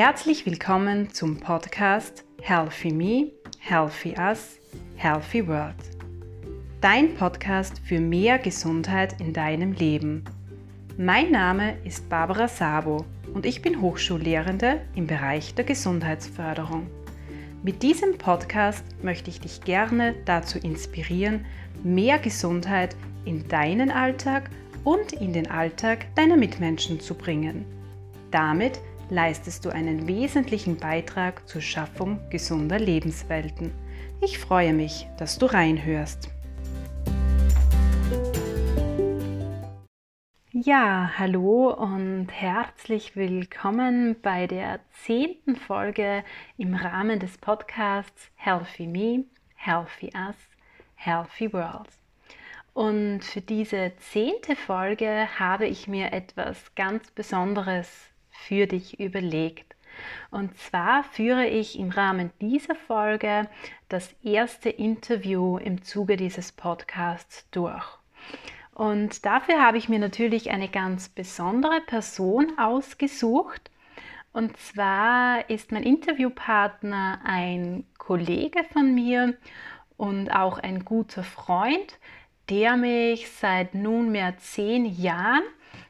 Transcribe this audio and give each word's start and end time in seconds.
Herzlich 0.00 0.46
willkommen 0.46 1.12
zum 1.12 1.40
Podcast 1.40 2.24
Healthy 2.40 2.92
Me, 2.92 3.32
Healthy 3.58 4.14
Us, 4.16 4.60
Healthy 4.94 5.48
World. 5.48 5.74
Dein 6.80 7.14
Podcast 7.14 7.80
für 7.84 7.98
mehr 7.98 8.38
Gesundheit 8.38 9.20
in 9.20 9.32
deinem 9.32 9.72
Leben. 9.72 10.24
Mein 10.96 11.32
Name 11.32 11.78
ist 11.84 12.08
Barbara 12.08 12.46
Sabo 12.46 13.04
und 13.34 13.44
ich 13.44 13.60
bin 13.60 13.80
Hochschullehrende 13.80 14.82
im 14.94 15.08
Bereich 15.08 15.56
der 15.56 15.64
Gesundheitsförderung. 15.64 16.86
Mit 17.64 17.82
diesem 17.82 18.18
Podcast 18.18 18.84
möchte 19.02 19.30
ich 19.30 19.40
dich 19.40 19.62
gerne 19.62 20.14
dazu 20.26 20.60
inspirieren, 20.60 21.44
mehr 21.82 22.20
Gesundheit 22.20 22.94
in 23.24 23.48
deinen 23.48 23.90
Alltag 23.90 24.48
und 24.84 25.12
in 25.14 25.32
den 25.32 25.50
Alltag 25.50 26.06
deiner 26.14 26.36
Mitmenschen 26.36 27.00
zu 27.00 27.16
bringen. 27.16 27.64
Damit 28.30 28.78
leistest 29.10 29.64
du 29.64 29.70
einen 29.70 30.06
wesentlichen 30.06 30.76
Beitrag 30.76 31.48
zur 31.48 31.60
Schaffung 31.60 32.20
gesunder 32.30 32.78
Lebenswelten. 32.78 33.72
Ich 34.20 34.38
freue 34.38 34.72
mich, 34.72 35.06
dass 35.16 35.38
du 35.38 35.46
reinhörst. 35.46 36.30
Ja, 40.52 41.12
hallo 41.16 41.72
und 41.72 42.28
herzlich 42.30 43.14
willkommen 43.14 44.16
bei 44.20 44.46
der 44.46 44.80
zehnten 45.04 45.56
Folge 45.56 46.24
im 46.56 46.74
Rahmen 46.74 47.20
des 47.20 47.38
Podcasts 47.38 48.30
Healthy 48.34 48.86
Me, 48.86 49.24
Healthy 49.54 50.10
Us, 50.16 50.36
Healthy 50.96 51.52
World. 51.52 51.88
Und 52.74 53.20
für 53.24 53.40
diese 53.40 53.92
zehnte 53.98 54.56
Folge 54.56 55.28
habe 55.38 55.66
ich 55.66 55.86
mir 55.88 56.12
etwas 56.12 56.74
ganz 56.74 57.10
Besonderes 57.12 58.07
für 58.46 58.66
dich 58.66 59.00
überlegt. 59.00 59.74
Und 60.30 60.56
zwar 60.58 61.04
führe 61.04 61.46
ich 61.46 61.78
im 61.78 61.90
Rahmen 61.90 62.30
dieser 62.40 62.74
Folge 62.74 63.48
das 63.88 64.14
erste 64.22 64.68
Interview 64.68 65.58
im 65.58 65.82
Zuge 65.82 66.16
dieses 66.16 66.52
Podcasts 66.52 67.48
durch. 67.50 67.84
Und 68.74 69.26
dafür 69.26 69.60
habe 69.60 69.76
ich 69.76 69.88
mir 69.88 69.98
natürlich 69.98 70.50
eine 70.50 70.68
ganz 70.68 71.08
besondere 71.08 71.80
Person 71.80 72.56
ausgesucht. 72.58 73.70
Und 74.32 74.56
zwar 74.56 75.50
ist 75.50 75.72
mein 75.72 75.82
Interviewpartner 75.82 77.20
ein 77.24 77.84
Kollege 77.98 78.62
von 78.72 78.94
mir 78.94 79.34
und 79.96 80.30
auch 80.30 80.58
ein 80.58 80.84
guter 80.84 81.24
Freund, 81.24 81.98
der 82.48 82.76
mich 82.76 83.30
seit 83.30 83.74
nunmehr 83.74 84.36
zehn 84.38 84.86
Jahren 84.86 85.42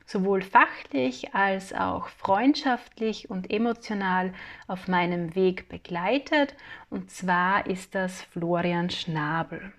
sowohl 0.09 0.41
fachlich 0.41 1.34
als 1.34 1.75
auch 1.75 2.09
freundschaftlich 2.09 3.28
und 3.28 3.51
emotional 3.51 4.33
auf 4.67 4.89
meinem 4.89 5.34
Weg 5.34 5.69
begleitet. 5.69 6.55
Und 6.89 7.11
zwar 7.11 7.67
ist 7.67 7.95
das 7.95 8.23
Florian 8.23 8.89
Schnabel. 8.89 9.73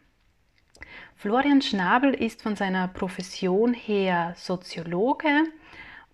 Florian 1.15 1.63
Schnabel 1.63 2.13
ist 2.13 2.43
von 2.43 2.55
seiner 2.55 2.87
Profession 2.87 3.73
her 3.73 4.35
Soziologe 4.37 5.45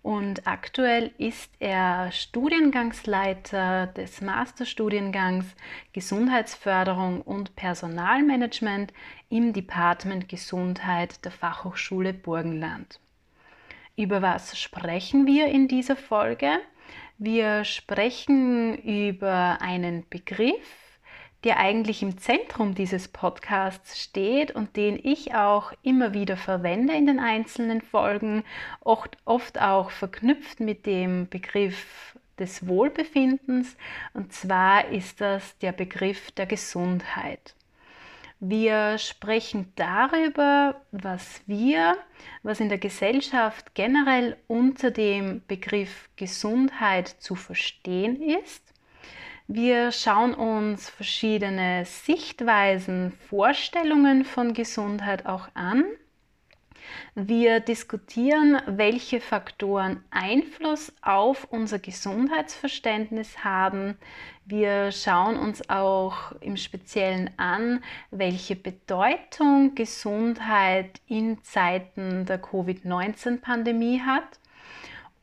und 0.02 0.46
aktuell 0.46 1.10
ist 1.18 1.52
er 1.58 2.10
Studiengangsleiter 2.10 3.88
des 3.88 4.22
Masterstudiengangs 4.22 5.44
Gesundheitsförderung 5.92 7.20
und 7.20 7.54
Personalmanagement 7.54 8.94
im 9.28 9.52
Department 9.52 10.26
Gesundheit 10.28 11.22
der 11.24 11.32
Fachhochschule 11.32 12.14
Burgenland. 12.14 12.98
Über 13.98 14.20
was 14.20 14.58
sprechen 14.58 15.26
wir 15.26 15.46
in 15.46 15.68
dieser 15.68 15.96
Folge? 15.96 16.58
Wir 17.16 17.64
sprechen 17.64 18.76
über 18.82 19.62
einen 19.62 20.06
Begriff, 20.10 20.98
der 21.44 21.56
eigentlich 21.56 22.02
im 22.02 22.18
Zentrum 22.18 22.74
dieses 22.74 23.08
Podcasts 23.08 23.98
steht 23.98 24.50
und 24.50 24.76
den 24.76 25.00
ich 25.02 25.34
auch 25.34 25.72
immer 25.82 26.12
wieder 26.12 26.36
verwende 26.36 26.92
in 26.92 27.06
den 27.06 27.18
einzelnen 27.18 27.80
Folgen, 27.80 28.44
oft, 28.80 29.16
oft 29.24 29.58
auch 29.62 29.90
verknüpft 29.90 30.60
mit 30.60 30.84
dem 30.84 31.26
Begriff 31.30 32.18
des 32.38 32.68
Wohlbefindens. 32.68 33.78
Und 34.12 34.30
zwar 34.30 34.88
ist 34.88 35.22
das 35.22 35.56
der 35.60 35.72
Begriff 35.72 36.32
der 36.32 36.44
Gesundheit. 36.44 37.54
Wir 38.38 38.98
sprechen 38.98 39.72
darüber, 39.76 40.82
was 40.92 41.40
wir, 41.46 41.96
was 42.42 42.60
in 42.60 42.68
der 42.68 42.78
Gesellschaft 42.78 43.74
generell 43.74 44.36
unter 44.46 44.90
dem 44.90 45.42
Begriff 45.46 46.10
Gesundheit 46.16 47.08
zu 47.08 47.34
verstehen 47.34 48.20
ist 48.20 48.66
wir 49.48 49.92
schauen 49.92 50.34
uns 50.34 50.90
verschiedene 50.90 51.84
Sichtweisen, 51.84 53.12
Vorstellungen 53.28 54.24
von 54.24 54.54
Gesundheit 54.54 55.24
auch 55.24 55.46
an. 55.54 55.84
Wir 57.14 57.60
diskutieren, 57.60 58.60
welche 58.66 59.20
Faktoren 59.20 60.04
Einfluss 60.10 60.92
auf 61.02 61.46
unser 61.50 61.78
Gesundheitsverständnis 61.78 63.44
haben. 63.44 63.96
Wir 64.44 64.92
schauen 64.92 65.36
uns 65.36 65.68
auch 65.68 66.32
im 66.40 66.56
Speziellen 66.56 67.30
an, 67.36 67.82
welche 68.10 68.54
Bedeutung 68.54 69.74
Gesundheit 69.74 71.00
in 71.08 71.42
Zeiten 71.42 72.26
der 72.26 72.38
Covid-19-Pandemie 72.38 74.02
hat. 74.02 74.38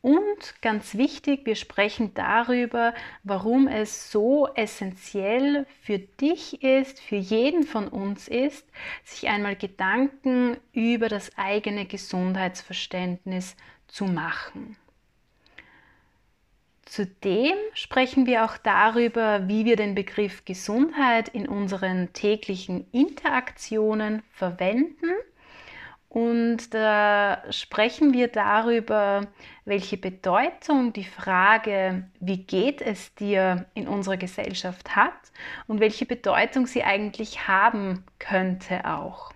Und 0.04 0.62
ganz 0.62 0.96
wichtig, 0.96 1.46
wir 1.46 1.56
sprechen 1.56 2.14
darüber, 2.14 2.94
warum 3.24 3.70
es 3.70 4.12
so 4.12 4.50
essentiell 4.54 5.66
für 5.82 5.98
dich 5.98 6.62
ist, 6.62 7.00
für 7.00 7.16
jeden 7.16 7.64
von 7.64 7.88
uns 7.88 8.28
ist, 8.28 8.68
sich 9.06 9.30
einmal 9.30 9.56
Gedanken 9.56 10.58
über 10.74 11.08
das 11.08 11.32
eigene 11.38 11.86
Gesundheitsverständnis 11.86 13.56
zu 13.88 14.04
machen. 14.04 14.76
Zudem 16.84 17.56
sprechen 17.74 18.26
wir 18.26 18.44
auch 18.44 18.58
darüber, 18.58 19.48
wie 19.48 19.64
wir 19.64 19.78
den 19.78 19.96
Begriff 19.96 20.44
Gesundheit 20.44 21.30
in 21.30 21.48
unseren 21.48 22.12
täglichen 22.12 22.92
Interaktionen 22.92 24.22
verwenden 24.32 25.14
und 26.14 26.76
da 26.76 27.42
sprechen 27.50 28.14
wir 28.14 28.28
darüber, 28.28 29.26
welche 29.66 29.98
Bedeutung 29.98 30.94
die 30.94 31.06
Frage, 31.06 32.08
wie 32.20 32.38
geht 32.38 32.84
es 32.84 33.16
dir 33.16 33.66
in 33.74 33.88
unserer 33.88 34.18
Gesellschaft 34.18 34.96
hat 34.96 35.32
und 35.66 35.80
welche 35.80 36.06
Bedeutung 36.06 36.68
sie 36.68 36.84
eigentlich 36.84 37.48
haben 37.48 38.04
könnte 38.20 38.86
auch. 38.86 39.33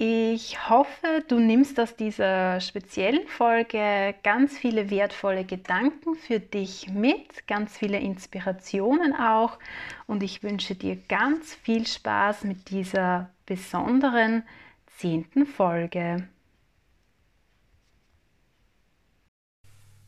Ich 0.00 0.70
hoffe, 0.70 1.24
du 1.26 1.40
nimmst 1.40 1.80
aus 1.80 1.96
dieser 1.96 2.60
speziellen 2.60 3.26
Folge 3.26 4.14
ganz 4.22 4.56
viele 4.56 4.90
wertvolle 4.90 5.44
Gedanken 5.44 6.14
für 6.14 6.38
dich 6.38 6.88
mit, 6.88 7.48
ganz 7.48 7.76
viele 7.76 7.98
Inspirationen 7.98 9.12
auch 9.12 9.58
und 10.06 10.22
ich 10.22 10.44
wünsche 10.44 10.76
dir 10.76 10.94
ganz 11.08 11.52
viel 11.52 11.84
Spaß 11.84 12.44
mit 12.44 12.70
dieser 12.70 13.30
besonderen 13.44 14.44
zehnten 14.86 15.46
Folge. 15.46 16.28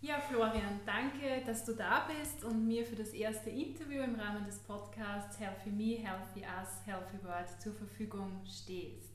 Ja, 0.03 0.21
Florian, 0.21 0.79
danke, 0.87 1.45
dass 1.45 1.65
du 1.65 1.75
da 1.75 2.07
bist 2.07 2.45
und 2.45 2.65
mir 2.65 2.87
für 2.87 2.95
das 2.95 3.09
erste 3.09 3.51
Interview 3.51 4.05
im 4.05 4.15
Rahmen 4.15 4.45
des 4.45 4.61
Podcasts 4.61 5.41
Healthy 5.41 5.71
Me, 5.71 5.99
Healthy 5.99 6.47
Us, 6.61 6.81
Healthy 6.87 7.25
World 7.25 7.61
zur 7.61 7.75
Verfügung 7.75 8.41
stehst. 8.47 9.10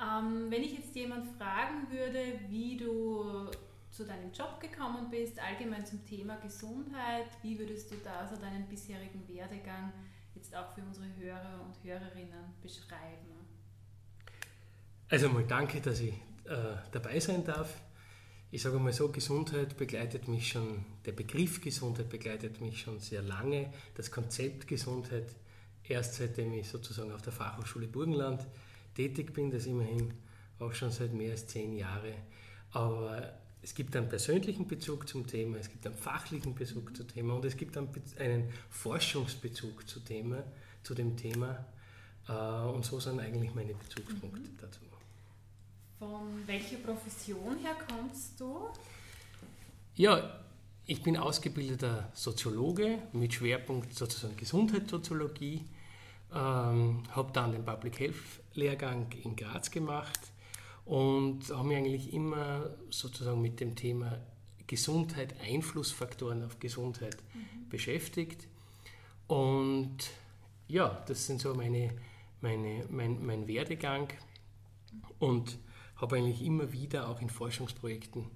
Ähm, 0.00 0.50
wenn 0.50 0.62
ich 0.62 0.74
jetzt 0.74 0.94
jemand 0.94 1.26
fragen 1.38 1.90
würde, 1.90 2.38
wie 2.48 2.76
du 2.76 3.50
zu 3.90 4.04
deinem 4.04 4.30
Job 4.32 4.60
gekommen 4.60 5.08
bist, 5.10 5.38
allgemein 5.38 5.86
zum 5.86 6.04
Thema 6.04 6.36
Gesundheit, 6.36 7.28
wie 7.42 7.58
würdest 7.58 7.90
du 7.90 7.96
da 8.04 8.28
so 8.28 8.36
deinen 8.36 8.68
bisherigen 8.68 9.26
Werdegang 9.26 9.92
jetzt 10.34 10.54
auch 10.54 10.74
für 10.74 10.82
unsere 10.82 11.06
Hörer 11.16 11.64
und 11.64 11.82
Hörerinnen 11.82 12.52
beschreiben? 12.62 13.36
Also 15.08 15.30
mal 15.30 15.44
danke, 15.44 15.80
dass 15.80 16.00
ich 16.00 16.12
äh, 16.44 16.76
dabei 16.92 17.18
sein 17.20 17.44
darf. 17.44 17.80
Ich 18.50 18.62
sage 18.62 18.78
mal 18.78 18.92
so, 18.92 19.10
Gesundheit 19.10 19.76
begleitet 19.76 20.28
mich 20.28 20.48
schon, 20.48 20.84
der 21.04 21.12
Begriff 21.12 21.60
Gesundheit 21.60 22.10
begleitet 22.10 22.60
mich 22.60 22.80
schon 22.80 23.00
sehr 23.00 23.22
lange. 23.22 23.72
Das 23.94 24.10
Konzept 24.10 24.68
Gesundheit 24.68 25.34
erst 25.84 26.14
seitdem 26.14 26.52
ich 26.52 26.68
sozusagen 26.68 27.12
auf 27.12 27.22
der 27.22 27.32
Fachhochschule 27.32 27.86
Burgenland 27.86 28.46
tätig 28.96 29.32
bin, 29.32 29.50
das 29.50 29.66
immerhin 29.66 30.12
auch 30.58 30.72
schon 30.72 30.90
seit 30.90 31.12
mehr 31.12 31.32
als 31.32 31.46
zehn 31.46 31.76
Jahren. 31.76 32.14
Aber 32.72 33.34
es 33.62 33.74
gibt 33.74 33.94
einen 33.96 34.08
persönlichen 34.08 34.66
Bezug 34.66 35.08
zum 35.08 35.26
Thema, 35.26 35.58
es 35.58 35.68
gibt 35.68 35.86
einen 35.86 35.96
fachlichen 35.96 36.54
Bezug 36.54 36.96
zum 36.96 37.08
Thema 37.08 37.34
und 37.34 37.44
es 37.44 37.56
gibt 37.56 37.76
einen 37.76 38.52
Forschungsbezug 38.70 39.88
zu, 39.88 40.00
Thema, 40.00 40.42
zu 40.82 40.94
dem 40.94 41.16
Thema. 41.16 41.64
Äh, 42.28 42.32
und 42.32 42.84
so 42.84 43.00
sind 43.00 43.20
eigentlich 43.20 43.54
meine 43.54 43.74
Bezugspunkte 43.74 44.40
mhm. 44.40 44.58
dazu. 44.60 44.80
Von 45.98 46.46
welcher 46.46 46.76
Profession 46.76 47.58
her 47.62 47.76
kommst 47.88 48.38
du? 48.38 48.68
Ja, 49.94 50.40
ich 50.84 51.02
bin 51.02 51.16
ausgebildeter 51.16 52.10
Soziologe 52.14 52.98
mit 53.12 53.34
Schwerpunkt 53.34 53.94
sozusagen 53.94 54.36
Gesundheitssoziologie, 54.36 55.64
ähm, 56.32 57.02
habe 57.10 57.32
dann 57.32 57.52
den 57.52 57.64
Public 57.64 57.98
Health 57.98 58.14
Lehrgang 58.56 59.06
in 59.22 59.36
Graz 59.36 59.70
gemacht 59.70 60.20
und 60.84 61.50
habe 61.50 61.68
mich 61.68 61.76
eigentlich 61.76 62.12
immer 62.12 62.70
sozusagen 62.90 63.40
mit 63.42 63.60
dem 63.60 63.74
Thema 63.74 64.20
Gesundheit, 64.66 65.34
Einflussfaktoren 65.40 66.42
auf 66.44 66.58
Gesundheit 66.58 67.16
mhm. 67.34 67.68
beschäftigt. 67.68 68.48
Und 69.26 69.98
ja, 70.68 71.04
das 71.06 71.26
sind 71.26 71.40
so 71.40 71.54
meine, 71.54 71.90
meine, 72.40 72.84
mein, 72.90 73.24
mein 73.24 73.46
Werdegang 73.46 74.08
und 75.18 75.58
habe 75.96 76.16
eigentlich 76.16 76.42
immer 76.42 76.72
wieder 76.72 77.08
auch 77.08 77.20
in 77.20 77.30
Forschungsprojekten 77.30 78.26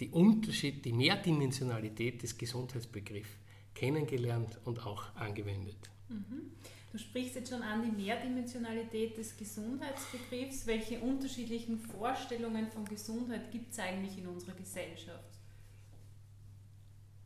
die 0.00 0.10
Unterschied, 0.10 0.84
die 0.84 0.92
Mehrdimensionalität 0.92 2.22
des 2.22 2.38
Gesundheitsbegriffs 2.38 3.30
kennengelernt 3.74 4.58
und 4.64 4.84
auch 4.86 5.14
angewendet. 5.16 5.90
Mhm. 6.08 6.52
Du 6.90 6.96
sprichst 6.96 7.34
jetzt 7.34 7.50
schon 7.50 7.62
an 7.62 7.82
die 7.82 7.90
Mehrdimensionalität 7.90 9.16
des 9.18 9.36
Gesundheitsbegriffs. 9.36 10.66
Welche 10.66 10.98
unterschiedlichen 11.00 11.78
Vorstellungen 11.78 12.70
von 12.70 12.84
Gesundheit 12.86 13.50
gibt 13.50 13.72
es 13.72 13.78
eigentlich 13.78 14.16
in 14.16 14.26
unserer 14.26 14.54
Gesellschaft? 14.54 15.38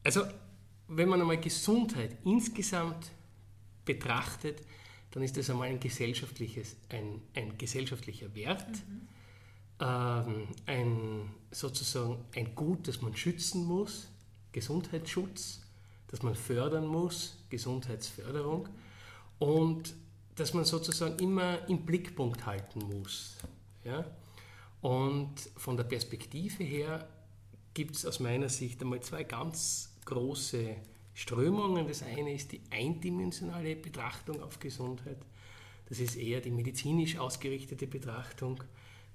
Also, 0.03 0.23
wenn 0.89 1.09
man 1.09 1.21
einmal 1.21 1.39
Gesundheit 1.39 2.17
insgesamt 2.25 3.13
betrachtet, 3.85 4.63
dann 5.13 5.23
ist 5.23 5.37
das 5.37 5.49
einmal 5.49 5.69
ein, 5.69 5.79
gesellschaftliches, 5.79 6.77
ein, 6.89 7.23
ein 7.35 7.57
gesellschaftlicher 7.57 8.35
Wert, 8.35 8.69
mhm. 8.89 9.09
ähm, 9.79 10.49
ein, 10.67 11.35
sozusagen 11.53 12.25
ein 12.35 12.55
Gut, 12.57 12.89
das 12.89 13.01
man 13.01 13.15
schützen 13.15 13.65
muss, 13.65 14.09
Gesundheitsschutz, 14.51 15.61
das 16.09 16.23
man 16.23 16.35
fördern 16.35 16.87
muss, 16.87 17.39
Gesundheitsförderung 17.49 18.69
und 19.43 19.97
dass 20.37 20.55
man 20.55 20.65
sozusagen 20.65 21.19
immer 21.19 21.69
im 21.69 21.85
Blickpunkt 21.85 22.47
halten 22.47 22.79
muss. 22.79 23.37
Ja? 23.85 24.05
Und 24.81 25.35
von 25.57 25.77
der 25.77 25.83
Perspektive 25.83 26.63
her 26.63 27.09
gibt 27.75 27.97
es 27.97 28.07
aus 28.07 28.21
meiner 28.21 28.49
Sicht 28.49 28.81
einmal 28.81 29.01
zwei 29.01 29.25
ganz 29.25 29.97
große 30.05 30.77
Strömungen. 31.15 31.89
Das 31.89 32.05
eine 32.05 32.33
ist 32.33 32.53
die 32.53 32.61
eindimensionale 32.71 33.75
Betrachtung 33.75 34.41
auf 34.41 34.61
Gesundheit. 34.61 35.19
Das 35.89 35.99
ist 35.99 36.15
eher 36.15 36.41
die 36.41 36.53
medizinisch 36.53 37.19
ausgerichtete 37.19 37.89
Betrachtung. 37.89 38.63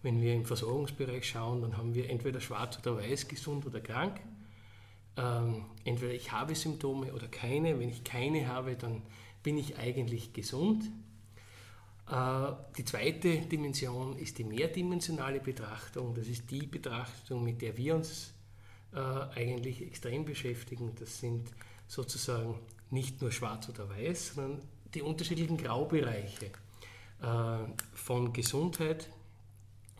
Wenn 0.03 0.21
wir 0.21 0.33
im 0.33 0.45
Versorgungsbereich 0.45 1.25
schauen, 1.25 1.62
dann 1.62 1.77
haben 1.77 1.95
wir 1.95 2.09
entweder 2.09 2.41
schwarz 2.41 2.77
oder 2.79 2.97
weiß, 2.97 3.29
gesund 3.29 3.65
oder 3.65 3.79
krank. 3.79 4.19
Ähm, 5.15 5.65
entweder 5.85 6.13
ich 6.13 6.33
habe 6.33 6.53
Symptome 6.53 7.13
oder 7.13 7.29
keine. 7.29 7.79
Wenn 7.79 7.89
ich 7.89 8.03
keine 8.03 8.45
habe, 8.47 8.75
dann 8.75 9.03
bin 9.48 9.58
ich 9.60 9.78
eigentlich 9.78 10.34
gesund. 10.34 10.92
Äh, 12.12 12.52
die 12.78 12.84
zweite 12.84 13.38
Dimension 13.38 14.18
ist 14.18 14.38
die 14.38 14.44
mehrdimensionale 14.44 15.40
Betrachtung. 15.40 16.14
Das 16.14 16.28
ist 16.28 16.52
die 16.52 16.68
Betrachtung, 16.68 17.46
mit 17.46 17.62
der 17.62 17.78
wir 17.78 17.96
uns 17.96 18.34
äh, 18.92 18.98
eigentlich 18.98 19.82
extrem 19.82 20.26
beschäftigen. 20.26 20.92
Das 21.00 21.22
sind 21.22 21.50
sozusagen 21.88 22.60
nicht 22.90 23.22
nur 23.22 23.32
schwarz 23.32 23.70
oder 23.70 23.88
weiß, 23.88 24.36
sondern 24.36 24.68
die 24.94 25.02
unterschiedlichen 25.02 25.56
Graubereiche 25.56 26.48
äh, 27.22 27.58
von 27.94 28.34
Gesundheit 28.34 29.08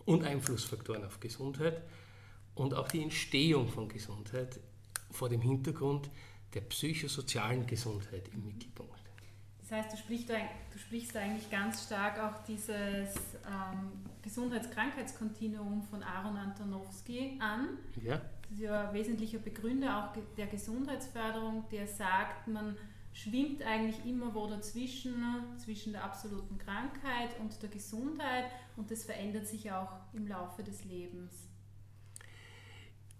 und 0.04 0.26
Einflussfaktoren 0.26 1.06
auf 1.06 1.22
Gesundheit 1.22 1.82
und 2.54 2.74
auch 2.74 2.90
die 2.90 3.02
Entstehung 3.02 3.70
von 3.70 3.88
Gesundheit 3.88 4.60
vor 5.10 5.30
dem 5.30 5.40
Hintergrund 5.40 6.10
der 6.54 6.60
psychosozialen 6.60 7.66
Gesundheit 7.66 8.28
im 8.34 8.44
Mittelpunkt. 8.44 8.97
Das 9.68 9.80
heißt, 9.80 9.94
du 9.94 9.98
sprichst, 9.98 10.30
du 10.30 10.80
sprichst 10.80 11.18
eigentlich 11.18 11.50
ganz 11.50 11.84
stark 11.84 12.19
auch 12.19 12.46
dieses 12.46 13.16
ähm, 13.46 13.92
Gesundheits-Krankheitskontinuum 14.22 15.84
von 15.84 16.04
Aaron 16.04 16.38
Antonowski 16.38 17.38
an. 17.40 17.78
Ja. 18.02 18.22
Das 18.44 18.52
ist 18.52 18.60
ja 18.62 18.88
ein 18.88 18.94
wesentlicher 18.94 19.40
Begründer 19.40 19.98
auch 19.98 20.18
der 20.38 20.48
Gesundheitsförderung, 20.48 21.66
der 21.69 21.86
sagt, 21.86 22.48
man 22.48 22.78
schwimmt 23.12 23.62
eigentlich 23.64 24.06
immer 24.06 24.34
wo 24.34 24.48
dazwischen, 24.48 25.16
zwischen 25.58 25.92
der 25.92 26.04
absoluten 26.06 26.58
Krankheit 26.58 27.38
und 27.42 27.62
der 27.62 27.70
Gesundheit 27.70 28.46
und 28.78 28.90
das 28.90 29.04
verändert 29.04 29.48
sich 29.48 29.70
auch 29.72 29.92
im 30.13 30.28
Laufe 30.28 30.63
des 30.63 30.86
Lebens. 30.86 31.50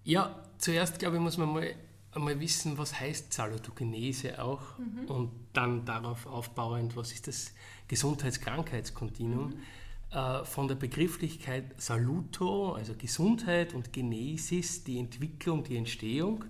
Ja, 0.06 0.42
zuerst 0.60 1.00
glaube 1.00 1.18
ich, 1.18 1.22
muss 1.22 1.38
man 1.38 1.52
mal 1.52 1.76
einmal 2.18 2.40
wissen, 2.40 2.78
was 2.78 3.00
heißt 3.00 3.32
Salutogenese 3.32 4.44
auch 4.44 4.78
mhm. 4.78 5.06
und 5.08 5.32
dann 5.54 5.86
darauf 5.86 6.26
aufbauend, 6.26 6.96
was 6.96 7.12
ist 7.12 7.28
das 7.28 7.54
Gesundheits-Krankheitskontinuum. 7.88 9.50
Mhm. 9.50 9.62
Äh, 10.12 10.46
von 10.46 10.68
der 10.68 10.76
Begrifflichkeit 10.76 11.82
Saluto, 11.82 12.74
also 12.74 12.94
Gesundheit 12.98 13.74
und 13.74 13.92
Genesis, 13.92 14.84
die 14.84 15.00
Entwicklung, 15.00 15.64
die 15.64 15.76
Entstehung, 15.76 16.46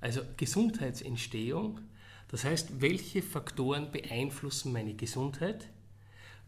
also 0.00 0.20
Gesundheitsentstehung. 0.36 1.80
Das 2.28 2.44
heißt, 2.44 2.80
welche 2.80 3.22
Faktoren 3.22 3.90
beeinflussen 3.90 4.72
meine 4.72 4.94
Gesundheit 4.94 5.68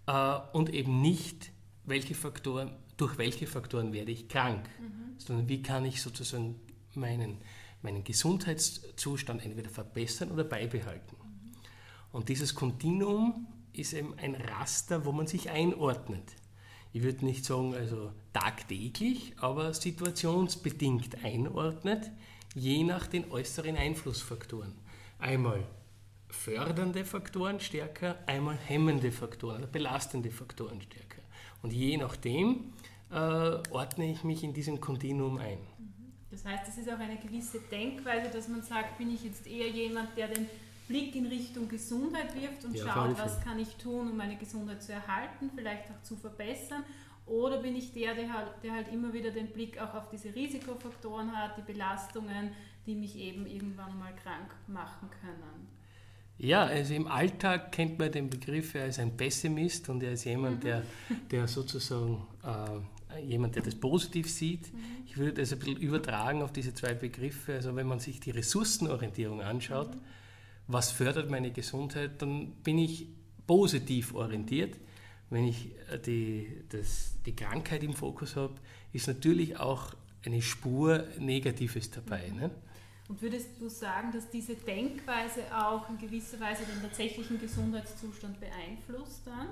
äh, 0.07 0.39
und 0.53 0.73
eben 0.73 1.01
nicht, 1.01 1.51
welche 1.85 2.15
Faktoren, 2.15 2.71
durch 2.97 3.19
welche 3.19 3.49
Faktoren 3.49 3.93
werde 3.93 4.13
ich 4.13 4.29
krank, 4.29 4.65
mhm. 4.79 5.19
sondern 5.19 5.49
wie 5.49 5.61
kann 5.61 5.85
ich 5.85 6.01
sozusagen 6.01 6.55
meinen 6.95 7.39
meinen 7.85 8.03
Gesundheitszustand 8.03 9.45
entweder 9.45 9.71
verbessern 9.71 10.33
oder 10.33 10.43
beibehalten. 10.43 11.17
Und 12.11 12.29
dieses 12.29 12.55
Kontinuum 12.55 13.47
ist 13.73 13.93
eben 13.93 14.15
ein 14.19 14.35
Raster, 14.35 15.05
wo 15.05 15.13
man 15.13 15.27
sich 15.27 15.51
einordnet. 15.51 16.33
Ich 16.93 17.03
würde 17.03 17.25
nicht 17.25 17.45
sagen, 17.45 17.75
also 17.75 18.13
tagtäglich, 18.33 19.35
aber 19.37 19.75
situationsbedingt 19.75 21.25
einordnet, 21.25 22.11
je 22.55 22.85
nach 22.85 23.07
den 23.07 23.31
äußeren 23.31 23.77
Einflussfaktoren. 23.77 24.73
Einmal 25.19 25.67
fördernde 26.29 27.05
Faktoren 27.05 27.61
stärker, 27.61 28.19
einmal 28.27 28.57
hemmende 28.57 29.13
Faktoren 29.13 29.59
oder 29.59 29.67
belastende 29.67 30.31
Faktoren 30.31 30.81
stärker. 30.81 31.23
Und 31.63 31.73
je 31.73 31.97
nachdem 31.97 32.73
äh, 33.11 33.15
ordne 33.15 34.11
ich 34.11 34.25
mich 34.25 34.45
in 34.45 34.53
diesem 34.53 34.81
Kontinuum 34.81 35.39
ein. 35.39 35.59
Das 36.35 36.45
heißt, 36.45 36.69
es 36.69 36.79
ist 36.79 36.91
auch 36.91 36.99
eine 36.99 37.17
gewisse 37.17 37.61
Denkweise, 37.61 38.29
dass 38.29 38.49
man 38.49 38.61
sagt, 38.63 38.99
bin 38.99 39.15
ich 39.15 39.23
jetzt 39.23 39.47
eher 39.47 39.69
jemand, 39.69 40.17
der 40.17 40.27
den 40.27 40.49
Blick 40.89 41.15
in 41.15 41.27
Richtung 41.27 41.69
Gesundheit 41.69 42.35
wirft 42.35 42.65
und 42.65 42.75
ja, 42.75 42.93
schaut, 42.93 43.17
was 43.19 43.41
kann 43.43 43.59
ich 43.61 43.77
tun, 43.77 44.11
um 44.11 44.17
meine 44.17 44.37
Gesundheit 44.37 44.83
zu 44.83 44.93
erhalten, 44.93 45.51
vielleicht 45.55 45.85
auch 45.91 46.03
zu 46.03 46.17
verbessern. 46.17 46.83
Oder 47.27 47.63
bin 47.63 47.77
ich 47.77 47.93
der, 47.93 48.15
der 48.15 48.33
halt, 48.33 48.49
der 48.65 48.73
halt 48.73 48.89
immer 48.89 49.13
wieder 49.13 49.31
den 49.31 49.47
Blick 49.47 49.81
auch 49.81 49.95
auf 49.95 50.09
diese 50.11 50.35
Risikofaktoren 50.35 51.35
hat, 51.37 51.57
die 51.57 51.63
Belastungen, 51.63 52.51
die 52.85 52.97
mich 52.97 53.17
eben 53.17 53.47
irgendwann 53.47 53.97
mal 53.97 54.13
krank 54.17 54.55
machen 54.67 55.09
können. 55.21 55.69
Ja, 56.37 56.65
also 56.65 56.95
im 56.95 57.07
Alltag 57.07 57.71
kennt 57.71 57.99
man 58.01 58.11
den 58.11 58.29
Begriff, 58.29 58.75
er 58.75 58.87
ist 58.87 58.99
ein 58.99 59.17
Pessimist 59.17 59.89
und 59.89 60.03
er 60.03 60.13
ist 60.13 60.25
jemand, 60.25 60.59
mhm. 60.59 60.67
der, 60.67 60.83
der 61.31 61.47
sozusagen 61.47 62.27
äh, 62.43 62.81
jemand, 63.19 63.57
der 63.57 63.63
das 63.63 63.75
positiv 63.75 64.31
sieht. 64.31 64.73
Mhm. 64.73 64.79
Ich 65.07 65.17
würde 65.17 65.35
das 65.35 65.53
ein 65.53 65.59
bisschen 65.59 65.77
übertragen 65.77 66.43
auf 66.43 66.53
diese 66.53 66.75
zwei 66.75 66.95
Begriffe. 66.95 67.55
Also 67.55 67.75
wenn 67.77 67.87
man 67.87 68.01
sich 68.01 68.21
die 68.21 68.31
Ressourcenorientierung 68.31 69.41
anschaut, 69.41 69.95
mhm. 69.95 70.01
was 70.67 70.91
fördert 70.91 71.31
meine 71.31 71.51
Gesundheit, 71.51 72.23
dann 72.23 72.53
bin 72.63 72.79
ich 72.79 73.09
positiv 73.47 74.15
orientiert. 74.15 74.79
Wenn 75.31 75.47
ich 75.47 75.71
äh, 75.91 75.99
die, 75.99 76.65
das, 76.69 77.15
die 77.27 77.35
Krankheit 77.35 77.83
im 77.83 77.95
Fokus 77.95 78.37
habe, 78.37 78.55
ist 78.93 79.09
natürlich 79.09 79.59
auch 79.59 79.95
eine 80.25 80.41
Spur 80.43 81.05
Negatives 81.19 81.91
dabei. 81.91 82.31
Mhm. 82.31 82.37
Ne? 82.37 82.51
Und 83.09 83.21
würdest 83.21 83.61
du 83.61 83.69
sagen, 83.69 84.13
dass 84.13 84.31
diese 84.31 84.55
Denkweise 84.55 85.43
auch 85.55 85.89
in 85.91 85.99
gewisser 85.99 86.41
Weise 86.41 86.63
den 86.65 86.81
tatsächlichen 86.81 87.39
Gesundheitszustand 87.39 88.41
beeinflusst 88.41 89.27
dann? 89.27 89.49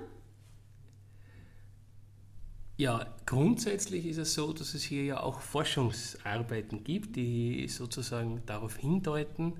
Ja, 2.83 3.05
grundsätzlich 3.25 4.05
ist 4.05 4.17
es 4.17 4.33
so, 4.33 4.51
dass 4.51 4.73
es 4.73 4.83
hier 4.83 5.05
ja 5.05 5.21
auch 5.21 5.39
Forschungsarbeiten 5.39 6.83
gibt, 6.83 7.15
die 7.15 7.65
sozusagen 7.69 8.45
darauf 8.45 8.75
hindeuten, 8.75 9.53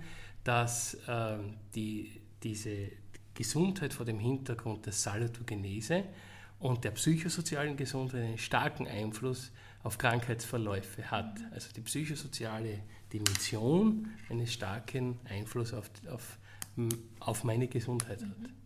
dass 0.43 0.95
äh, 1.07 1.37
die, 1.73 2.19
diese 2.43 2.89
Gesundheit 3.33 3.93
vor 3.93 4.05
dem 4.05 4.19
Hintergrund 4.19 4.87
der 4.87 4.91
Salutogenese 4.91 6.03
und 6.59 6.83
der 6.83 6.91
psychosozialen 6.91 7.77
Gesundheit 7.77 8.23
einen 8.23 8.37
starken 8.37 8.87
Einfluss 8.89 9.53
auf 9.83 9.97
Krankheitsverläufe 9.97 11.09
hat. 11.09 11.39
Also 11.53 11.69
die 11.73 11.79
psychosoziale 11.79 12.81
Dimension 13.13 14.09
einen 14.29 14.47
starken 14.47 15.17
Einfluss 15.29 15.73
auf, 15.73 15.89
auf, 16.11 16.39
auf 17.21 17.45
meine 17.45 17.69
Gesundheit 17.69 18.21
hat. 18.21 18.62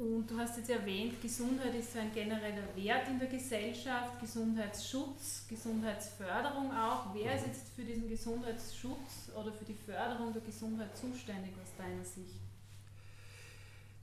Und 0.00 0.30
du 0.30 0.38
hast 0.38 0.56
jetzt 0.56 0.70
erwähnt, 0.70 1.20
Gesundheit 1.20 1.74
ist 1.74 1.94
ein 1.94 2.10
genereller 2.14 2.74
Wert 2.74 3.06
in 3.10 3.18
der 3.18 3.28
Gesellschaft, 3.28 4.18
Gesundheitsschutz, 4.18 5.44
Gesundheitsförderung 5.46 6.72
auch. 6.72 7.14
Wer 7.14 7.34
ist 7.36 7.46
jetzt 7.46 7.68
für 7.76 7.82
diesen 7.82 8.08
Gesundheitsschutz 8.08 9.30
oder 9.38 9.52
für 9.52 9.66
die 9.66 9.74
Förderung 9.74 10.32
der 10.32 10.40
Gesundheit 10.40 10.96
zuständig 10.96 11.52
aus 11.62 11.76
deiner 11.76 12.02
Sicht? 12.02 12.40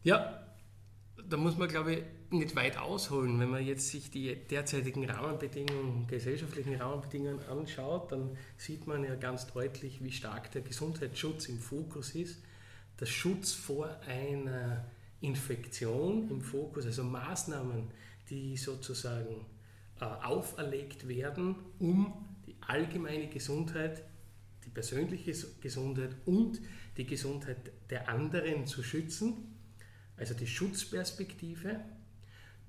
Ja, 0.03 0.39
da 1.27 1.35
muss 1.35 1.57
man, 1.57 1.67
glaube 1.67 1.95
ich, 1.95 2.03
nicht 2.29 2.55
weit 2.55 2.77
ausholen. 2.77 3.39
Wenn 3.39 3.49
man 3.49 3.65
jetzt 3.65 3.89
sich 3.89 4.11
die 4.11 4.35
derzeitigen 4.35 5.09
Rahmenbedingungen, 5.09 6.05
gesellschaftlichen 6.05 6.75
Rahmenbedingungen 6.75 7.43
anschaut, 7.49 8.11
dann 8.11 8.37
sieht 8.55 8.85
man 8.85 9.03
ja 9.03 9.15
ganz 9.15 9.47
deutlich, 9.47 10.03
wie 10.03 10.11
stark 10.11 10.51
der 10.51 10.61
Gesundheitsschutz 10.61 11.47
im 11.47 11.57
Fokus 11.57 12.13
ist. 12.13 12.37
Der 12.99 13.07
Schutz 13.07 13.53
vor 13.53 13.89
einer 14.07 14.85
Infektion 15.21 16.29
im 16.29 16.41
Fokus, 16.41 16.85
also 16.85 17.03
Maßnahmen, 17.03 17.89
die 18.29 18.57
sozusagen 18.57 19.45
äh, 19.99 20.05
auferlegt 20.05 21.07
werden, 21.07 21.55
um 21.79 22.13
die 22.45 22.55
allgemeine 22.61 23.27
Gesundheit, 23.27 24.03
die 24.65 24.69
persönliche 24.69 25.33
Gesundheit 25.61 26.15
und 26.25 26.61
die 26.97 27.05
Gesundheit 27.05 27.57
der 27.89 28.09
anderen 28.09 28.67
zu 28.67 28.83
schützen. 28.83 29.55
Also 30.17 30.33
die 30.33 30.47
Schutzperspektive, 30.47 31.79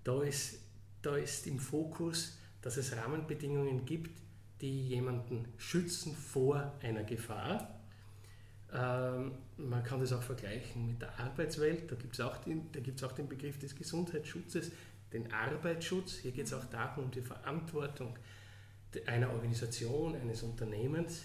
da 0.04 0.22
ist, 0.22 0.60
da 1.02 1.16
ist 1.16 1.46
im 1.46 1.58
Fokus, 1.58 2.38
dass 2.62 2.76
es 2.76 2.96
Rahmenbedingungen 2.96 3.84
gibt, 3.84 4.20
die 4.60 4.88
jemanden 4.88 5.46
schützen 5.56 6.14
vor 6.14 6.74
einer 6.82 7.04
Gefahr 7.04 7.77
ähm, 8.72 9.32
man 9.56 9.82
kann 9.82 10.00
das 10.00 10.12
auch 10.12 10.22
vergleichen 10.22 10.86
mit 10.86 11.02
der 11.02 11.18
Arbeitswelt. 11.18 11.90
Da 11.90 11.96
gibt 11.96 12.14
es 12.14 12.20
auch, 12.20 12.36
auch 12.36 13.12
den 13.12 13.28
Begriff 13.28 13.58
des 13.58 13.74
Gesundheitsschutzes, 13.74 14.70
den 15.12 15.32
Arbeitsschutz. 15.32 16.16
Hier 16.16 16.32
geht 16.32 16.46
es 16.46 16.52
auch 16.52 16.64
darum, 16.66 17.04
um 17.04 17.10
die 17.10 17.22
Verantwortung 17.22 18.18
einer 19.06 19.32
Organisation, 19.32 20.14
eines 20.14 20.42
Unternehmens 20.42 21.24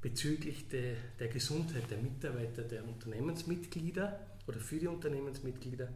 bezüglich 0.00 0.68
de, 0.68 0.96
der 1.18 1.28
Gesundheit 1.28 1.88
der 1.90 1.98
Mitarbeiter, 1.98 2.62
der 2.62 2.84
Unternehmensmitglieder 2.84 4.18
oder 4.46 4.58
für 4.58 4.78
die 4.78 4.88
Unternehmensmitglieder. 4.88 5.84
Äh, 5.84 5.88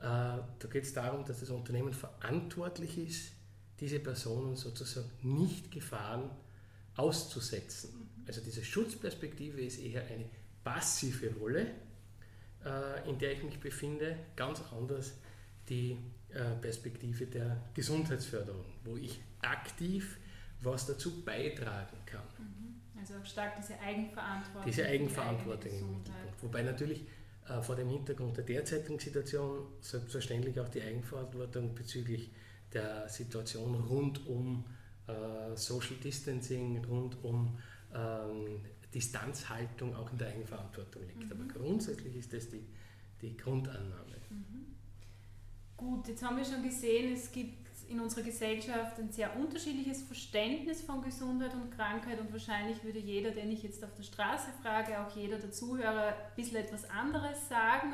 da 0.00 0.68
geht 0.70 0.84
es 0.84 0.92
darum, 0.92 1.24
dass 1.24 1.40
das 1.40 1.50
Unternehmen 1.50 1.92
verantwortlich 1.92 2.98
ist, 2.98 3.32
diese 3.80 4.00
Personen 4.00 4.56
sozusagen 4.56 5.10
nicht 5.22 5.70
Gefahren 5.70 6.30
auszusetzen. 6.96 8.05
Also 8.26 8.40
diese 8.40 8.64
Schutzperspektive 8.64 9.60
ist 9.60 9.78
eher 9.78 10.02
eine 10.06 10.26
passive 10.64 11.32
Rolle, 11.34 11.66
äh, 12.64 13.08
in 13.08 13.18
der 13.18 13.32
ich 13.32 13.42
mich 13.42 13.60
befinde, 13.60 14.16
ganz 14.34 14.60
anders 14.72 15.14
die 15.68 15.98
äh, 16.30 16.54
Perspektive 16.60 17.26
der 17.26 17.62
Gesundheitsförderung, 17.74 18.64
wo 18.84 18.96
ich 18.96 19.20
aktiv 19.42 20.18
was 20.62 20.86
dazu 20.86 21.22
beitragen 21.24 21.96
kann. 22.06 22.24
Mhm. 22.38 22.80
Also 22.98 23.14
auch 23.14 23.24
stark 23.24 23.56
diese 23.56 23.78
Eigenverantwortung. 23.78 24.64
Diese 24.64 24.86
Eigenverantwortung 24.86 25.70
die 25.70 25.78
im 25.78 25.96
Mittelpunkt. 25.98 26.42
Wobei 26.42 26.62
natürlich 26.62 27.06
äh, 27.48 27.62
vor 27.62 27.76
dem 27.76 27.88
Hintergrund 27.88 28.36
der 28.36 28.44
derzeitigen 28.44 28.98
Situation 28.98 29.66
selbstverständlich 29.80 30.58
auch 30.58 30.68
die 30.68 30.82
Eigenverantwortung 30.82 31.74
bezüglich 31.74 32.32
der 32.72 33.08
Situation 33.08 33.74
rund 33.74 34.26
um 34.26 34.64
äh, 35.06 35.56
Social 35.56 35.96
Distancing, 36.02 36.84
rund 36.84 37.22
um 37.22 37.58
ähm, 37.94 38.60
Distanzhaltung 38.92 39.94
auch 39.94 40.10
in 40.12 40.18
der 40.18 40.28
Eigenverantwortung 40.28 41.02
liegt. 41.06 41.26
Mhm. 41.26 41.32
Aber 41.32 41.44
grundsätzlich 41.52 42.16
ist 42.16 42.32
das 42.32 42.48
die, 42.48 42.64
die 43.20 43.36
Grundannahme. 43.36 44.16
Mhm. 44.30 44.76
Gut, 45.76 46.08
jetzt 46.08 46.22
haben 46.24 46.36
wir 46.38 46.44
schon 46.44 46.62
gesehen, 46.62 47.12
es 47.12 47.30
gibt 47.30 47.66
in 47.88 48.00
unserer 48.00 48.24
Gesellschaft 48.24 48.98
ein 48.98 49.10
sehr 49.12 49.36
unterschiedliches 49.36 50.02
Verständnis 50.02 50.82
von 50.82 51.02
Gesundheit 51.02 51.54
und 51.54 51.70
Krankheit 51.70 52.18
und 52.18 52.32
wahrscheinlich 52.32 52.82
würde 52.82 52.98
jeder, 52.98 53.30
den 53.30 53.50
ich 53.50 53.62
jetzt 53.62 53.84
auf 53.84 53.94
der 53.94 54.02
Straße 54.02 54.48
frage, 54.62 54.98
auch 55.00 55.14
jeder 55.14 55.38
der 55.38 55.52
Zuhörer 55.52 56.08
ein 56.08 56.14
bisschen 56.34 56.56
etwas 56.56 56.88
anderes 56.90 57.48
sagen. 57.48 57.92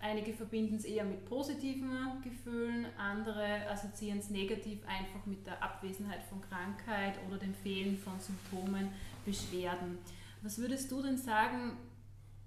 Einige 0.00 0.32
verbinden 0.32 0.76
es 0.76 0.84
eher 0.84 1.04
mit 1.04 1.24
positiven 1.24 2.22
Gefühlen, 2.22 2.86
andere 2.96 3.68
assoziieren 3.68 4.20
es 4.20 4.30
negativ 4.30 4.78
einfach 4.86 5.26
mit 5.26 5.44
der 5.44 5.60
Abwesenheit 5.60 6.22
von 6.24 6.40
Krankheit 6.40 7.18
oder 7.26 7.36
dem 7.36 7.52
Fehlen 7.52 7.98
von 7.98 8.20
Symptomen, 8.20 8.90
Beschwerden. 9.24 9.98
Was 10.42 10.58
würdest 10.58 10.92
du 10.92 11.02
denn 11.02 11.18
sagen, 11.18 11.76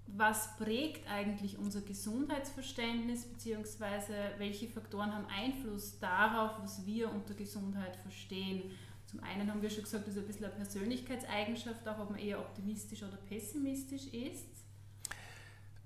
was 0.06 0.56
prägt 0.56 1.08
eigentlich 1.10 1.58
unser 1.58 1.82
Gesundheitsverständnis, 1.82 3.26
beziehungsweise 3.26 4.14
welche 4.38 4.66
Faktoren 4.68 5.12
haben 5.12 5.26
Einfluss 5.26 5.98
darauf, 5.98 6.52
was 6.62 6.86
wir 6.86 7.10
unter 7.12 7.34
Gesundheit 7.34 7.96
verstehen? 7.96 8.70
Zum 9.06 9.22
einen 9.22 9.50
haben 9.50 9.60
wir 9.60 9.68
schon 9.68 9.84
gesagt, 9.84 10.06
das 10.06 10.14
ist 10.14 10.20
ein 10.22 10.26
bisschen 10.26 10.46
eine 10.46 10.54
Persönlichkeitseigenschaft, 10.54 11.86
auch 11.86 11.98
ob 11.98 12.10
man 12.10 12.18
eher 12.18 12.38
optimistisch 12.38 13.02
oder 13.02 13.18
pessimistisch 13.28 14.06
ist. 14.06 14.48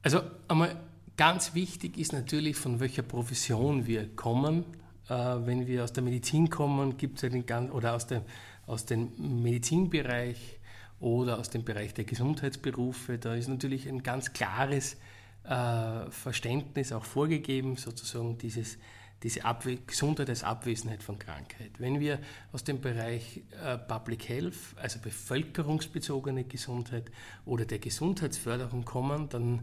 Also 0.02 0.22
einmal 0.46 0.76
Ganz 1.16 1.54
wichtig 1.54 1.96
ist 1.96 2.12
natürlich, 2.12 2.56
von 2.56 2.78
welcher 2.78 3.02
Profession 3.02 3.86
wir 3.86 4.06
kommen. 4.16 4.66
Äh, 5.08 5.14
wenn 5.14 5.66
wir 5.66 5.82
aus 5.84 5.94
der 5.94 6.02
Medizin 6.02 6.50
kommen, 6.50 6.98
gibt 6.98 7.22
es 7.22 7.32
ja 7.32 7.60
oder 7.70 7.94
aus 7.94 8.06
dem, 8.06 8.20
aus 8.66 8.84
dem 8.84 9.12
Medizinbereich 9.42 10.60
oder 11.00 11.38
aus 11.38 11.48
dem 11.48 11.64
Bereich 11.64 11.94
der 11.94 12.04
Gesundheitsberufe, 12.04 13.16
da 13.16 13.34
ist 13.34 13.48
natürlich 13.48 13.88
ein 13.88 14.02
ganz 14.02 14.34
klares 14.34 14.98
äh, 15.44 16.10
Verständnis 16.10 16.92
auch 16.92 17.04
vorgegeben, 17.04 17.76
sozusagen 17.76 18.36
dieses, 18.36 18.76
diese 19.22 19.42
Abwe 19.46 19.78
Gesundheit 19.86 20.28
als 20.28 20.44
Abwesenheit 20.44 21.02
von 21.02 21.18
Krankheit. 21.18 21.70
Wenn 21.78 21.98
wir 21.98 22.18
aus 22.52 22.62
dem 22.62 22.82
Bereich 22.82 23.40
äh, 23.64 23.78
Public 23.78 24.28
Health, 24.28 24.56
also 24.76 24.98
bevölkerungsbezogene 24.98 26.44
Gesundheit 26.44 27.10
oder 27.46 27.64
der 27.64 27.78
Gesundheitsförderung 27.78 28.84
kommen, 28.84 29.30
dann 29.30 29.60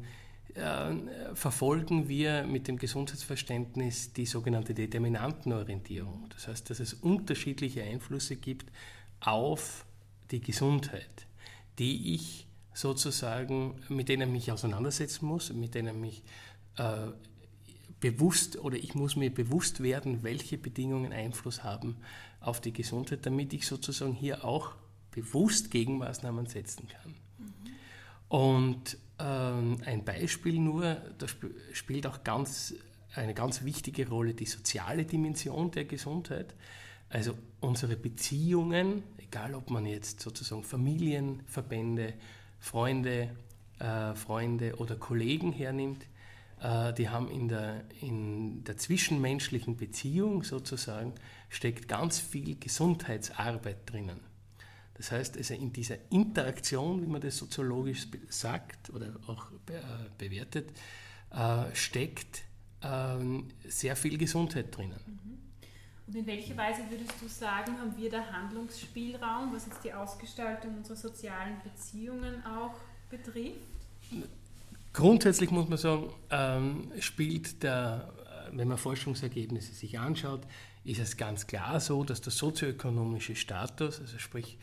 verfolgen 1.33 2.07
wir 2.07 2.43
mit 2.43 2.67
dem 2.67 2.77
Gesundheitsverständnis 2.77 4.13
die 4.13 4.25
sogenannte 4.25 4.73
Determinantenorientierung. 4.73 6.29
Das 6.29 6.47
heißt, 6.47 6.69
dass 6.69 6.79
es 6.79 6.93
unterschiedliche 6.93 7.83
Einflüsse 7.83 8.35
gibt 8.35 8.71
auf 9.19 9.85
die 10.31 10.41
Gesundheit, 10.41 11.27
die 11.79 12.13
ich 12.13 12.47
sozusagen, 12.73 13.75
mit 13.89 14.09
denen 14.09 14.29
ich 14.29 14.33
mich 14.33 14.51
auseinandersetzen 14.51 15.25
muss, 15.25 15.51
mit 15.53 15.75
denen 15.75 15.99
mich 15.99 16.23
äh, 16.77 17.07
bewusst 17.99 18.57
oder 18.59 18.77
ich 18.77 18.95
muss 18.95 19.15
mir 19.15 19.33
bewusst 19.33 19.81
werden, 19.81 20.23
welche 20.23 20.57
Bedingungen 20.57 21.13
Einfluss 21.13 21.63
haben 21.63 21.97
auf 22.41 22.59
die 22.59 22.73
Gesundheit, 22.73 23.25
damit 23.25 23.53
ich 23.53 23.65
sozusagen 23.65 24.13
hier 24.13 24.43
auch 24.43 24.75
bewusst 25.11 25.71
Gegenmaßnahmen 25.71 26.47
setzen 26.47 26.87
kann. 26.87 27.13
Mhm. 27.37 27.53
Und 28.27 28.97
ähm, 29.23 29.77
ein 29.85 30.03
Beispiel 30.03 30.59
nur, 30.59 30.97
da 31.17 31.27
spielt 31.71 32.05
auch 32.07 32.23
ganz, 32.23 32.75
eine 33.15 33.33
ganz 33.33 33.63
wichtige 33.63 34.09
Rolle 34.09 34.33
die 34.33 34.45
soziale 34.45 35.05
Dimension 35.05 35.71
der 35.71 35.85
Gesundheit. 35.85 36.53
Also 37.09 37.35
unsere 37.61 37.95
Beziehungen, 37.95 39.03
egal 39.17 39.55
ob 39.55 39.69
man 39.69 39.85
jetzt 39.85 40.19
sozusagen 40.19 40.63
Familienverbände, 40.63 42.15
Freunde, 42.59 43.29
äh, 43.79 44.13
Freunde 44.15 44.75
oder 44.77 44.95
Kollegen 44.95 45.53
hernimmt, 45.53 46.05
äh, 46.61 46.91
die 46.93 47.09
haben 47.09 47.29
in 47.29 47.47
der, 47.47 47.83
in 48.01 48.63
der 48.63 48.77
zwischenmenschlichen 48.77 49.77
Beziehung 49.77 50.43
sozusagen 50.43 51.13
steckt 51.49 51.87
ganz 51.87 52.19
viel 52.19 52.57
Gesundheitsarbeit 52.59 53.77
drinnen. 53.85 54.32
Das 55.03 55.11
heißt, 55.11 55.35
also 55.35 55.53
in 55.53 55.73
dieser 55.73 55.97
Interaktion, 56.11 57.01
wie 57.01 57.07
man 57.07 57.19
das 57.19 57.35
soziologisch 57.35 58.07
sagt 58.29 58.89
oder 58.91 59.07
auch 59.27 59.51
äh, 59.67 59.81
bewertet, 60.17 60.71
äh, 61.29 61.63
steckt 61.75 62.43
ähm, 62.81 63.49
sehr 63.67 63.97
viel 63.97 64.17
Gesundheit 64.17 64.73
drinnen. 64.75 65.01
Mhm. 65.05 65.37
Und 66.07 66.15
in 66.15 66.25
welcher 66.25 66.55
Weise 66.55 66.83
würdest 66.89 67.15
du 67.19 67.27
sagen, 67.27 67.77
haben 67.77 67.97
wir 67.97 68.09
da 68.09 68.25
Handlungsspielraum, 68.31 69.53
was 69.53 69.65
jetzt 69.65 69.83
die 69.83 69.93
Ausgestaltung 69.93 70.77
unserer 70.77 70.95
sozialen 70.95 71.57
Beziehungen 71.65 72.41
auch 72.45 72.75
betrifft? 73.09 73.57
Grundsätzlich 74.93 75.51
muss 75.51 75.67
man 75.67 75.77
sagen, 75.77 76.13
ähm, 76.29 76.93
spielt 77.01 77.61
der, 77.61 78.13
äh, 78.47 78.55
wenn 78.57 78.69
man 78.69 78.77
Forschungsergebnisse 78.77 79.73
sich 79.73 79.99
anschaut, 79.99 80.47
ist 80.85 80.99
es 80.99 81.17
ganz 81.17 81.45
klar 81.45 81.81
so, 81.81 82.05
dass 82.05 82.21
der 82.21 82.31
sozioökonomische 82.31 83.35
Status, 83.35 83.99
also 83.99 84.17
sprich 84.17 84.57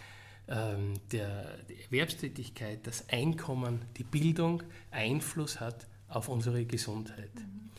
ähm, 0.51 0.95
der, 1.13 1.59
die 1.69 1.81
Erwerbstätigkeit, 1.85 2.87
das 2.87 3.09
Einkommen, 3.09 3.83
die 3.97 4.05
Bildung 4.05 4.63
Einfluss 4.91 5.61
hat 5.61 5.87
auf 6.09 6.29
unsere 6.29 6.65
Gesundheit. 6.65 7.35
Mhm. 7.35 7.71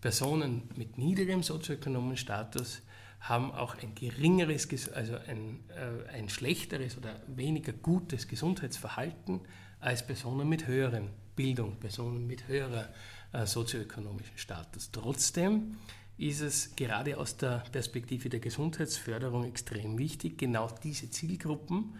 Personen 0.00 0.68
mit 0.76 0.98
niedrigem 0.98 1.42
sozioökonomischen 1.42 2.18
Status 2.18 2.82
haben 3.20 3.50
auch 3.52 3.76
ein 3.78 3.94
geringeres, 3.94 4.68
also 4.90 5.16
ein, 5.26 5.60
äh, 5.70 6.08
ein 6.12 6.28
schlechteres 6.28 6.96
oder 6.96 7.20
weniger 7.26 7.72
gutes 7.72 8.28
Gesundheitsverhalten 8.28 9.40
als 9.80 10.06
Personen 10.06 10.48
mit 10.48 10.66
höheren 10.66 11.10
Bildung, 11.34 11.78
Personen 11.78 12.26
mit 12.26 12.46
höherer 12.46 12.88
äh, 13.32 13.46
sozioökonomischen 13.46 14.38
Status. 14.38 14.90
Trotzdem 14.92 15.76
ist 16.18 16.40
es 16.40 16.74
gerade 16.74 17.16
aus 17.16 17.36
der 17.36 17.62
Perspektive 17.70 18.28
der 18.28 18.40
Gesundheitsförderung 18.40 19.44
extrem 19.44 19.96
wichtig, 19.98 20.36
genau 20.36 20.68
diese 20.82 21.10
Zielgruppen, 21.10 21.94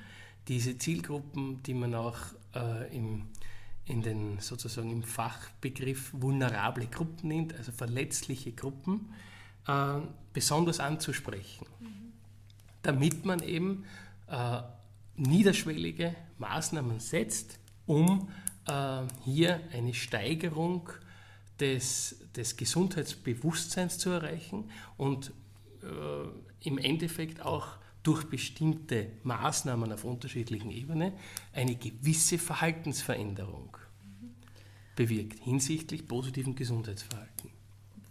diese 0.49 0.77
Zielgruppen, 0.77 1.63
die 1.63 1.75
man 1.75 1.95
auch 1.95 2.19
äh, 2.55 2.95
im, 2.95 3.27
in 3.85 4.03
den, 4.03 4.41
sozusagen 4.41 4.91
im 4.91 5.05
Fachbegriff 5.05 6.11
vulnerable 6.13 6.87
Gruppen 6.87 7.29
nennt, 7.29 7.55
also 7.55 7.71
verletzliche 7.71 8.53
Gruppen, 8.53 9.15
äh, 9.69 10.01
besonders 10.33 10.81
anzusprechen, 10.81 11.67
mhm. 11.79 12.13
damit 12.83 13.25
man 13.25 13.41
eben 13.41 13.85
äh, 14.27 14.63
niederschwellige 15.17 16.17
Maßnahmen 16.39 16.99
setzt, 16.99 17.59
um 17.87 18.29
äh, 18.67 19.03
hier 19.25 19.61
eine 19.73 19.95
Steigerung 19.95 20.91
des, 21.61 22.21
des 22.39 22.57
Gesundheitsbewusstseins 22.57 23.99
zu 23.99 24.11
erreichen 24.11 24.71
und 24.97 25.33
äh, 25.83 26.67
im 26.67 26.79
Endeffekt 26.79 27.43
auch 27.43 27.77
durch 28.03 28.25
bestimmte 28.25 29.09
Maßnahmen 29.25 29.93
auf 29.93 30.05
unterschiedlichen 30.05 30.71
Ebenen 30.71 31.13
eine 31.53 31.75
gewisse 31.75 32.39
Verhaltensveränderung 32.39 33.77
mhm. 33.77 34.35
bewirkt 34.97 35.41
hinsichtlich 35.41 36.07
positiven 36.07 36.55
Gesundheitsverhalten. 36.55 37.51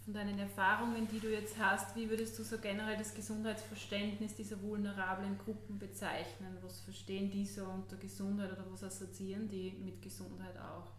Von 0.04 0.14
deinen 0.14 0.40
Erfahrungen, 0.40 1.08
die 1.12 1.20
du 1.20 1.32
jetzt 1.32 1.58
hast, 1.58 1.96
wie 1.96 2.10
würdest 2.10 2.38
du 2.38 2.44
so 2.44 2.58
generell 2.60 2.98
das 2.98 3.14
Gesundheitsverständnis 3.14 4.36
dieser 4.36 4.62
vulnerablen 4.62 5.38
Gruppen 5.38 5.80
bezeichnen? 5.80 6.58
Was 6.62 6.80
verstehen 6.82 7.30
die 7.32 7.46
so 7.46 7.66
unter 7.66 7.98
Gesundheit 7.98 8.52
oder 8.52 8.66
was 8.70 8.84
assoziieren 8.84 9.50
die 9.50 9.74
mit 9.84 10.02
Gesundheit 10.02 10.58
auch? 10.60 10.97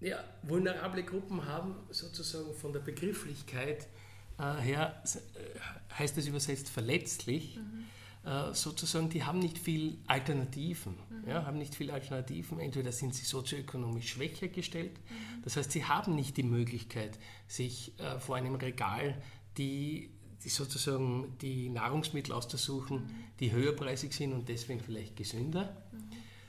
Ja, 0.00 0.22
vulnerable 0.42 1.02
Gruppen 1.04 1.46
haben 1.46 1.74
sozusagen 1.90 2.54
von 2.54 2.72
der 2.72 2.80
Begrifflichkeit 2.80 3.86
äh, 4.38 4.60
her, 4.60 5.02
äh, 5.04 5.94
heißt 5.94 6.18
es 6.18 6.26
übersetzt 6.26 6.68
verletzlich, 6.68 7.56
mhm. 7.56 8.30
äh, 8.30 8.52
sozusagen, 8.52 9.08
die 9.08 9.24
haben 9.24 9.38
nicht 9.38 9.58
viel 9.58 9.98
Alternativen. 10.06 10.96
Mhm. 11.08 11.28
Ja, 11.30 11.46
haben 11.46 11.56
nicht 11.56 11.74
viel 11.74 11.90
Alternativen. 11.90 12.60
Entweder 12.60 12.92
sind 12.92 13.14
sie 13.14 13.24
sozioökonomisch 13.24 14.10
schwächer 14.10 14.48
gestellt, 14.48 14.92
mhm. 15.08 15.42
das 15.42 15.56
heißt, 15.56 15.72
sie 15.72 15.84
haben 15.86 16.14
nicht 16.14 16.36
die 16.36 16.42
Möglichkeit, 16.42 17.18
sich 17.46 17.98
äh, 17.98 18.20
vor 18.20 18.36
einem 18.36 18.56
Regal 18.56 19.20
die, 19.56 20.10
die 20.44 20.50
sozusagen 20.50 21.38
die 21.40 21.70
Nahrungsmittel 21.70 22.34
auszusuchen, 22.34 22.98
mhm. 22.98 23.10
die 23.40 23.50
höherpreisig 23.52 24.12
sind 24.12 24.34
und 24.34 24.50
deswegen 24.50 24.80
vielleicht 24.80 25.16
gesünder, 25.16 25.74
mhm. 25.90 25.98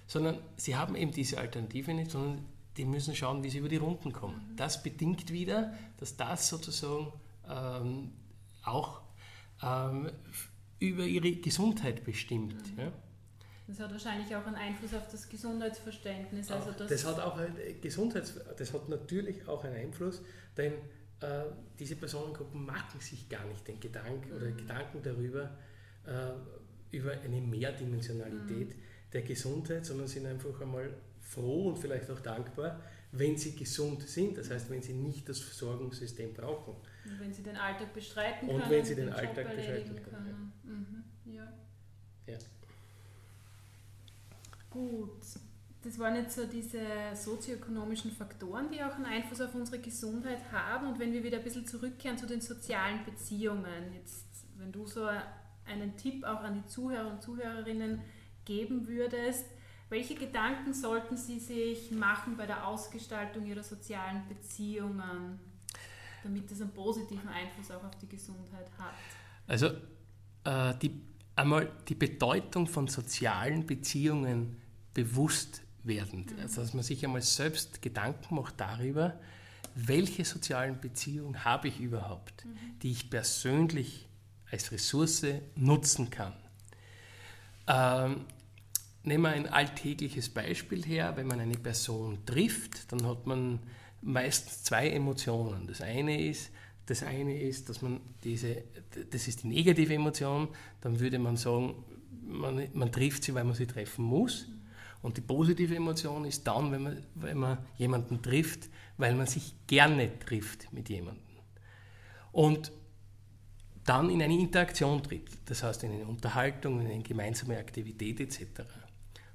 sondern 0.05 0.39
sie 0.57 0.75
haben 0.75 0.95
eben 0.95 1.13
diese 1.13 1.37
Alternative 1.37 1.93
nicht, 1.93 2.11
sondern 2.11 2.43
die 2.77 2.85
müssen 2.85 3.15
schauen, 3.15 3.43
wie 3.43 3.49
sie 3.49 3.57
über 3.57 3.69
die 3.69 3.77
Runden 3.77 4.13
kommen. 4.13 4.35
Mhm. 4.51 4.55
Das 4.55 4.83
bedingt 4.83 5.31
wieder, 5.31 5.73
dass 5.97 6.15
das 6.15 6.47
sozusagen 6.47 7.11
ähm, 7.49 8.11
auch 8.63 9.01
ähm, 9.63 10.11
über 10.79 11.03
ihre 11.03 11.31
Gesundheit 11.33 12.03
bestimmt. 12.03 12.75
Mhm. 12.75 12.79
Ja. 12.79 12.91
Das 13.67 13.79
hat 13.81 13.91
wahrscheinlich 13.91 14.33
auch 14.33 14.45
einen 14.45 14.55
Einfluss 14.55 14.93
auf 14.93 15.07
das 15.11 15.27
Gesundheitsverständnis. 15.27 16.49
Also 16.51 16.71
das, 16.71 16.89
das, 16.89 17.05
hat 17.05 17.19
auch 17.19 17.37
ein 17.37 17.53
Gesundheits 17.81 18.35
das 18.57 18.71
hat 18.73 18.87
natürlich 18.87 19.45
auch 19.47 19.63
einen 19.65 19.75
Einfluss, 19.75 20.21
denn 20.55 20.73
äh, 21.19 21.43
diese 21.77 21.97
Personengruppen 21.97 22.65
machen 22.65 23.01
sich 23.01 23.27
gar 23.27 23.45
nicht 23.45 23.67
den 23.67 23.79
Gedanken 23.79 24.29
mhm. 24.29 24.37
oder 24.37 24.51
Gedanken 24.51 25.01
darüber, 25.03 25.57
äh, 26.05 26.95
über 26.95 27.11
eine 27.11 27.41
Mehrdimensionalität 27.41 28.69
mhm. 28.69 28.81
der 29.11 29.21
Gesundheit, 29.23 29.85
sondern 29.85 30.07
sind 30.07 30.27
einfach 30.27 30.61
einmal 30.61 30.89
froh 31.27 31.69
und 31.69 31.77
vielleicht 31.77 32.09
auch 32.09 32.19
dankbar, 32.19 32.79
wenn 33.11 33.37
sie 33.37 33.55
gesund 33.55 34.03
sind, 34.03 34.37
das 34.37 34.49
heißt, 34.49 34.69
wenn 34.69 34.81
sie 34.81 34.93
nicht 34.93 35.27
das 35.27 35.39
Versorgungssystem 35.39 36.33
brauchen. 36.33 36.75
Und 37.05 37.19
wenn 37.19 37.33
sie 37.33 37.43
den 37.43 37.55
Alltag 37.55 37.93
bestreiten 37.93 38.47
können. 38.47 38.61
Und 38.61 38.69
wenn 38.69 38.85
sie 38.85 38.95
den, 38.95 39.05
den 39.07 39.13
Alltag 39.13 39.55
bestreiten 39.55 39.95
können. 39.95 40.53
können. 40.63 41.03
Mhm. 41.25 41.33
Ja. 41.33 41.53
ja. 42.27 42.37
Gut. 44.69 45.21
Das 45.83 45.99
waren 45.99 46.15
jetzt 46.15 46.35
so 46.35 46.45
diese 46.45 46.81
sozioökonomischen 47.13 48.11
Faktoren, 48.11 48.69
die 48.71 48.83
auch 48.83 48.95
einen 48.95 49.05
Einfluss 49.05 49.39
auf 49.39 49.55
unsere 49.55 49.79
Gesundheit 49.79 50.51
haben. 50.51 50.87
Und 50.87 50.99
wenn 50.99 51.13
wir 51.13 51.23
wieder 51.23 51.37
ein 51.37 51.43
bisschen 51.43 51.65
zurückkehren 51.65 52.17
zu 52.17 52.25
den 52.25 52.41
sozialen 52.41 53.05
Beziehungen, 53.05 53.93
jetzt, 53.93 54.25
wenn 54.57 54.71
du 54.71 54.85
so 54.85 55.07
einen 55.65 55.95
Tipp 55.95 56.25
auch 56.25 56.41
an 56.41 56.55
die 56.55 56.65
Zuhörer 56.67 57.09
und 57.11 57.21
Zuhörerinnen 57.21 58.01
geben 58.43 58.87
würdest, 58.87 59.45
welche 59.89 60.15
Gedanken 60.15 60.73
sollten 60.73 61.17
Sie 61.17 61.39
sich 61.39 61.91
machen 61.91 62.35
bei 62.35 62.45
der 62.45 62.67
Ausgestaltung 62.67 63.45
Ihrer 63.45 63.63
sozialen 63.63 64.27
Beziehungen, 64.27 65.39
damit 66.23 66.51
das 66.51 66.61
einen 66.61 66.73
positiven 66.73 67.29
Einfluss 67.29 67.71
auch 67.71 67.83
auf 67.83 67.95
die 67.97 68.09
Gesundheit 68.09 68.67
hat? 68.77 68.93
Also 69.47 69.67
äh, 70.43 70.77
die, 70.81 71.01
einmal 71.35 71.71
die 71.87 71.95
Bedeutung 71.95 72.67
von 72.67 72.87
sozialen 72.87 73.65
Beziehungen 73.65 74.61
bewusst 74.93 75.61
werden. 75.83 76.25
Mhm. 76.25 76.41
Also 76.41 76.61
dass 76.61 76.73
man 76.73 76.83
sich 76.83 77.05
einmal 77.05 77.21
selbst 77.21 77.81
Gedanken 77.81 78.35
macht 78.35 78.59
darüber, 78.59 79.17
welche 79.75 80.25
sozialen 80.25 80.81
Beziehungen 80.81 81.45
habe 81.45 81.69
ich 81.69 81.79
überhaupt, 81.79 82.45
mhm. 82.45 82.79
die 82.81 82.91
ich 82.91 83.09
persönlich 83.09 84.07
als 84.51 84.71
Ressource 84.71 85.25
nutzen 85.55 86.09
kann. 86.09 86.33
Ähm, 87.67 88.25
Nehmen 89.07 89.23
wir 89.23 89.29
ein 89.29 89.47
alltägliches 89.47 90.27
Beispiel 90.27 90.83
her. 90.83 91.13
Wenn 91.15 91.27
man 91.27 91.39
eine 91.39 91.57
Person 91.57 92.17
trifft, 92.25 92.91
dann 92.91 93.07
hat 93.07 93.25
man 93.25 93.59
meistens 94.01 94.63
zwei 94.63 94.89
Emotionen. 94.89 95.65
Das 95.65 95.79
eine 95.79 96.27
ist, 96.27 96.51
das 96.87 97.03
eine 97.03 97.39
ist, 97.39 97.69
dass 97.69 97.81
man 97.81 98.01
diese, 98.25 98.63
das 99.09 99.29
ist 99.29 99.43
die 99.43 99.47
negative 99.47 99.93
Emotion, 99.93 100.49
dann 100.81 100.99
würde 100.99 101.19
man 101.19 101.37
sagen, 101.37 101.85
man, 102.21 102.67
man 102.73 102.91
trifft 102.91 103.23
sie, 103.23 103.33
weil 103.33 103.45
man 103.45 103.55
sie 103.55 103.65
treffen 103.65 104.03
muss. 104.03 104.49
Und 105.01 105.15
die 105.15 105.21
positive 105.21 105.73
Emotion 105.73 106.25
ist 106.25 106.45
dann, 106.45 106.73
wenn 106.73 106.83
man, 106.83 107.03
wenn 107.15 107.37
man 107.37 107.59
jemanden 107.77 108.21
trifft, 108.21 108.67
weil 108.97 109.15
man 109.15 109.25
sich 109.25 109.55
gerne 109.67 110.19
trifft 110.19 110.73
mit 110.73 110.89
jemandem. 110.89 111.23
Und 112.33 112.73
dann 113.85 114.09
in 114.09 114.21
eine 114.21 114.37
Interaktion 114.37 115.01
tritt, 115.01 115.29
das 115.45 115.63
heißt 115.63 115.85
in 115.85 115.93
eine 115.93 116.05
Unterhaltung, 116.05 116.81
in 116.81 116.87
eine 116.87 117.03
gemeinsame 117.03 117.57
Aktivität 117.57 118.19
etc. 118.19 118.63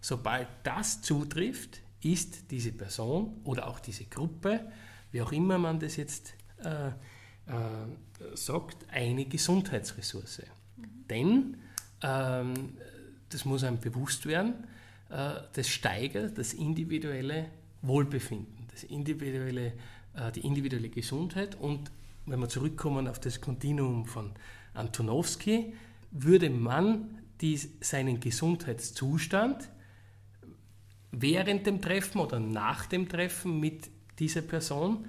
Sobald 0.03 0.49
das 0.65 1.01
zutrifft, 1.01 1.81
ist 2.03 2.51
diese 2.51 2.73
Person 2.73 3.41
oder 3.45 3.69
auch 3.69 3.79
diese 3.79 4.05
Gruppe, 4.05 4.61
wie 5.13 5.23
auch 5.23 5.31
immer 5.31 5.59
man 5.59 5.79
das 5.79 5.95
jetzt 5.95 6.35
äh, 6.59 6.89
äh, 6.89 6.93
sagt, 8.35 8.85
eine 8.91 9.25
Gesundheitsressource. 9.27 10.43
Mhm. 10.77 10.85
Denn, 11.09 11.57
ähm, 12.03 12.77
das 13.29 13.45
muss 13.45 13.63
einem 13.63 13.79
bewusst 13.79 14.27
werden, 14.27 14.67
äh, 15.09 15.35
das 15.53 15.69
steigert 15.69 16.37
das 16.37 16.53
individuelle 16.53 17.51
Wohlbefinden, 17.83 18.67
das 18.73 18.83
individuelle, 18.83 19.73
äh, 20.15 20.33
die 20.35 20.41
individuelle 20.41 20.89
Gesundheit 20.89 21.55
und 21.55 21.93
wenn 22.27 22.41
wir 22.41 22.49
zurückkommen 22.49 23.07
auf 23.07 23.21
das 23.21 23.41
Kontinuum 23.41 24.07
von 24.07 24.33
Antonowski, 24.75 25.75
würde 26.11 26.51
man 26.51 27.19
dies, 27.41 27.69
seinen 27.81 28.19
Gesundheitszustand 28.19 29.69
während 31.13 31.67
dem 31.67 31.81
Treffen 31.81 32.21
oder 32.21 32.41
nach 32.41 32.87
dem 32.87 33.09
Treffen 33.09 33.61
mit 33.61 33.91
dieser 34.19 34.43
Person 34.43 35.09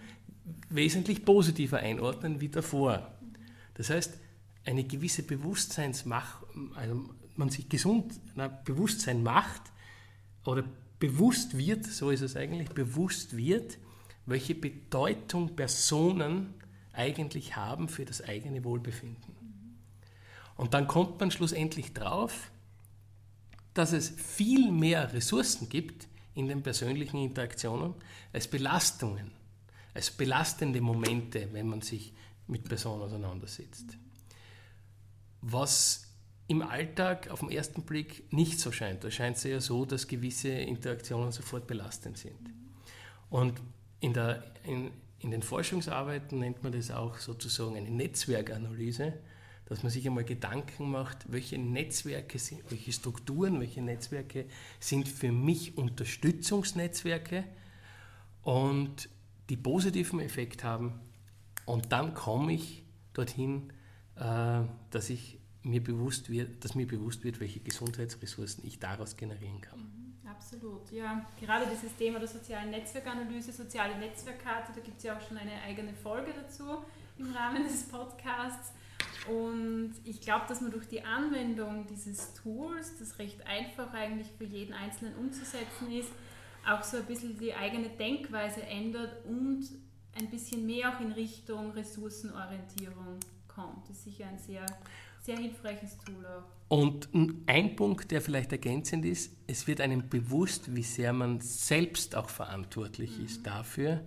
wesentlich 0.70 1.26
positiver 1.26 1.80
einordnen 1.80 2.42
wie 2.42 2.50
davor. 2.50 3.12
Das 3.76 3.90
heißt, 3.90 4.18
eine 4.66 4.84
gewisse 4.84 5.24
Bewusstseinsmach, 5.24 6.44
also 6.76 7.10
man 7.36 7.50
sich 7.50 7.70
gesund 7.70 8.14
na, 8.36 8.48
Bewusstsein 8.48 9.24
macht 9.24 9.62
oder 10.46 10.64
bewusst 11.00 11.58
wird, 11.58 11.86
so 11.86 12.12
ist 12.12 12.22
es 12.22 12.36
eigentlich, 12.36 12.70
bewusst 12.70 13.36
wird, 13.36 13.78
welche 14.26 14.56
Bedeutung 14.56 15.56
Personen 15.56 16.54
eigentlich 16.94 17.56
haben 17.56 17.90
für 17.90 18.06
das 18.06 18.22
eigene 18.22 18.64
Wohlbefinden. 18.64 19.36
Und 20.56 20.74
dann 20.74 20.88
kommt 20.88 21.20
man 21.20 21.32
schlussendlich 21.32 21.94
drauf, 21.94 22.52
dass 23.74 23.92
es 23.92 24.10
viel 24.10 24.72
mehr 24.72 25.14
Ressourcen 25.14 25.70
gibt 25.70 26.08
in 26.36 26.48
den 26.48 26.64
persönlichen 26.64 27.18
Interaktionen 27.18 27.94
als 28.32 28.48
Belastungen, 28.48 29.32
als 29.94 30.12
belastende 30.12 30.82
Momente, 30.82 31.50
wenn 31.52 31.68
man 31.68 31.82
sich 31.82 32.14
mit 32.48 32.68
Personen 32.68 33.04
auseinandersetzt. 33.04 33.98
Was 35.42 36.04
im 36.48 36.62
Alltag 36.62 37.30
auf 37.30 37.40
den 37.40 37.52
ersten 37.52 37.84
Blick 37.84 38.32
nicht 38.32 38.60
so 38.60 38.72
scheint. 38.72 39.04
Da 39.04 39.12
scheint 39.12 39.38
es 39.38 39.44
ja 39.44 39.60
so, 39.60 39.86
dass 39.86 40.08
gewisse 40.08 40.50
Interaktionen 40.50 41.32
sofort 41.32 41.68
belastend 41.68 42.18
sind. 42.18 42.50
Und 43.30 43.62
in, 44.00 44.14
der, 44.14 44.44
in, 44.64 44.92
in 45.20 45.32
den 45.32 45.42
Forschungsarbeiten 45.42 46.40
nennt 46.40 46.62
man 46.62 46.74
das 46.74 46.92
auch 46.92 47.18
sozusagen 47.18 47.78
eine 47.78 47.90
Netzwerkanalyse 47.90 49.14
dass 49.66 49.84
man 49.84 49.92
sich 49.92 50.06
einmal 50.08 50.24
Gedanken 50.24 50.92
macht, 50.92 51.32
welche 51.32 51.58
Netzwerke 51.58 52.38
sind, 52.40 52.62
welche 52.70 52.92
Strukturen, 52.92 53.60
welche 53.60 53.82
Netzwerke 53.82 54.46
sind 54.80 55.08
für 55.08 55.32
mich 55.32 55.78
Unterstützungsnetzwerke 55.78 57.46
und 58.44 59.10
die 59.50 59.58
positiven 59.58 60.20
Effekt 60.20 60.64
haben. 60.64 61.00
Und 61.66 61.92
dann 61.92 62.14
komme 62.14 62.54
ich 62.54 62.84
dorthin, 63.14 63.72
äh, 64.16 64.62
dass 64.90 65.10
ich 65.10 65.40
mir 65.64 65.82
bewusst 65.82 66.30
wird, 66.30 66.64
dass 66.64 66.76
mir 66.76 66.88
bewusst 66.88 67.24
wird, 67.24 67.40
welche 67.40 67.60
Gesundheitsressourcen 67.60 68.66
ich 68.66 68.80
daraus 68.80 69.16
generieren 69.16 69.62
kann. 69.62 69.80
Mhm, 69.80 70.28
absolut, 70.30 70.92
ja. 70.92 71.26
Gerade 71.40 71.66
dieses 71.74 71.96
Thema 71.96 72.20
der 72.20 72.28
sozialen 72.28 72.70
Netzwerkanalyse, 72.70 73.54
soziale 73.54 73.98
Netzwerkkarte, 73.98 74.74
da 74.76 74.82
gibt 74.82 74.98
es 74.98 75.04
ja 75.04 75.18
auch 75.18 75.22
schon 75.22 75.38
eine 75.38 75.62
eigene 75.62 75.94
Folge 75.94 76.34
dazu 76.34 76.84
im 77.18 77.32
Rahmen 77.34 77.64
des 77.64 77.84
Podcasts. 77.84 78.74
Und 79.30 79.94
ich 80.04 80.22
glaube, 80.22 80.46
dass 80.48 80.62
man 80.62 80.72
durch 80.72 80.88
die 80.88 81.04
Anwendung 81.04 81.88
dieses 81.88 82.34
Tools, 82.34 82.98
das 83.00 83.20
recht 83.20 83.46
einfach 83.48 83.94
eigentlich 83.94 84.28
für 84.38 84.44
jeden 84.44 84.74
Einzelnen 84.74 85.16
umzusetzen 85.16 85.92
ist, 85.92 86.12
auch 86.68 86.84
so 86.84 86.98
ein 86.98 87.06
bisschen 87.06 87.38
die 87.38 87.54
eigene 87.54 87.90
Denkweise 87.90 88.64
ändert 88.64 89.26
und 89.26 89.70
ein 90.16 90.30
bisschen 90.30 90.66
mehr 90.66 90.94
auch 90.94 91.00
in 91.02 91.12
Richtung 91.12 91.72
Ressourcenorientierung 91.72 93.20
kommt. 93.48 93.90
Das 93.90 93.98
ist 93.98 94.04
sicher 94.06 94.28
ein 94.28 94.38
sehr, 94.38 94.66
sehr 95.22 95.38
hilfreiches 95.38 95.98
Tool 95.98 96.26
auch. 96.26 96.44
Und 96.70 97.10
ein 97.46 97.76
Punkt, 97.76 98.12
der 98.12 98.22
vielleicht 98.22 98.52
ergänzend 98.52 99.06
ist, 99.06 99.36
es 99.48 99.68
wird 99.68 99.80
einem 99.80 100.10
bewusst, 100.10 100.76
wie 100.76 100.84
sehr 100.84 101.14
man 101.14 101.40
selbst 101.40 102.16
auch 102.16 102.30
verantwortlich 102.30 103.20
mhm. 103.20 103.26
ist 103.26 103.46
dafür, 103.46 104.02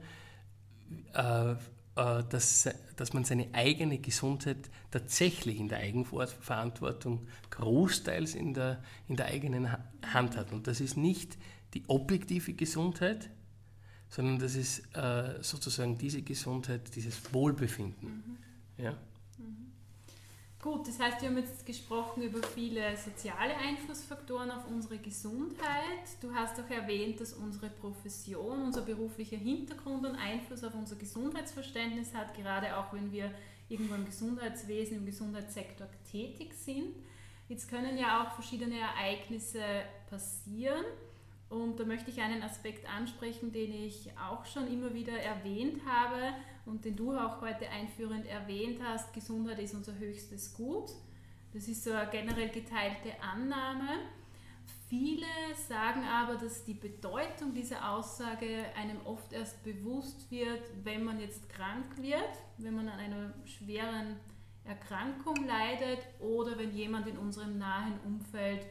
äh, 1.12 1.54
dass, 1.96 2.68
dass 2.96 3.14
man 3.14 3.24
seine 3.24 3.48
eigene 3.54 3.98
Gesundheit 3.98 4.70
tatsächlich 4.90 5.58
in 5.58 5.68
der 5.68 5.78
Eigenverantwortung 5.78 7.26
großteils 7.50 8.34
in 8.34 8.52
der, 8.52 8.82
in 9.08 9.16
der 9.16 9.26
eigenen 9.26 9.70
Hand 10.12 10.36
hat. 10.36 10.52
Und 10.52 10.66
das 10.66 10.80
ist 10.80 10.96
nicht 10.96 11.38
die 11.72 11.82
objektive 11.88 12.52
Gesundheit, 12.52 13.30
sondern 14.10 14.38
das 14.38 14.54
ist 14.54 14.94
äh, 14.94 15.42
sozusagen 15.42 15.98
diese 15.98 16.22
Gesundheit, 16.22 16.94
dieses 16.94 17.32
Wohlbefinden. 17.32 18.38
Mhm. 18.76 18.84
Ja? 18.84 18.96
Gut, 20.66 20.88
das 20.88 20.98
heißt, 20.98 21.22
wir 21.22 21.28
haben 21.28 21.38
jetzt 21.38 21.64
gesprochen 21.64 22.24
über 22.24 22.42
viele 22.42 22.96
soziale 22.96 23.56
Einflussfaktoren 23.56 24.50
auf 24.50 24.66
unsere 24.68 24.98
Gesundheit. 24.98 26.08
Du 26.20 26.34
hast 26.34 26.58
auch 26.58 26.68
erwähnt, 26.68 27.20
dass 27.20 27.34
unsere 27.34 27.68
Profession, 27.68 28.62
unser 28.62 28.80
beruflicher 28.80 29.36
Hintergrund 29.36 30.04
einen 30.04 30.16
Einfluss 30.16 30.64
auf 30.64 30.74
unser 30.74 30.96
Gesundheitsverständnis 30.96 32.12
hat, 32.12 32.34
gerade 32.34 32.76
auch 32.76 32.92
wenn 32.92 33.12
wir 33.12 33.30
irgendwo 33.68 33.94
im 33.94 34.06
Gesundheitswesen, 34.06 34.96
im 34.96 35.06
Gesundheitssektor 35.06 35.86
tätig 36.10 36.52
sind. 36.54 36.96
Jetzt 37.48 37.70
können 37.70 37.96
ja 37.96 38.24
auch 38.24 38.32
verschiedene 38.32 38.80
Ereignisse 38.80 39.62
passieren. 40.10 40.84
Und 41.48 41.78
da 41.78 41.84
möchte 41.84 42.10
ich 42.10 42.20
einen 42.20 42.42
Aspekt 42.42 42.92
ansprechen, 42.92 43.52
den 43.52 43.72
ich 43.72 44.10
auch 44.18 44.44
schon 44.46 44.66
immer 44.66 44.92
wieder 44.94 45.16
erwähnt 45.16 45.82
habe 45.86 46.34
und 46.66 46.84
den 46.84 46.96
du 46.96 47.16
auch 47.16 47.40
heute 47.40 47.68
einführend 47.70 48.26
erwähnt 48.26 48.80
hast. 48.82 49.12
Gesundheit 49.12 49.58
ist 49.60 49.74
unser 49.74 49.96
höchstes 49.98 50.54
Gut. 50.54 50.90
Das 51.52 51.68
ist 51.68 51.84
so 51.84 51.92
eine 51.92 52.10
generell 52.10 52.50
geteilte 52.50 53.20
Annahme. 53.22 54.00
Viele 54.88 55.26
sagen 55.68 56.04
aber, 56.04 56.36
dass 56.36 56.64
die 56.64 56.74
Bedeutung 56.74 57.54
dieser 57.54 57.90
Aussage 57.90 58.66
einem 58.76 59.04
oft 59.04 59.32
erst 59.32 59.62
bewusst 59.64 60.30
wird, 60.30 60.62
wenn 60.84 61.02
man 61.02 61.18
jetzt 61.18 61.48
krank 61.48 61.86
wird, 61.96 62.30
wenn 62.58 62.74
man 62.74 62.88
an 62.88 62.98
einer 62.98 63.34
schweren 63.44 64.16
Erkrankung 64.64 65.46
leidet 65.46 66.06
oder 66.20 66.58
wenn 66.58 66.72
jemand 66.72 67.06
in 67.06 67.18
unserem 67.18 67.58
nahen 67.58 67.98
Umfeld 68.04 68.66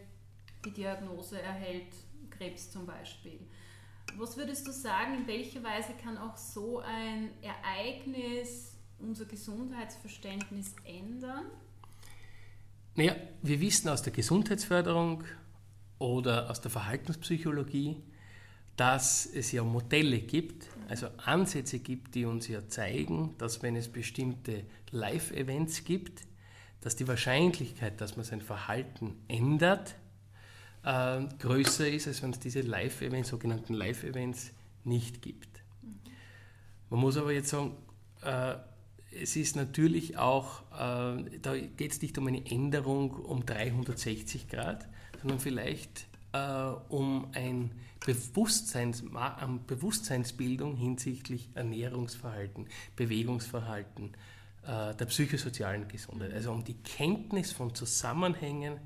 die 0.63 0.71
Diagnose 0.71 1.41
erhält, 1.41 1.93
Krebs 2.29 2.71
zum 2.71 2.85
Beispiel. 2.85 3.39
Was 4.17 4.37
würdest 4.37 4.65
du 4.67 4.71
sagen, 4.71 5.15
in 5.15 5.27
welcher 5.27 5.61
Weise 5.63 5.93
kann 6.01 6.17
auch 6.17 6.37
so 6.37 6.79
ein 6.79 7.29
Ereignis 7.41 8.77
unser 8.99 9.25
Gesundheitsverständnis 9.25 10.73
ändern? 10.85 11.45
Naja, 12.95 13.15
wir 13.41 13.59
wissen 13.59 13.89
aus 13.89 14.03
der 14.03 14.13
Gesundheitsförderung 14.13 15.23
oder 15.99 16.49
aus 16.49 16.61
der 16.61 16.71
Verhaltenspsychologie, 16.71 18.01
dass 18.77 19.25
es 19.25 19.51
ja 19.51 19.63
Modelle 19.63 20.19
gibt, 20.19 20.67
also 20.87 21.07
Ansätze 21.17 21.79
gibt, 21.79 22.15
die 22.15 22.25
uns 22.25 22.47
ja 22.47 22.67
zeigen, 22.67 23.35
dass 23.37 23.63
wenn 23.63 23.75
es 23.75 23.89
bestimmte 23.89 24.63
Live-Events 24.91 25.83
gibt, 25.83 26.21
dass 26.81 26.95
die 26.95 27.07
Wahrscheinlichkeit, 27.07 27.99
dass 27.99 28.15
man 28.15 28.25
sein 28.25 28.41
Verhalten 28.41 29.15
ändert, 29.27 29.95
äh, 30.85 31.23
größer 31.39 31.89
ist, 31.89 32.07
als 32.07 32.21
wenn 32.23 32.31
es 32.31 32.39
diese 32.39 32.61
Live-Events, 32.61 33.29
sogenannten 33.29 33.73
Live-Events, 33.73 34.51
nicht 34.83 35.21
gibt. 35.21 35.63
Man 36.89 36.99
muss 36.99 37.17
aber 37.17 37.33
jetzt 37.33 37.49
sagen, 37.49 37.75
äh, 38.21 38.55
es 39.19 39.35
ist 39.35 39.55
natürlich 39.55 40.17
auch, 40.17 40.61
äh, 40.73 41.39
da 41.41 41.57
geht 41.57 41.91
es 41.91 42.01
nicht 42.01 42.17
um 42.17 42.27
eine 42.27 42.45
Änderung 42.45 43.11
um 43.11 43.45
360 43.45 44.47
Grad, 44.47 44.87
sondern 45.21 45.39
vielleicht 45.39 46.07
äh, 46.33 46.37
um 46.89 47.29
ein 47.33 47.71
Bewusstseins, 48.05 49.03
Bewusstseinsbildung 49.65 50.75
hinsichtlich 50.75 51.49
Ernährungsverhalten, 51.55 52.67
Bewegungsverhalten, 52.95 54.11
äh, 54.63 54.93
der 54.93 55.05
psychosozialen 55.05 55.87
Gesundheit, 55.87 56.33
also 56.33 56.51
um 56.51 56.63
die 56.63 56.75
Kenntnis 56.75 57.51
von 57.51 57.73
Zusammenhängen 57.73 58.79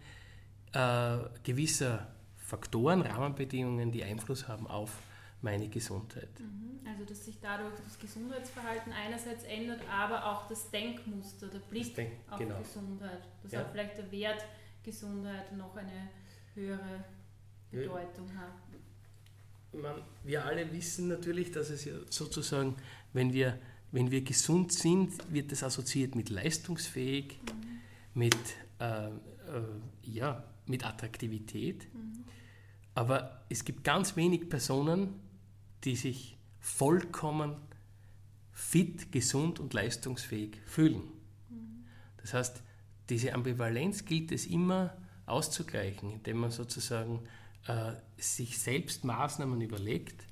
äh, 0.73 1.17
gewisser 1.43 2.07
Faktoren, 2.37 3.01
Rahmenbedingungen, 3.01 3.91
die 3.91 4.03
Einfluss 4.03 4.47
haben 4.47 4.67
auf 4.67 4.97
meine 5.41 5.69
Gesundheit. 5.69 6.29
Mhm. 6.39 6.79
Also 6.87 7.05
dass 7.05 7.25
sich 7.25 7.39
dadurch 7.39 7.75
das 7.83 7.99
Gesundheitsverhalten 7.99 8.91
einerseits 8.91 9.43
ändert, 9.43 9.81
aber 9.89 10.25
auch 10.25 10.47
das 10.47 10.69
Denkmuster, 10.71 11.47
der 11.47 11.59
Blick 11.59 11.95
Denk, 11.95 12.11
auf 12.29 12.39
genau. 12.39 12.59
Gesundheit, 12.59 13.21
dass 13.43 13.51
ja. 13.51 13.63
auch 13.63 13.71
vielleicht 13.71 13.97
der 13.97 14.11
Wert 14.11 14.43
Gesundheit 14.83 15.55
noch 15.55 15.75
eine 15.75 16.09
höhere 16.55 17.05
Bedeutung 17.71 18.27
ja. 18.29 18.41
hat. 18.41 19.81
Man, 19.81 20.01
wir 20.23 20.45
alle 20.45 20.71
wissen 20.73 21.07
natürlich, 21.07 21.51
dass 21.51 21.69
es 21.69 21.85
ja 21.85 21.93
sozusagen, 22.09 22.75
wenn 23.13 23.31
wir, 23.33 23.59
wenn 23.91 24.09
wir 24.09 24.23
gesund 24.23 24.73
sind, 24.73 25.31
wird 25.31 25.51
das 25.51 25.63
assoziiert 25.63 26.15
mit 26.15 26.29
leistungsfähig, 26.29 27.39
mhm. 27.43 28.19
mit 28.19 28.35
äh, 28.79 29.07
äh, 29.07 29.11
ja, 30.03 30.43
mit 30.69 30.85
Attraktivität. 30.85 31.93
Mhm. 31.93 32.23
Aber 32.95 33.43
es 33.49 33.65
gibt 33.65 33.83
ganz 33.83 34.15
wenig 34.15 34.49
Personen, 34.49 35.15
die 35.83 35.95
sich 35.95 36.37
vollkommen 36.59 37.55
fit, 38.51 39.11
gesund 39.11 39.59
und 39.59 39.73
leistungsfähig 39.73 40.59
fühlen. 40.65 41.01
Das 42.17 42.33
heißt, 42.33 42.61
diese 43.09 43.33
Ambivalenz 43.33 44.05
gilt 44.05 44.31
es 44.31 44.45
immer 44.45 44.95
auszugleichen, 45.25 46.11
indem 46.11 46.37
man 46.37 46.51
sozusagen 46.51 47.21
äh, 47.67 47.93
sich 48.17 48.59
selbst 48.59 49.03
Maßnahmen 49.03 49.61
überlegt 49.61 50.23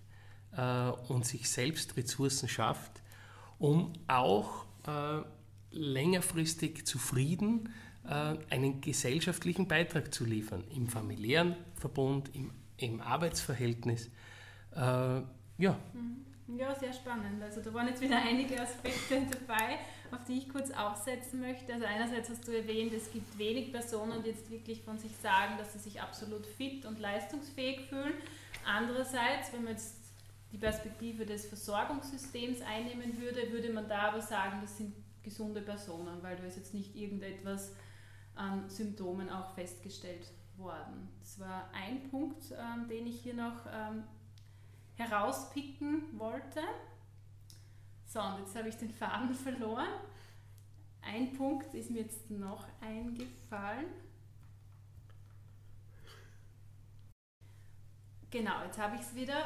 äh, 0.51 0.89
und 1.07 1.25
sich 1.25 1.49
selbst 1.49 1.97
Ressourcen 1.97 2.49
schafft, 2.49 3.01
um 3.57 3.93
auch 4.07 4.65
äh, 4.85 5.21
längerfristig 5.71 6.85
zufrieden 6.85 7.69
einen 8.13 8.81
gesellschaftlichen 8.81 9.67
Beitrag 9.67 10.13
zu 10.13 10.25
liefern, 10.25 10.63
im 10.75 10.87
familiären 10.87 11.55
Verbund, 11.75 12.29
im, 12.33 12.51
im 12.77 13.01
Arbeitsverhältnis. 13.01 14.09
Äh, 14.75 14.79
ja. 14.79 15.77
Mhm. 15.93 16.27
Ja, 16.55 16.73
sehr 16.73 16.93
spannend. 16.93 17.43
Also 17.43 17.61
da 17.61 17.73
waren 17.73 17.89
jetzt 17.89 18.01
wieder 18.01 18.21
einige 18.21 18.61
Aspekte 18.61 19.21
dabei, 19.47 19.79
auf 20.11 20.23
die 20.25 20.37
ich 20.37 20.49
kurz 20.49 20.71
aufsetzen 20.71 21.41
möchte. 21.41 21.73
Also 21.73 21.85
einerseits 21.85 22.29
hast 22.29 22.47
du 22.47 22.55
erwähnt, 22.55 22.93
es 22.93 23.11
gibt 23.11 23.37
wenig 23.37 23.73
Personen, 23.73 24.23
die 24.23 24.29
jetzt 24.29 24.49
wirklich 24.49 24.81
von 24.81 24.97
sich 24.97 25.11
sagen, 25.21 25.57
dass 25.57 25.73
sie 25.73 25.79
sich 25.79 26.01
absolut 26.01 26.45
fit 26.45 26.85
und 26.85 26.99
leistungsfähig 26.99 27.81
fühlen. 27.89 28.13
Andererseits, 28.65 29.51
wenn 29.51 29.65
man 29.65 29.73
jetzt 29.73 29.95
die 30.53 30.57
Perspektive 30.57 31.25
des 31.25 31.45
Versorgungssystems 31.45 32.61
einnehmen 32.61 33.19
würde, 33.19 33.51
würde 33.51 33.73
man 33.73 33.89
da 33.89 34.03
aber 34.03 34.21
sagen, 34.21 34.59
das 34.61 34.77
sind 34.77 34.93
gesunde 35.23 35.61
Personen, 35.61 36.23
weil 36.23 36.37
da 36.37 36.43
ist 36.43 36.55
jetzt 36.55 36.73
nicht 36.73 36.95
irgendetwas 36.95 37.73
an 38.37 38.69
Symptomen 38.69 39.29
auch 39.29 39.53
festgestellt 39.53 40.31
worden. 40.57 41.09
Das 41.19 41.39
war 41.39 41.69
ein 41.73 42.09
Punkt, 42.09 42.43
ähm, 42.51 42.87
den 42.87 43.07
ich 43.07 43.21
hier 43.21 43.33
noch 43.33 43.65
ähm, 43.71 44.03
herauspicken 44.95 46.03
wollte. 46.17 46.61
So, 48.05 48.21
und 48.21 48.39
jetzt 48.39 48.55
habe 48.55 48.69
ich 48.69 48.75
den 48.75 48.89
Faden 48.89 49.33
verloren. 49.33 49.89
Ein 51.01 51.33
Punkt 51.33 51.73
ist 51.73 51.91
mir 51.91 52.01
jetzt 52.01 52.29
noch 52.29 52.65
eingefallen. 52.81 53.87
Genau, 58.29 58.63
jetzt 58.65 58.77
habe 58.77 58.95
ich 58.95 59.01
es 59.01 59.15
wieder. 59.15 59.37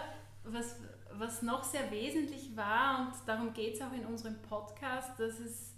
Was, 0.43 0.77
was 1.11 1.43
noch 1.43 1.63
sehr 1.63 1.91
wesentlich 1.91 2.55
war, 2.55 3.01
und 3.01 3.13
darum 3.27 3.53
geht 3.53 3.75
es 3.75 3.81
auch 3.81 3.93
in 3.93 4.05
unserem 4.05 4.41
Podcast, 4.41 5.19
dass 5.19 5.39
es, 5.39 5.75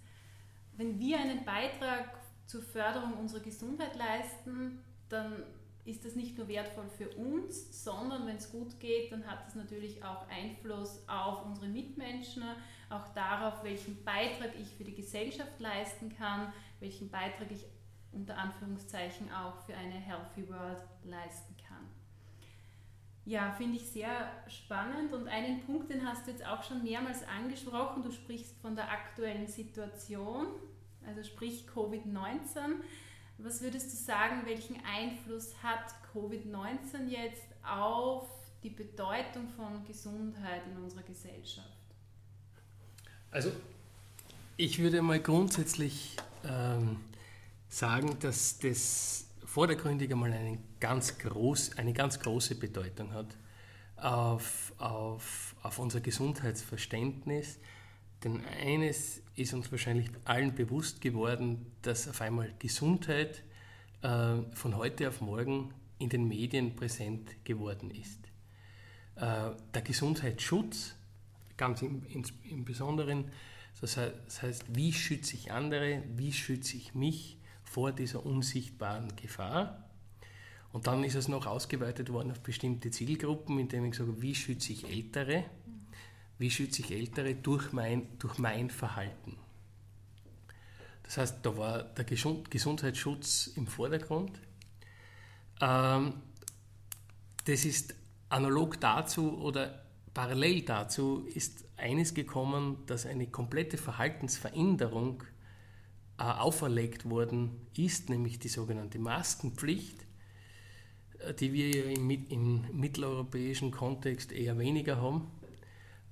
wenn 0.77 0.97
wir 0.99 1.19
einen 1.19 1.43
Beitrag 1.43 2.22
zur 2.45 2.61
Förderung 2.61 3.13
unserer 3.13 3.41
Gesundheit 3.41 3.95
leisten, 3.95 4.79
dann 5.09 5.43
ist 5.85 6.05
das 6.05 6.15
nicht 6.15 6.37
nur 6.37 6.47
wertvoll 6.47 6.87
für 6.87 7.09
uns, 7.09 7.83
sondern 7.83 8.25
wenn 8.25 8.37
es 8.37 8.51
gut 8.51 8.79
geht, 8.79 9.11
dann 9.11 9.27
hat 9.27 9.47
es 9.47 9.55
natürlich 9.55 10.03
auch 10.03 10.27
Einfluss 10.29 11.03
auf 11.07 11.45
unsere 11.45 11.67
Mitmenschen, 11.67 12.43
auch 12.89 13.13
darauf, 13.13 13.63
welchen 13.63 14.01
Beitrag 14.03 14.51
ich 14.59 14.69
für 14.69 14.85
die 14.85 14.95
Gesellschaft 14.95 15.59
leisten 15.59 16.15
kann, 16.15 16.53
welchen 16.79 17.09
Beitrag 17.09 17.51
ich 17.51 17.65
unter 18.13 18.37
Anführungszeichen 18.37 19.31
auch 19.33 19.57
für 19.65 19.75
eine 19.75 19.95
Healthy 19.95 20.47
World 20.47 20.83
leisten 21.03 21.55
kann. 21.67 21.89
Ja, 23.25 23.51
finde 23.53 23.77
ich 23.77 23.89
sehr 23.89 24.31
spannend 24.47 25.13
und 25.13 25.27
einen 25.27 25.61
Punkt, 25.65 25.89
den 25.89 26.05
hast 26.05 26.27
du 26.27 26.31
jetzt 26.31 26.45
auch 26.45 26.61
schon 26.63 26.83
mehrmals 26.83 27.25
angesprochen. 27.27 28.03
Du 28.03 28.11
sprichst 28.11 28.57
von 28.61 28.75
der 28.75 28.89
aktuellen 28.89 29.47
Situation, 29.47 30.47
also 31.07 31.23
sprich 31.23 31.65
Covid-19. 31.73 32.81
Was 33.39 33.61
würdest 33.61 33.91
du 33.91 33.97
sagen, 33.97 34.45
welchen 34.45 34.77
Einfluss 34.85 35.53
hat 35.61 35.83
Covid-19 36.13 37.07
jetzt 37.07 37.43
auf 37.63 38.27
die 38.61 38.69
Bedeutung 38.69 39.49
von 39.49 39.83
Gesundheit 39.85 40.61
in 40.67 40.81
unserer 40.81 41.03
Gesellschaft? 41.03 41.67
Also 43.31 43.51
ich 44.55 44.79
würde 44.79 45.01
mal 45.01 45.19
grundsätzlich 45.19 46.15
ähm, 46.47 46.99
sagen, 47.67 48.17
dass 48.19 48.59
das 48.59 49.25
vordergründig 49.43 50.11
einmal 50.11 50.31
eine 50.31 50.59
ganz, 50.79 51.17
groß, 51.17 51.77
eine 51.77 51.93
ganz 51.93 52.19
große 52.19 52.55
Bedeutung 52.55 53.11
hat 53.13 53.35
auf, 53.97 54.73
auf, 54.77 55.55
auf 55.63 55.79
unser 55.79 56.01
Gesundheitsverständnis. 56.01 57.57
Denn 58.23 58.43
eines 58.61 59.22
ist 59.35 59.53
uns 59.53 59.71
wahrscheinlich 59.71 60.09
allen 60.25 60.53
bewusst 60.53 61.01
geworden, 61.01 61.65
dass 61.81 62.07
auf 62.07 62.21
einmal 62.21 62.53
Gesundheit 62.59 63.43
äh, 64.01 64.37
von 64.53 64.77
heute 64.77 65.07
auf 65.09 65.21
morgen 65.21 65.73
in 65.97 66.09
den 66.09 66.27
Medien 66.27 66.75
präsent 66.75 67.43
geworden 67.43 67.91
ist. 67.91 68.19
Äh, 69.15 69.51
der 69.73 69.81
Gesundheitsschutz, 69.81 70.95
ganz 71.57 71.81
im, 71.81 72.03
im, 72.07 72.23
im 72.49 72.65
Besonderen, 72.65 73.25
das 73.81 73.97
heißt, 73.97 74.15
das 74.25 74.41
heißt, 74.41 74.65
wie 74.75 74.93
schütze 74.93 75.35
ich 75.35 75.51
andere, 75.51 76.03
wie 76.15 76.31
schütze 76.31 76.77
ich 76.77 76.93
mich 76.93 77.37
vor 77.63 77.91
dieser 77.91 78.25
unsichtbaren 78.25 79.15
Gefahr. 79.15 79.89
Und 80.71 80.87
dann 80.87 81.03
ist 81.03 81.15
es 81.15 81.27
noch 81.27 81.45
ausgeweitet 81.45 82.11
worden 82.11 82.31
auf 82.31 82.39
bestimmte 82.39 82.91
Zielgruppen, 82.91 83.59
indem 83.59 83.85
ich 83.85 83.95
sage, 83.95 84.21
wie 84.21 84.35
schütze 84.35 84.73
ich 84.73 84.89
Ältere, 84.89 85.45
wie 86.37 86.51
schütze 86.51 86.81
ich 86.81 86.91
Ältere 86.91 87.35
durch 87.35 87.71
mein, 87.71 88.17
durch 88.19 88.37
mein 88.37 88.69
Verhalten. 88.69 89.37
Das 91.03 91.17
heißt, 91.17 91.45
da 91.45 91.57
war 91.57 91.83
der 91.83 92.05
Gesundheitsschutz 92.05 93.47
im 93.55 93.67
Vordergrund. 93.67 94.39
Ähm, 95.61 96.13
das 97.45 97.65
ist 97.65 97.95
analog 98.29 98.79
dazu 98.79 99.37
oder 99.39 99.83
parallel 100.13 100.63
dazu 100.63 101.25
ist 101.33 101.65
eines 101.77 102.13
gekommen, 102.13 102.77
dass 102.85 103.05
eine 103.05 103.27
komplette 103.27 103.77
Verhaltensveränderung 103.77 105.23
äh, 106.17 106.23
auferlegt 106.23 107.09
worden 107.09 107.67
ist, 107.75 108.09
nämlich 108.09 108.39
die 108.39 108.47
sogenannte 108.47 108.99
Maskenpflicht, 108.99 110.05
äh, 111.19 111.33
die 111.33 111.53
wir 111.53 111.85
im 111.85 112.65
mitteleuropäischen 112.71 113.71
Kontext 113.71 114.31
eher 114.31 114.57
weniger 114.57 115.01
haben. 115.01 115.27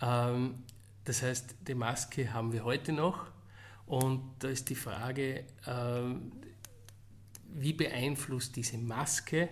Ähm, 0.01 0.63
das 1.03 1.23
heißt, 1.23 1.55
die 1.67 1.75
Maske 1.75 2.33
haben 2.33 2.53
wir 2.53 2.63
heute 2.63 2.93
noch 2.93 3.27
und 3.85 4.21
da 4.39 4.49
ist 4.49 4.69
die 4.69 4.75
Frage, 4.75 5.43
ähm, 5.67 6.31
wie 7.53 7.73
beeinflusst 7.73 8.55
diese 8.55 8.77
Maske 8.77 9.49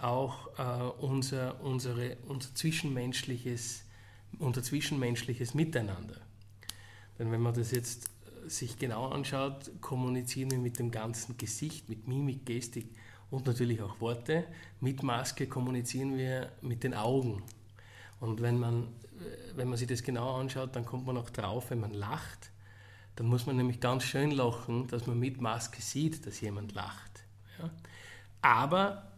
auch 0.00 0.58
äh, 0.58 1.04
unser, 1.04 1.60
unsere, 1.62 2.16
unser, 2.26 2.54
zwischenmenschliches, 2.54 3.84
unser 4.38 4.62
zwischenmenschliches 4.62 5.54
Miteinander. 5.54 6.20
Denn 7.18 7.30
wenn 7.30 7.40
man 7.40 7.54
das 7.54 7.70
jetzt 7.70 8.10
sich 8.46 8.78
genau 8.78 9.08
anschaut, 9.08 9.70
kommunizieren 9.80 10.50
wir 10.50 10.58
mit 10.58 10.78
dem 10.78 10.90
ganzen 10.90 11.36
Gesicht, 11.36 11.88
mit 11.88 12.08
Mimik, 12.08 12.46
Gestik 12.46 12.88
und 13.30 13.46
natürlich 13.46 13.80
auch 13.80 14.00
Worte. 14.00 14.44
Mit 14.80 15.02
Maske 15.02 15.46
kommunizieren 15.46 16.16
wir 16.16 16.50
mit 16.60 16.82
den 16.82 16.94
Augen. 16.94 17.42
Und 18.20 18.40
wenn 18.40 18.58
man, 18.58 18.88
wenn 19.56 19.68
man 19.68 19.76
sich 19.76 19.88
das 19.88 20.02
genau 20.02 20.36
anschaut, 20.36 20.74
dann 20.76 20.84
kommt 20.84 21.06
man 21.06 21.16
auch 21.16 21.30
drauf, 21.30 21.70
wenn 21.70 21.80
man 21.80 21.92
lacht, 21.92 22.50
dann 23.16 23.26
muss 23.26 23.46
man 23.46 23.56
nämlich 23.56 23.80
ganz 23.80 24.04
schön 24.04 24.30
lachen, 24.30 24.86
dass 24.88 25.06
man 25.06 25.18
mit 25.18 25.40
Maske 25.40 25.82
sieht, 25.82 26.26
dass 26.26 26.40
jemand 26.40 26.74
lacht. 26.74 27.24
Ja? 27.58 27.70
Aber 28.40 29.12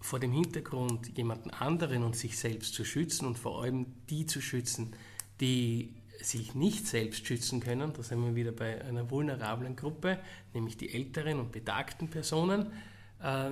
vor 0.00 0.18
dem 0.18 0.32
Hintergrund, 0.32 1.16
jemanden 1.16 1.50
anderen 1.50 2.02
und 2.02 2.16
sich 2.16 2.38
selbst 2.38 2.74
zu 2.74 2.84
schützen 2.84 3.26
und 3.26 3.38
vor 3.38 3.62
allem 3.62 3.86
die 4.10 4.26
zu 4.26 4.40
schützen, 4.40 4.94
die 5.40 5.94
sich 6.20 6.54
nicht 6.54 6.86
selbst 6.86 7.26
schützen 7.26 7.60
können, 7.60 7.92
da 7.92 8.02
sind 8.02 8.22
wir 8.22 8.34
wieder 8.34 8.52
bei 8.52 8.82
einer 8.84 9.10
vulnerablen 9.10 9.76
Gruppe, 9.76 10.18
nämlich 10.54 10.76
die 10.76 10.92
älteren 10.92 11.40
und 11.40 11.52
betagten 11.52 12.08
Personen, 12.08 12.72
äh, 13.20 13.50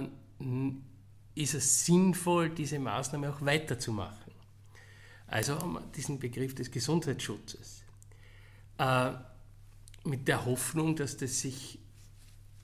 ist 1.35 1.54
es 1.54 1.87
sinnvoll, 1.87 2.50
diese 2.50 2.78
Maßnahme 2.78 3.30
auch 3.30 3.40
weiterzumachen. 3.42 4.30
Also 5.31 5.55
haben 5.55 5.75
wir 5.75 5.81
diesen 5.95 6.19
Begriff 6.19 6.57
des 6.57 6.73
Gesundheitsschutzes. 6.73 7.85
Äh, 8.79 9.12
mit 10.05 10.27
der 10.27 10.45
Hoffnung, 10.45 10.97
dass 10.97 11.16
das 11.16 11.40
sich 11.40 11.79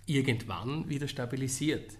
irgendwann 0.05 0.89
wieder 0.89 1.07
stabilisiert. 1.07 1.93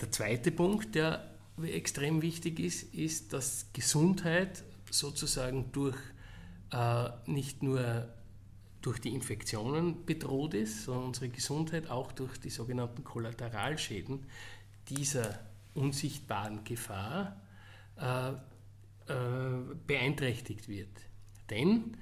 Der 0.00 0.10
zweite 0.10 0.50
Punkt, 0.50 0.94
der 0.94 1.30
extrem 1.62 2.22
wichtig 2.22 2.58
ist, 2.58 2.94
ist, 2.94 3.34
dass 3.34 3.66
Gesundheit 3.74 4.64
sozusagen 4.90 5.70
durch 5.72 5.98
äh, 6.72 7.10
nicht 7.26 7.62
nur 7.62 8.08
durch 8.80 8.98
die 8.98 9.14
Infektionen 9.14 10.06
bedroht 10.06 10.54
ist, 10.54 10.84
sondern 10.84 11.08
unsere 11.08 11.28
Gesundheit 11.28 11.90
auch 11.90 12.12
durch 12.12 12.38
die 12.38 12.50
sogenannten 12.50 13.04
Kollateralschäden 13.04 14.24
dieser 14.88 15.38
unsichtbaren 15.74 16.64
Gefahr 16.64 17.40
äh, 17.96 18.32
äh, 19.08 19.74
beeinträchtigt 19.86 20.68
wird. 20.68 20.88
Denn 21.50 21.96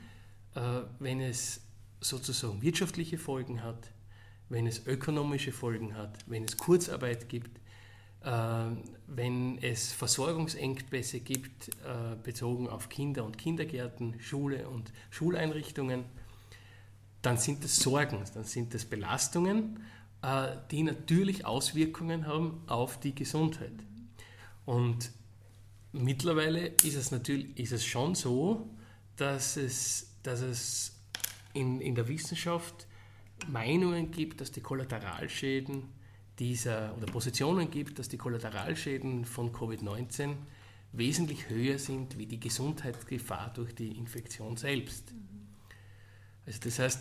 äh, 0.55 0.83
wenn 0.99 1.21
es 1.21 1.63
sozusagen 2.01 2.63
wirtschaftliche 2.63 3.19
Folgen 3.19 3.63
hat, 3.63 3.91
wenn 4.49 4.67
es 4.67 4.87
ökonomische 4.87 5.53
Folgen 5.53 5.97
hat, 5.97 6.19
wenn 6.27 6.45
es 6.45 6.57
Kurzarbeit 6.57 7.29
gibt, 7.29 7.61
äh, 8.23 8.31
wenn 9.07 9.59
es 9.59 9.93
Versorgungsengpässe 9.93 11.21
gibt, 11.21 11.69
äh, 11.69 12.17
bezogen 12.23 12.69
auf 12.69 12.89
Kinder 12.89 13.25
und 13.25 13.39
Kindergärten, 13.39 14.21
Schule 14.21 14.69
und 14.69 14.93
Schuleinrichtungen, 15.11 16.05
dann 17.23 17.37
sind 17.37 17.63
das 17.65 17.77
Sorgen, 17.77 18.23
dann 18.35 18.45
sind 18.45 18.73
das 18.73 18.87
Belastungen, 18.87 19.81
die 20.71 20.83
natürlich 20.83 21.45
Auswirkungen 21.45 22.27
haben 22.27 22.63
auf 22.67 22.99
die 22.99 23.15
Gesundheit. 23.15 23.73
Und 24.65 25.11
mittlerweile 25.93 26.69
ist 26.85 26.97
es 26.97 27.11
natürlich 27.11 27.57
ist 27.59 27.73
es 27.73 27.85
schon 27.85 28.15
so, 28.15 28.69
dass 29.17 29.57
es, 29.57 30.15
dass 30.23 30.41
es 30.41 30.97
in, 31.53 31.81
in 31.81 31.95
der 31.95 32.09
Wissenschaft 32.09 32.87
Meinungen 33.49 34.11
gibt, 34.11 34.41
dass 34.41 34.53
die 34.53 34.61
Kollateralschäden 34.61 35.85
dieser 36.39 36.97
oder 36.97 37.07
Positionen 37.07 37.71
gibt, 37.71 37.99
dass 37.99 38.09
die 38.09 38.17
Kollateralschäden 38.17 39.25
von 39.25 39.53
Covid-19 39.53 40.37
wesentlich 40.93 41.49
höher 41.49 41.79
sind 41.79 42.19
wie 42.19 42.27
die 42.27 42.41
Gesundheitsgefahr 42.41 43.53
durch 43.55 43.75
die 43.75 43.97
Infektion 43.97 44.57
selbst. 44.57 45.13
Also 46.47 46.59
das 46.65 46.79
heißt, 46.79 47.01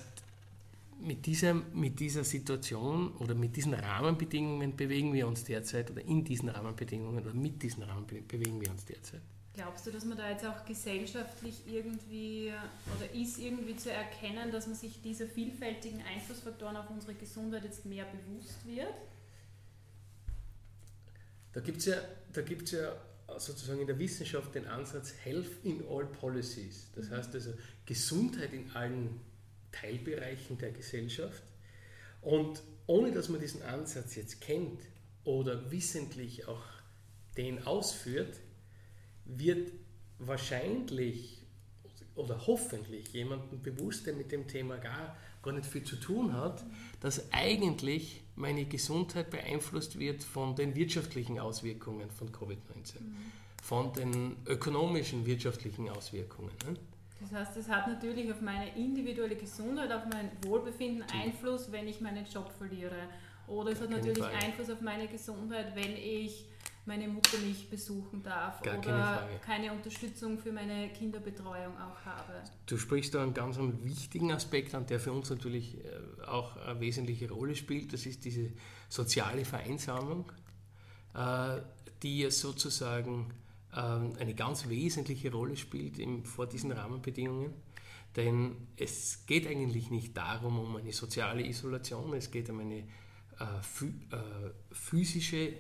mit 1.01 1.25
dieser, 1.25 1.53
mit 1.53 1.99
dieser 1.99 2.23
Situation 2.23 3.15
oder 3.17 3.35
mit 3.35 3.55
diesen 3.55 3.73
Rahmenbedingungen 3.73 4.75
bewegen 4.75 5.13
wir 5.13 5.27
uns 5.27 5.43
derzeit 5.43 5.91
oder 5.91 6.01
in 6.01 6.23
diesen 6.23 6.49
Rahmenbedingungen 6.49 7.23
oder 7.23 7.33
mit 7.33 7.62
diesen 7.63 7.83
Rahmenbedingungen 7.83 8.27
bewegen 8.27 8.62
wir 8.62 8.69
uns 8.69 8.85
derzeit. 8.85 9.21
Glaubst 9.53 9.88
du, 9.88 9.91
dass 9.91 10.05
man 10.05 10.17
da 10.17 10.29
jetzt 10.29 10.45
auch 10.45 10.63
gesellschaftlich 10.65 11.63
irgendwie 11.67 12.53
oder 12.95 13.13
ist 13.13 13.39
irgendwie 13.39 13.75
zu 13.75 13.91
erkennen, 13.91 14.51
dass 14.51 14.67
man 14.67 14.75
sich 14.75 15.01
dieser 15.01 15.27
vielfältigen 15.27 16.01
Einflussfaktoren 16.01 16.77
auf 16.77 16.89
unsere 16.89 17.13
Gesundheit 17.13 17.63
jetzt 17.65 17.85
mehr 17.85 18.05
bewusst 18.05 18.65
wird? 18.65 18.93
Da 21.51 21.62
gibt 21.62 21.79
es 21.79 21.85
ja, 21.88 21.97
ja 22.71 22.93
sozusagen 23.38 23.81
in 23.81 23.88
der 23.88 23.99
Wissenschaft 23.99 24.55
den 24.55 24.65
Ansatz 24.65 25.13
Health 25.23 25.63
in 25.63 25.83
all 25.89 26.05
Policies. 26.05 26.88
Das 26.95 27.09
mhm. 27.09 27.15
heißt 27.15 27.35
also 27.35 27.53
Gesundheit 27.85 28.53
in 28.53 28.71
allen 28.71 29.19
Teilbereichen 29.71 30.58
der 30.58 30.71
Gesellschaft. 30.71 31.43
Und 32.21 32.62
ohne 32.88 33.12
dass 33.12 33.29
man 33.29 33.39
diesen 33.39 33.62
Ansatz 33.62 34.15
jetzt 34.15 34.41
kennt 34.41 34.82
oder 35.23 35.71
wissentlich 35.71 36.47
auch 36.47 36.63
den 37.38 37.65
ausführt, 37.65 38.39
wird 39.25 39.71
wahrscheinlich 40.17 41.38
oder 42.15 42.47
hoffentlich 42.47 43.13
jemandem 43.13 43.62
bewusst, 43.62 44.05
der 44.05 44.13
mit 44.13 44.32
dem 44.32 44.47
Thema 44.47 44.77
gar 44.77 45.15
gar 45.41 45.53
nicht 45.53 45.65
viel 45.65 45.84
zu 45.84 45.95
tun 45.95 46.34
hat, 46.34 46.63
dass 46.99 47.32
eigentlich 47.32 48.21
meine 48.36 48.65
Gesundheit 48.65 49.29
beeinflusst 49.29 49.99
wird 49.99 50.23
von 50.23 50.55
den 50.55 50.75
wirtschaftlichen 50.75 51.39
Auswirkungen 51.39 52.10
von 52.12 52.32
Covid-19, 52.32 52.99
mhm. 52.99 53.15
von 53.62 53.93
den 53.93 54.36
ökonomischen, 54.45 55.25
wirtschaftlichen 55.25 55.89
Auswirkungen. 55.89 56.51
Das 57.19 57.32
heißt, 57.32 57.58
es 57.58 57.69
hat 57.69 57.88
natürlich 57.88 58.32
auf 58.32 58.41
meine 58.41 58.75
individuelle 58.75 59.36
Gesundheit, 59.36 59.91
auf 59.91 60.03
mein 60.12 60.32
Wohlbefinden 60.43 61.03
Einfluss, 61.12 61.71
wenn 61.71 61.88
ich 61.88 61.99
meinen 61.99 62.25
Job 62.25 62.51
verliere. 62.58 63.10
Oder 63.47 63.71
es 63.71 63.82
hat 63.82 63.89
natürlich 63.89 64.19
Frage. 64.19 64.38
Einfluss 64.38 64.69
auf 64.69 64.82
meine 64.82 65.08
Gesundheit, 65.08 65.75
wenn 65.75 65.97
ich 65.97 66.45
meine 66.86 67.08
Mutter 67.08 67.38
nicht 67.39 67.69
besuchen 67.69 68.23
darf 68.23 68.62
Gar 68.62 68.79
oder 68.79 69.27
keine, 69.27 69.39
keine, 69.45 69.73
Unterstützung 69.73 70.39
für 70.39 70.51
meine 70.51 70.89
Kinderbetreuung 70.89 71.77
auch 71.77 72.05
habe. 72.05 72.34
Du 72.65 72.77
sprichst 72.77 73.13
da 73.13 73.21
einen 73.21 73.34
ganz 73.34 73.58
wichtigen 73.60 74.32
Aspekt 74.32 74.73
an, 74.73 74.88
der 74.88 74.99
für 74.99 75.12
uns 75.12 75.29
natürlich 75.29 75.77
äh, 75.77 76.25
auch 76.25 76.58
eine 76.58 76.79
wesentliche 76.79 77.29
Rolle 77.29 77.55
spielt. 77.55 77.93
Das 77.93 78.05
ist 78.05 78.25
diese 78.25 78.51
soziale 78.88 79.45
Vereinsamung, 79.45 80.32
äh, 81.13 81.58
die 82.01 82.29
sozusagen 82.32 83.12
ähm, 83.12 83.34
eine 83.71 84.34
ganz 84.34 84.67
wesentliche 84.67 85.32
Rolle 85.32 85.55
spielt 85.55 85.99
vor 86.27 86.47
diesen 86.47 86.71
Rahmenbedingungen. 86.71 87.53
Denn 88.15 88.67
es 88.75 89.25
geht 89.27 89.45
eigentlich 89.47 89.91
nicht 89.91 90.17
darum, 90.17 90.58
um 90.60 90.75
eine 90.75 90.91
soziale 90.91 91.45
Isolation, 91.45 92.13
es 92.13 92.32
geht 92.32 92.49
um 92.49 92.60
eine 92.60 92.79
äh, 92.79 93.45
physische 94.71 95.38
äh, 95.38 95.53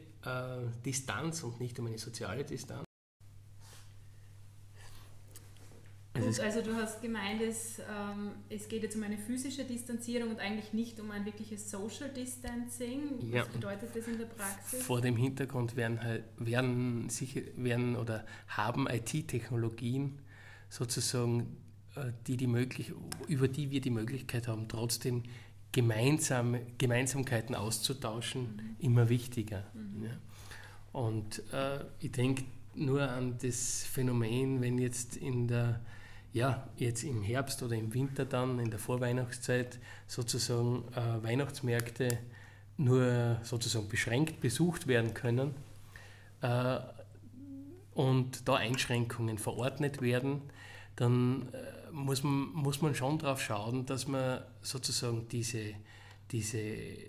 Distanz 0.83 1.43
und 1.43 1.59
nicht 1.59 1.79
um 1.79 1.85
eine 1.85 1.99
soziale 1.99 2.43
Distanz. 2.43 2.88
Gut, 6.13 6.39
also 6.39 6.61
du 6.61 6.75
hast 6.75 7.01
gemeint, 7.01 7.41
es, 7.41 7.79
ähm, 7.79 8.31
es 8.49 8.67
geht 8.67 8.81
jetzt 8.83 8.95
um 8.95 9.03
eine 9.03 9.17
physische 9.17 9.63
Distanzierung 9.63 10.31
und 10.31 10.39
eigentlich 10.39 10.73
nicht 10.73 10.99
um 10.99 11.11
ein 11.11 11.23
wirkliches 11.25 11.69
Social 11.69 12.09
Distancing. 12.09 13.31
Ja. 13.31 13.41
Was 13.41 13.49
bedeutet 13.49 13.95
das 13.95 14.07
in 14.07 14.17
der 14.17 14.25
Praxis? 14.25 14.81
Vor 14.81 15.01
dem 15.01 15.15
Hintergrund 15.15 15.75
werden, 15.75 16.01
halt, 16.01 16.23
werden, 16.37 17.09
sicher, 17.09 17.41
werden 17.55 17.95
oder 17.95 18.25
haben 18.47 18.87
IT-Technologien 18.87 20.19
sozusagen, 20.69 21.57
äh, 21.95 22.11
die 22.25 22.37
die 22.37 22.47
möglich, 22.47 22.91
über 23.27 23.47
die 23.47 23.69
wir 23.69 23.81
die 23.81 23.91
Möglichkeit 23.91 24.47
haben, 24.47 24.67
trotzdem 24.67 25.23
gemeinsam, 25.71 26.57
Gemeinsamkeiten 26.79 27.53
auszutauschen, 27.53 28.41
mhm. 28.41 28.75
immer 28.79 29.09
wichtiger. 29.09 29.65
Mhm. 29.75 30.05
Ja. 30.05 30.11
Und 30.91 31.43
äh, 31.53 31.85
ich 31.99 32.11
denke 32.11 32.45
nur 32.73 33.07
an 33.09 33.37
das 33.41 33.83
Phänomen, 33.83 34.61
wenn 34.61 34.79
jetzt 34.79 35.17
in 35.17 35.47
der 35.47 35.81
ja, 36.31 36.67
jetzt 36.77 37.03
im 37.03 37.23
Herbst 37.23 37.63
oder 37.63 37.75
im 37.75 37.93
Winter 37.93 38.25
dann, 38.25 38.59
in 38.59 38.69
der 38.69 38.79
Vorweihnachtszeit, 38.79 39.79
sozusagen 40.07 40.83
äh, 40.95 41.23
Weihnachtsmärkte 41.23 42.19
nur 42.77 43.39
sozusagen 43.43 43.89
beschränkt 43.89 44.39
besucht 44.39 44.87
werden 44.87 45.13
können 45.13 45.53
äh, 46.41 46.79
und 47.93 48.47
da 48.47 48.55
Einschränkungen 48.55 49.37
verordnet 49.37 50.01
werden, 50.01 50.41
dann 50.95 51.49
äh, 51.51 51.91
muss, 51.91 52.23
man, 52.23 52.49
muss 52.53 52.81
man 52.81 52.95
schon 52.95 53.17
darauf 53.19 53.41
schauen, 53.41 53.85
dass 53.85 54.07
man 54.07 54.41
sozusagen 54.61 55.27
diese, 55.29 55.73
diese 56.31 56.59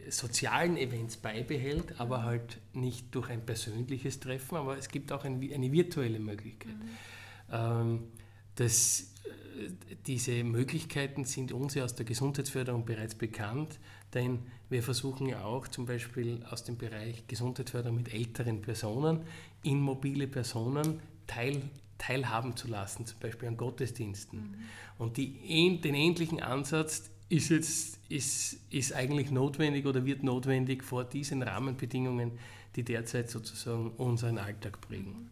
sozialen 0.08 0.76
Events 0.76 1.18
beibehält, 1.18 2.00
aber 2.00 2.22
halt 2.22 2.58
nicht 2.72 3.14
durch 3.14 3.28
ein 3.28 3.44
persönliches 3.44 4.18
Treffen, 4.18 4.56
aber 4.56 4.78
es 4.78 4.88
gibt 4.88 5.12
auch 5.12 5.24
ein, 5.24 5.40
eine 5.52 5.70
virtuelle 5.70 6.18
Möglichkeit. 6.18 6.76
Mhm. 6.76 7.52
Ähm, 7.52 8.02
das, 8.56 9.09
diese 10.06 10.44
Möglichkeiten 10.44 11.24
sind 11.24 11.52
uns 11.52 11.74
ja 11.74 11.84
aus 11.84 11.94
der 11.94 12.06
Gesundheitsförderung 12.06 12.84
bereits 12.84 13.14
bekannt, 13.14 13.78
denn 14.14 14.40
wir 14.68 14.82
versuchen 14.82 15.26
ja 15.26 15.44
auch 15.44 15.68
zum 15.68 15.86
Beispiel 15.86 16.44
aus 16.50 16.64
dem 16.64 16.76
Bereich 16.76 17.26
Gesundheitsförderung 17.26 17.96
mit 17.96 18.12
älteren 18.12 18.62
Personen, 18.62 19.20
immobile 19.62 20.26
Personen 20.26 21.00
teil, 21.26 21.62
teilhaben 21.98 22.56
zu 22.56 22.68
lassen, 22.68 23.06
zum 23.06 23.18
Beispiel 23.20 23.48
an 23.48 23.56
Gottesdiensten. 23.56 24.40
Mhm. 24.40 24.54
Und 24.98 25.16
die, 25.16 25.80
den 25.80 25.94
ähnlichen 25.94 26.40
Ansatz 26.40 27.10
ist 27.28 27.50
jetzt 27.50 28.00
ist, 28.10 28.58
ist 28.70 28.92
eigentlich 28.92 29.30
notwendig 29.30 29.86
oder 29.86 30.04
wird 30.04 30.22
notwendig 30.22 30.82
vor 30.82 31.04
diesen 31.04 31.42
Rahmenbedingungen, 31.42 32.32
die 32.76 32.82
derzeit 32.82 33.30
sozusagen 33.30 33.92
unseren 33.92 34.36
Alltag 34.36 34.80
prägen. 34.80 35.30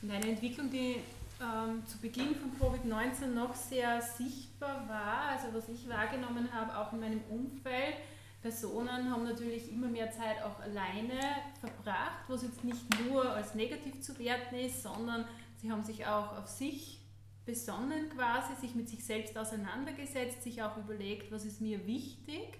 Und 0.00 0.10
eine 0.10 0.30
Entwicklung, 0.30 0.70
die 0.70 0.96
ähm, 1.42 1.84
zu 1.86 1.98
Beginn 1.98 2.34
von 2.34 2.52
Covid-19 2.58 3.26
noch 3.28 3.54
sehr 3.54 4.00
sichtbar 4.00 4.88
war, 4.88 5.30
also 5.32 5.48
was 5.52 5.68
ich 5.68 5.88
wahrgenommen 5.88 6.48
habe, 6.52 6.76
auch 6.76 6.92
in 6.92 7.00
meinem 7.00 7.20
Umfeld, 7.28 7.96
Personen 8.40 9.08
haben 9.10 9.22
natürlich 9.22 9.70
immer 9.72 9.86
mehr 9.86 10.10
Zeit 10.10 10.42
auch 10.42 10.58
alleine 10.60 11.20
verbracht, 11.60 12.24
was 12.26 12.42
jetzt 12.42 12.64
nicht 12.64 12.84
nur 13.06 13.24
als 13.24 13.54
negativ 13.54 14.00
zu 14.02 14.18
werten 14.18 14.56
ist, 14.56 14.82
sondern 14.82 15.24
Sie 15.62 15.70
haben 15.70 15.84
sich 15.84 16.04
auch 16.06 16.36
auf 16.36 16.48
sich 16.48 16.98
besonnen 17.44 18.10
quasi, 18.10 18.54
sich 18.60 18.74
mit 18.74 18.88
sich 18.88 19.04
selbst 19.04 19.38
auseinandergesetzt, 19.38 20.42
sich 20.42 20.60
auch 20.60 20.76
überlegt, 20.76 21.30
was 21.30 21.44
ist 21.44 21.60
mir 21.60 21.86
wichtig. 21.86 22.58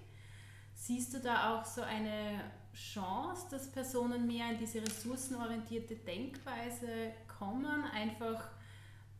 Siehst 0.73 1.13
du 1.13 1.19
da 1.19 1.53
auch 1.53 1.65
so 1.65 1.81
eine 1.81 2.39
Chance, 2.73 3.47
dass 3.51 3.69
Personen 3.71 4.25
mehr 4.25 4.51
in 4.51 4.57
diese 4.57 4.81
ressourcenorientierte 4.81 5.97
Denkweise 5.97 7.11
kommen, 7.37 7.83
einfach 7.93 8.49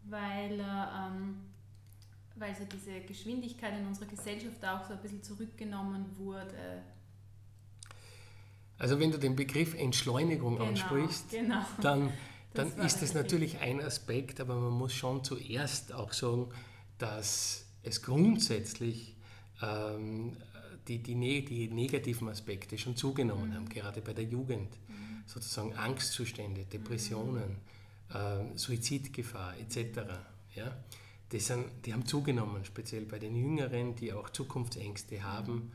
weil, 0.06 0.60
ähm, 0.60 1.42
weil 2.36 2.56
so 2.56 2.66
diese 2.66 3.02
Geschwindigkeit 3.02 3.78
in 3.80 3.88
unserer 3.88 4.08
Gesellschaft 4.08 4.64
auch 4.66 4.84
so 4.86 4.94
ein 4.94 5.02
bisschen 5.02 5.24
zurückgenommen 5.24 6.06
wurde? 6.18 6.84
Also 8.78 9.00
wenn 9.00 9.12
du 9.12 9.20
den 9.20 9.36
Begriff 9.36 9.76
Entschleunigung 9.76 10.56
genau, 10.56 10.70
ansprichst, 10.70 11.30
genau. 11.30 11.64
dann 11.82 12.12
dann 12.54 12.72
ist 12.80 13.02
das 13.02 13.14
natürlich 13.14 13.60
ein 13.60 13.82
Aspekt, 13.82 14.40
aber 14.40 14.56
man 14.56 14.74
muss 14.74 14.94
schon 14.94 15.24
zuerst 15.24 15.94
auch 15.94 16.14
sagen, 16.14 16.50
dass 16.98 17.66
es 17.82 18.02
grundsätzlich 18.02 19.16
ähm, 19.62 20.38
die, 20.88 21.00
die, 21.00 21.16
ne, 21.16 21.42
die, 21.42 21.68
negativen 21.70 22.30
Aspekte 22.30 22.78
schon 22.78 22.96
zugenommen 22.96 23.50
mhm. 23.50 23.56
haben, 23.56 23.70
gerade 23.70 24.02
bei 24.02 24.14
der 24.14 24.26
Jugend. 24.26 24.70
Mhm. 24.88 25.24
Sozusagen 25.26 25.74
Angstzustände, 25.76 26.66
Depressionen, 26.66 27.50
mhm. 27.50 27.73
Äh, 28.14 28.58
Suizidgefahr 28.58 29.56
etc. 29.60 30.02
Ja? 30.56 30.76
Das 31.30 31.48
sind, 31.48 31.66
die 31.86 31.94
haben 31.94 32.06
zugenommen, 32.06 32.64
speziell 32.64 33.06
bei 33.06 33.20
den 33.20 33.36
Jüngeren, 33.36 33.96
die 33.96 34.14
auch 34.14 34.30
Zukunftsängste 34.30 35.24
haben. 35.24 35.72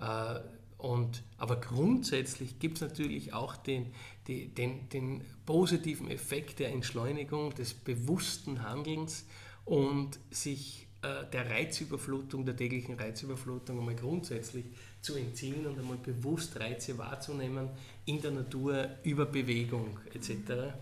Äh, 0.00 0.40
und, 0.78 1.22
aber 1.38 1.60
grundsätzlich 1.60 2.58
gibt 2.58 2.78
es 2.78 2.80
natürlich 2.80 3.32
auch 3.32 3.56
den, 3.56 3.92
die, 4.26 4.48
den, 4.48 4.88
den 4.88 5.24
positiven 5.46 6.10
Effekt 6.10 6.58
der 6.58 6.70
Entschleunigung, 6.70 7.54
des 7.54 7.72
bewussten 7.74 8.62
Handelns 8.62 9.26
und 9.64 10.18
sich 10.30 10.88
äh, 11.02 11.24
der 11.32 11.50
Reizüberflutung, 11.50 12.44
der 12.44 12.56
täglichen 12.56 12.94
Reizüberflutung 12.94 13.78
einmal 13.78 13.94
grundsätzlich 13.94 14.64
zu 15.00 15.14
entziehen 15.14 15.66
und 15.66 15.78
einmal 15.78 15.98
bewusst 15.98 16.58
Reize 16.58 16.96
wahrzunehmen 16.98 17.68
in 18.06 18.20
der 18.20 18.30
Natur 18.30 18.88
über 19.02 19.26
Bewegung 19.26 20.00
etc. 20.14 20.74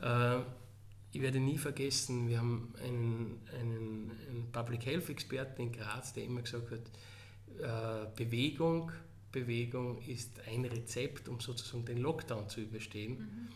Äh, 0.00 0.40
ich 1.12 1.22
werde 1.22 1.40
nie 1.40 1.58
vergessen, 1.58 2.28
wir 2.28 2.38
haben 2.38 2.74
einen, 2.82 3.40
einen, 3.58 4.10
einen 4.28 4.52
Public 4.52 4.84
Health 4.86 5.08
Experten 5.08 5.62
in 5.62 5.72
Graz, 5.72 6.12
der 6.12 6.24
immer 6.24 6.42
gesagt 6.42 6.70
hat, 6.70 6.80
äh, 7.58 8.06
Bewegung 8.16 8.92
Bewegung 9.32 10.00
ist 10.02 10.40
ein 10.46 10.64
Rezept, 10.64 11.28
um 11.28 11.40
sozusagen 11.40 11.84
den 11.84 11.98
Lockdown 11.98 12.48
zu 12.48 12.60
überstehen. 12.60 13.18
Mhm. 13.18 13.48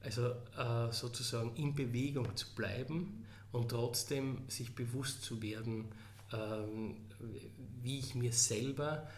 Also 0.00 0.28
äh, 0.56 0.92
sozusagen 0.92 1.54
in 1.56 1.74
Bewegung 1.74 2.34
zu 2.36 2.54
bleiben 2.54 3.26
und 3.52 3.68
trotzdem 3.68 4.44
sich 4.48 4.74
bewusst 4.74 5.22
zu 5.22 5.42
werden, 5.42 5.86
wie 7.82 7.98
ich 8.00 8.14
mir 8.14 8.32
selber 8.32 9.08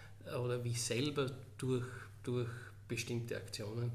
oder 0.42 0.62
wie 0.62 0.70
ich 0.70 0.82
selber 0.82 1.30
durch, 1.56 1.86
durch 2.22 2.50
bestimmte 2.86 3.36
Aktionen 3.36 3.92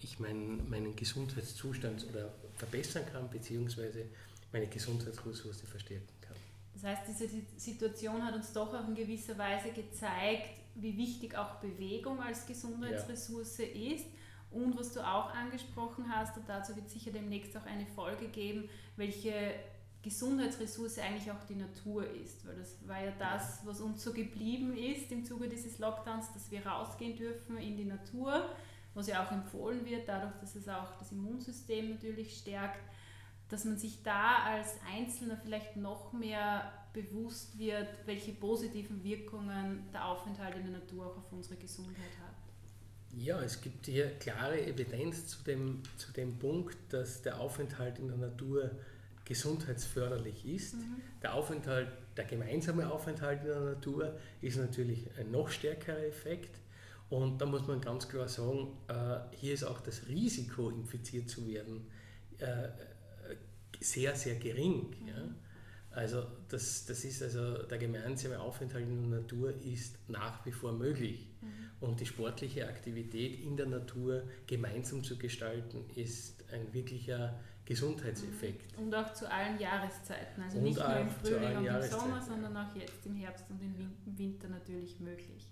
ich 0.00 0.18
mein, 0.18 0.68
meinen 0.68 0.94
Gesundheitszustand 0.94 2.06
oder 2.10 2.32
verbessern 2.56 3.04
kann, 3.12 3.28
beziehungsweise 3.30 4.06
meine 4.52 4.66
Gesundheitsressource 4.66 5.62
verstärken 5.62 6.08
kann. 6.20 6.36
Das 6.74 6.84
heißt, 6.84 7.02
diese 7.08 7.28
Situation 7.56 8.22
hat 8.22 8.34
uns 8.34 8.52
doch 8.52 8.72
auch 8.74 8.86
in 8.88 8.94
gewisser 8.94 9.36
Weise 9.38 9.70
gezeigt, 9.70 10.50
wie 10.74 10.96
wichtig 10.96 11.36
auch 11.36 11.56
Bewegung 11.56 12.20
als 12.20 12.46
Gesundheitsressource 12.46 13.58
ja. 13.58 13.64
ist. 13.64 14.06
Und 14.50 14.78
was 14.78 14.92
du 14.92 15.00
auch 15.00 15.34
angesprochen 15.34 16.04
hast, 16.08 16.36
und 16.36 16.48
dazu 16.48 16.76
wird 16.76 16.88
sicher 16.88 17.10
demnächst 17.10 17.56
auch 17.56 17.66
eine 17.66 17.86
Folge 17.86 18.28
geben, 18.28 18.68
welche 18.96 19.54
Gesundheitsressource 20.02 20.98
eigentlich 20.98 21.30
auch 21.30 21.44
die 21.48 21.56
Natur 21.56 22.08
ist. 22.08 22.46
Weil 22.46 22.56
das 22.56 22.76
war 22.86 23.02
ja 23.02 23.12
das, 23.18 23.60
was 23.64 23.80
uns 23.80 24.04
so 24.04 24.12
geblieben 24.12 24.76
ist 24.76 25.10
im 25.10 25.24
Zuge 25.24 25.48
dieses 25.48 25.78
Lockdowns, 25.78 26.32
dass 26.32 26.50
wir 26.50 26.64
rausgehen 26.64 27.16
dürfen 27.16 27.58
in 27.58 27.76
die 27.76 27.84
Natur, 27.84 28.48
was 28.96 29.06
ja 29.06 29.24
auch 29.24 29.30
empfohlen 29.30 29.84
wird, 29.84 30.08
dadurch, 30.08 30.34
dass 30.40 30.56
es 30.56 30.68
auch 30.68 30.96
das 30.98 31.12
Immunsystem 31.12 31.90
natürlich 31.90 32.38
stärkt, 32.38 32.80
dass 33.48 33.64
man 33.64 33.78
sich 33.78 34.02
da 34.02 34.44
als 34.44 34.74
Einzelner 34.92 35.36
vielleicht 35.36 35.76
noch 35.76 36.12
mehr 36.12 36.72
bewusst 36.92 37.58
wird, 37.58 37.88
welche 38.06 38.32
positiven 38.32 39.04
Wirkungen 39.04 39.84
der 39.92 40.06
Aufenthalt 40.06 40.56
in 40.56 40.62
der 40.62 40.80
Natur 40.80 41.06
auch 41.06 41.18
auf 41.18 41.32
unsere 41.32 41.56
Gesundheit 41.56 42.10
hat. 42.22 42.34
Ja, 43.12 43.40
es 43.40 43.60
gibt 43.60 43.86
hier 43.86 44.10
klare 44.18 44.60
Evidenz 44.66 45.26
zu 45.28 45.44
dem, 45.44 45.82
zu 45.96 46.12
dem 46.12 46.38
Punkt, 46.38 46.76
dass 46.90 47.22
der 47.22 47.38
Aufenthalt 47.38 47.98
in 47.98 48.08
der 48.08 48.16
Natur 48.16 48.70
gesundheitsförderlich 49.24 50.46
ist. 50.46 50.74
Mhm. 50.74 51.02
Der 51.22 51.34
Aufenthalt, 51.34 51.88
der 52.16 52.24
gemeinsame 52.24 52.90
Aufenthalt 52.90 53.42
in 53.42 53.48
der 53.48 53.60
Natur 53.60 54.18
ist 54.40 54.56
natürlich 54.56 55.08
ein 55.18 55.30
noch 55.30 55.48
stärkerer 55.48 56.04
Effekt. 56.04 56.58
Und 57.08 57.40
da 57.40 57.46
muss 57.46 57.66
man 57.66 57.80
ganz 57.80 58.08
klar 58.08 58.28
sagen, 58.28 58.76
äh, 58.88 59.18
hier 59.36 59.54
ist 59.54 59.64
auch 59.64 59.80
das 59.80 60.08
Risiko, 60.08 60.70
infiziert 60.70 61.28
zu 61.28 61.46
werden, 61.46 61.86
äh, 62.38 62.68
sehr, 63.80 64.14
sehr 64.14 64.36
gering. 64.36 64.90
Mhm. 65.00 65.08
Ja? 65.08 65.34
Also 65.90 66.26
das, 66.48 66.84
das 66.84 67.04
ist 67.04 67.22
also 67.22 67.62
der 67.62 67.78
gemeinsame 67.78 68.38
Aufenthalt 68.38 68.86
in 68.86 69.10
der 69.10 69.20
Natur 69.20 69.54
ist 69.62 69.98
nach 70.08 70.44
wie 70.44 70.52
vor 70.52 70.72
möglich. 70.72 71.26
Mhm. 71.40 71.48
Und 71.80 72.00
die 72.00 72.06
sportliche 72.06 72.68
Aktivität 72.68 73.40
in 73.40 73.56
der 73.56 73.66
Natur 73.66 74.24
gemeinsam 74.46 75.04
zu 75.04 75.16
gestalten, 75.16 75.84
ist 75.94 76.44
ein 76.52 76.72
wirklicher 76.74 77.38
Gesundheitseffekt. 77.64 78.76
Mhm. 78.78 78.84
Und 78.84 78.94
auch 78.94 79.12
zu 79.14 79.30
allen 79.30 79.58
Jahreszeiten. 79.58 80.42
Also 80.42 80.58
und 80.58 80.64
nicht 80.64 80.78
nur 80.78 80.96
im 80.96 81.10
Frühling 81.10 81.56
und 81.58 81.66
im 81.66 81.82
Sommer, 81.82 82.20
sondern 82.20 82.56
auch 82.56 82.76
jetzt 82.76 83.06
im 83.06 83.14
Herbst 83.14 83.44
und 83.48 83.60
im 83.62 84.18
Winter 84.18 84.48
natürlich 84.48 85.00
möglich. 85.00 85.48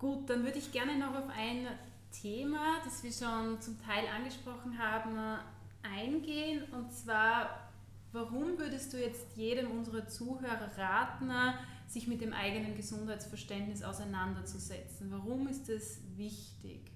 Gut, 0.00 0.30
dann 0.30 0.44
würde 0.44 0.58
ich 0.58 0.72
gerne 0.72 0.98
noch 0.98 1.14
auf 1.14 1.28
ein 1.28 1.66
Thema, 2.10 2.80
das 2.84 3.02
wir 3.02 3.12
schon 3.12 3.60
zum 3.60 3.78
Teil 3.78 4.06
angesprochen 4.08 4.78
haben, 4.78 5.38
eingehen. 5.82 6.64
Und 6.72 6.90
zwar, 6.90 7.70
warum 8.10 8.58
würdest 8.58 8.94
du 8.94 8.98
jetzt 8.98 9.36
jedem 9.36 9.70
unserer 9.70 10.08
Zuhörer 10.08 10.70
raten, 10.78 11.30
sich 11.86 12.08
mit 12.08 12.22
dem 12.22 12.32
eigenen 12.32 12.74
Gesundheitsverständnis 12.78 13.82
auseinanderzusetzen? 13.82 15.10
Warum 15.10 15.46
ist 15.48 15.68
es 15.68 16.00
wichtig? 16.16 16.90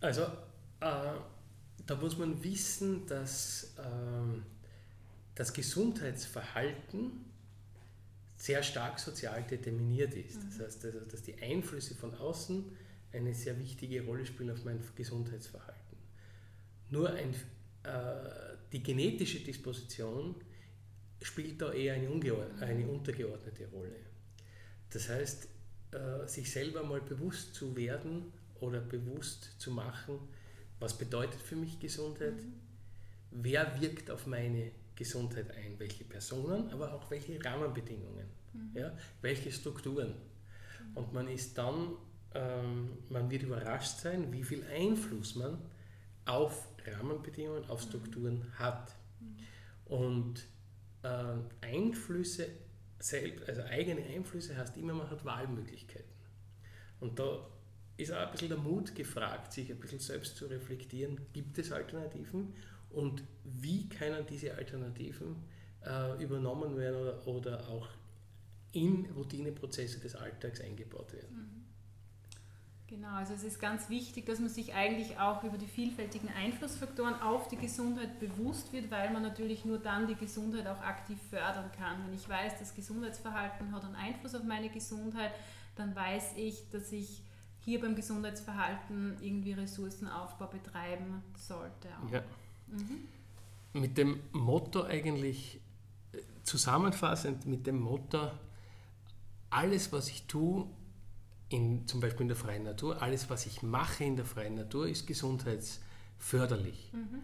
Also, 0.00 0.24
äh, 0.80 1.14
da 1.86 1.94
muss 1.98 2.18
man 2.18 2.44
wissen, 2.44 3.06
dass 3.06 3.74
äh, 3.78 4.42
das 5.34 5.54
Gesundheitsverhalten 5.54 7.25
sehr 8.36 8.62
stark 8.62 8.98
sozial 8.98 9.42
determiniert 9.42 10.14
ist. 10.14 10.42
Mhm. 10.42 10.48
Das 10.50 10.66
heißt, 10.66 10.84
also, 10.86 11.00
dass 11.00 11.22
die 11.22 11.40
Einflüsse 11.40 11.94
von 11.94 12.14
außen 12.14 12.64
eine 13.12 13.34
sehr 13.34 13.58
wichtige 13.58 14.04
Rolle 14.04 14.26
spielen 14.26 14.50
auf 14.50 14.64
mein 14.64 14.80
Gesundheitsverhalten. 14.94 15.96
Nur 16.90 17.10
ein, 17.10 17.34
äh, 17.82 18.56
die 18.72 18.82
genetische 18.82 19.40
Disposition 19.40 20.34
spielt 21.22 21.60
da 21.62 21.72
eher 21.72 21.94
eine, 21.94 22.08
eine 22.60 22.86
untergeordnete 22.86 23.66
Rolle. 23.68 23.96
Das 24.90 25.08
heißt, 25.08 25.48
äh, 25.92 26.28
sich 26.28 26.50
selber 26.50 26.84
mal 26.84 27.00
bewusst 27.00 27.54
zu 27.54 27.74
werden 27.74 28.32
oder 28.60 28.80
bewusst 28.80 29.58
zu 29.58 29.70
machen, 29.70 30.18
was 30.78 30.96
bedeutet 30.98 31.40
für 31.40 31.56
mich 31.56 31.80
Gesundheit, 31.80 32.36
mhm. 32.36 32.52
wer 33.30 33.80
wirkt 33.80 34.10
auf 34.10 34.26
meine 34.26 34.70
Gesundheit 34.96 35.50
ein, 35.50 35.78
welche 35.78 36.04
Personen, 36.04 36.70
aber 36.70 36.94
auch 36.94 37.10
welche 37.10 37.42
Rahmenbedingungen, 37.44 38.26
mhm. 38.52 38.70
ja, 38.74 38.96
welche 39.20 39.52
Strukturen. 39.52 40.08
Mhm. 40.08 40.96
Und 40.96 41.12
man 41.12 41.28
ist 41.28 41.56
dann, 41.56 41.92
ähm, 42.34 42.98
man 43.10 43.30
wird 43.30 43.42
überrascht 43.42 43.98
sein, 43.98 44.32
wie 44.32 44.42
viel 44.42 44.64
Einfluss 44.64 45.36
man 45.36 45.58
auf 46.24 46.68
Rahmenbedingungen, 46.86 47.68
auf 47.68 47.84
mhm. 47.84 47.88
Strukturen 47.88 48.52
hat. 48.58 48.94
Mhm. 49.20 49.36
Und 49.92 50.46
äh, 51.02 51.66
Einflüsse, 51.66 52.48
selbst, 52.98 53.48
also 53.48 53.62
eigene 53.62 54.02
Einflüsse 54.02 54.56
heißt 54.56 54.76
immer, 54.78 54.94
man 54.94 55.10
hat 55.10 55.24
Wahlmöglichkeiten. 55.24 56.16
Und 56.98 57.18
da 57.18 57.46
ist 57.98 58.12
auch 58.12 58.26
ein 58.26 58.30
bisschen 58.30 58.48
der 58.48 58.58
Mut 58.58 58.94
gefragt, 58.94 59.52
sich 59.52 59.70
ein 59.70 59.78
bisschen 59.78 60.00
selbst 60.00 60.36
zu 60.36 60.46
reflektieren, 60.46 61.20
gibt 61.32 61.58
es 61.58 61.72
Alternativen 61.72 62.54
und 62.96 63.22
wie 63.44 63.88
können 63.88 64.24
diese 64.28 64.54
Alternativen 64.54 65.36
äh, 65.84 66.22
übernommen 66.22 66.76
werden 66.76 66.96
oder, 66.96 67.26
oder 67.26 67.68
auch 67.68 67.88
in 68.72 69.06
Routineprozesse 69.14 70.00
des 70.00 70.16
Alltags 70.16 70.60
eingebaut 70.62 71.12
werden. 71.12 71.36
Mhm. 71.36 71.66
Genau, 72.88 73.16
also 73.16 73.34
es 73.34 73.42
ist 73.42 73.60
ganz 73.60 73.90
wichtig, 73.90 74.26
dass 74.26 74.38
man 74.38 74.48
sich 74.48 74.72
eigentlich 74.72 75.18
auch 75.18 75.42
über 75.42 75.58
die 75.58 75.66
vielfältigen 75.66 76.28
Einflussfaktoren 76.28 77.20
auf 77.20 77.48
die 77.48 77.56
Gesundheit 77.56 78.18
bewusst 78.20 78.72
wird, 78.72 78.90
weil 78.90 79.12
man 79.12 79.22
natürlich 79.22 79.64
nur 79.64 79.78
dann 79.78 80.06
die 80.06 80.14
Gesundheit 80.14 80.66
auch 80.68 80.80
aktiv 80.80 81.18
fördern 81.28 81.70
kann. 81.72 82.06
Wenn 82.06 82.14
ich 82.14 82.28
weiß, 82.28 82.58
das 82.60 82.74
Gesundheitsverhalten 82.74 83.72
hat 83.72 83.84
einen 83.84 83.96
Einfluss 83.96 84.34
auf 84.36 84.44
meine 84.44 84.70
Gesundheit, 84.70 85.32
dann 85.74 85.94
weiß 85.94 86.34
ich, 86.36 86.70
dass 86.70 86.92
ich 86.92 87.22
hier 87.58 87.80
beim 87.80 87.96
Gesundheitsverhalten 87.96 89.16
irgendwie 89.20 89.52
Ressourcenaufbau 89.52 90.46
betreiben 90.46 91.24
sollte. 91.36 91.88
Auch. 92.06 92.12
Ja. 92.12 92.22
Mhm. 92.68 93.80
Mit 93.80 93.98
dem 93.98 94.20
Motto 94.32 94.84
eigentlich 94.84 95.60
äh, 96.12 96.18
zusammenfassend, 96.42 97.46
mit 97.46 97.66
dem 97.66 97.80
Motto, 97.80 98.30
alles 99.50 99.92
was 99.92 100.08
ich 100.08 100.26
tue, 100.26 100.66
in, 101.48 101.86
zum 101.86 102.00
Beispiel 102.00 102.22
in 102.22 102.28
der 102.28 102.36
freien 102.36 102.64
Natur, 102.64 103.02
alles, 103.02 103.30
was 103.30 103.46
ich 103.46 103.62
mache 103.62 104.04
in 104.04 104.16
der 104.16 104.24
freien 104.24 104.56
Natur, 104.56 104.88
ist 104.88 105.06
gesundheitsförderlich. 105.06 106.90
Mhm. 106.92 107.22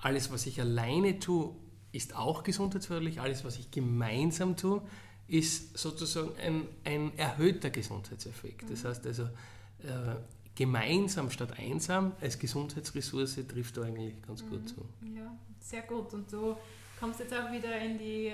Alles, 0.00 0.30
was 0.30 0.46
ich 0.46 0.60
alleine 0.60 1.18
tue, 1.18 1.54
ist 1.92 2.14
auch 2.14 2.42
gesundheitsförderlich. 2.42 3.20
Alles, 3.20 3.44
was 3.44 3.58
ich 3.58 3.70
gemeinsam 3.70 4.56
tue, 4.56 4.82
ist 5.26 5.76
sozusagen 5.76 6.36
ein, 6.38 6.68
ein 6.84 7.16
erhöhter 7.18 7.70
Gesundheitseffekt. 7.70 8.64
Mhm. 8.64 8.70
Das 8.70 8.84
heißt 8.84 9.06
also, 9.06 9.24
äh, 9.24 10.16
gemeinsam 10.54 11.30
statt 11.30 11.58
einsam 11.58 12.12
als 12.20 12.38
Gesundheitsressource 12.38 13.38
trifft 13.48 13.76
da 13.76 13.82
eigentlich 13.82 14.20
ganz 14.22 14.42
mhm. 14.42 14.50
gut 14.50 14.68
zu. 14.68 14.88
Ja, 15.14 15.36
sehr 15.58 15.82
gut. 15.82 16.12
Und 16.14 16.32
du 16.32 16.56
kommst 17.00 17.20
jetzt 17.20 17.34
auch 17.34 17.50
wieder 17.50 17.76
in 17.78 17.98
die 17.98 18.32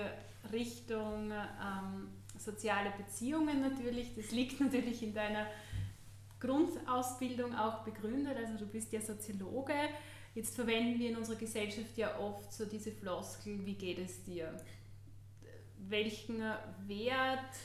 Richtung 0.53 1.31
ähm, 1.31 2.09
soziale 2.39 2.93
Beziehungen 2.97 3.61
natürlich. 3.61 4.15
Das 4.15 4.31
liegt 4.33 4.61
natürlich 4.61 5.03
in 5.03 5.15
deiner 5.15 5.47
Grundausbildung 6.41 7.55
auch 7.55 7.85
begründet. 7.85 8.37
Also 8.37 8.59
du 8.59 8.67
bist 8.67 8.93
ja 8.93 9.01
Soziologe. 9.01 9.75
Jetzt 10.35 10.55
verwenden 10.55 10.99
wir 10.99 11.11
in 11.11 11.17
unserer 11.17 11.37
Gesellschaft 11.37 11.97
ja 11.97 12.19
oft 12.19 12.53
so 12.53 12.65
diese 12.65 12.93
Floskel, 12.93 13.65
wie 13.67 13.75
geht 13.75 13.99
es 13.99 14.23
dir? 14.23 14.55
Welchen 15.89 16.41
Wert 16.87 17.57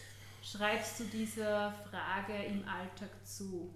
schreibst 0.41 0.99
du 0.99 1.03
dieser 1.05 1.73
Frage 1.89 2.33
im 2.33 2.67
Alltag 2.67 3.09
zu? 3.23 3.73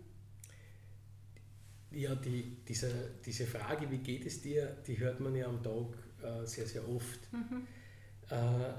Ja, 1.92 2.14
die, 2.16 2.58
diese, 2.68 2.92
diese 3.26 3.46
Frage, 3.46 3.90
wie 3.90 3.98
geht 3.98 4.26
es 4.26 4.42
dir, 4.42 4.78
die 4.86 5.00
hört 5.00 5.20
man 5.20 5.36
ja 5.36 5.48
am 5.48 5.64
Tag 5.64 5.98
äh, 6.22 6.46
sehr, 6.46 6.68
sehr 6.68 6.88
oft. 6.88 7.20
Mhm. 7.34 7.68
Äh, 8.30 8.74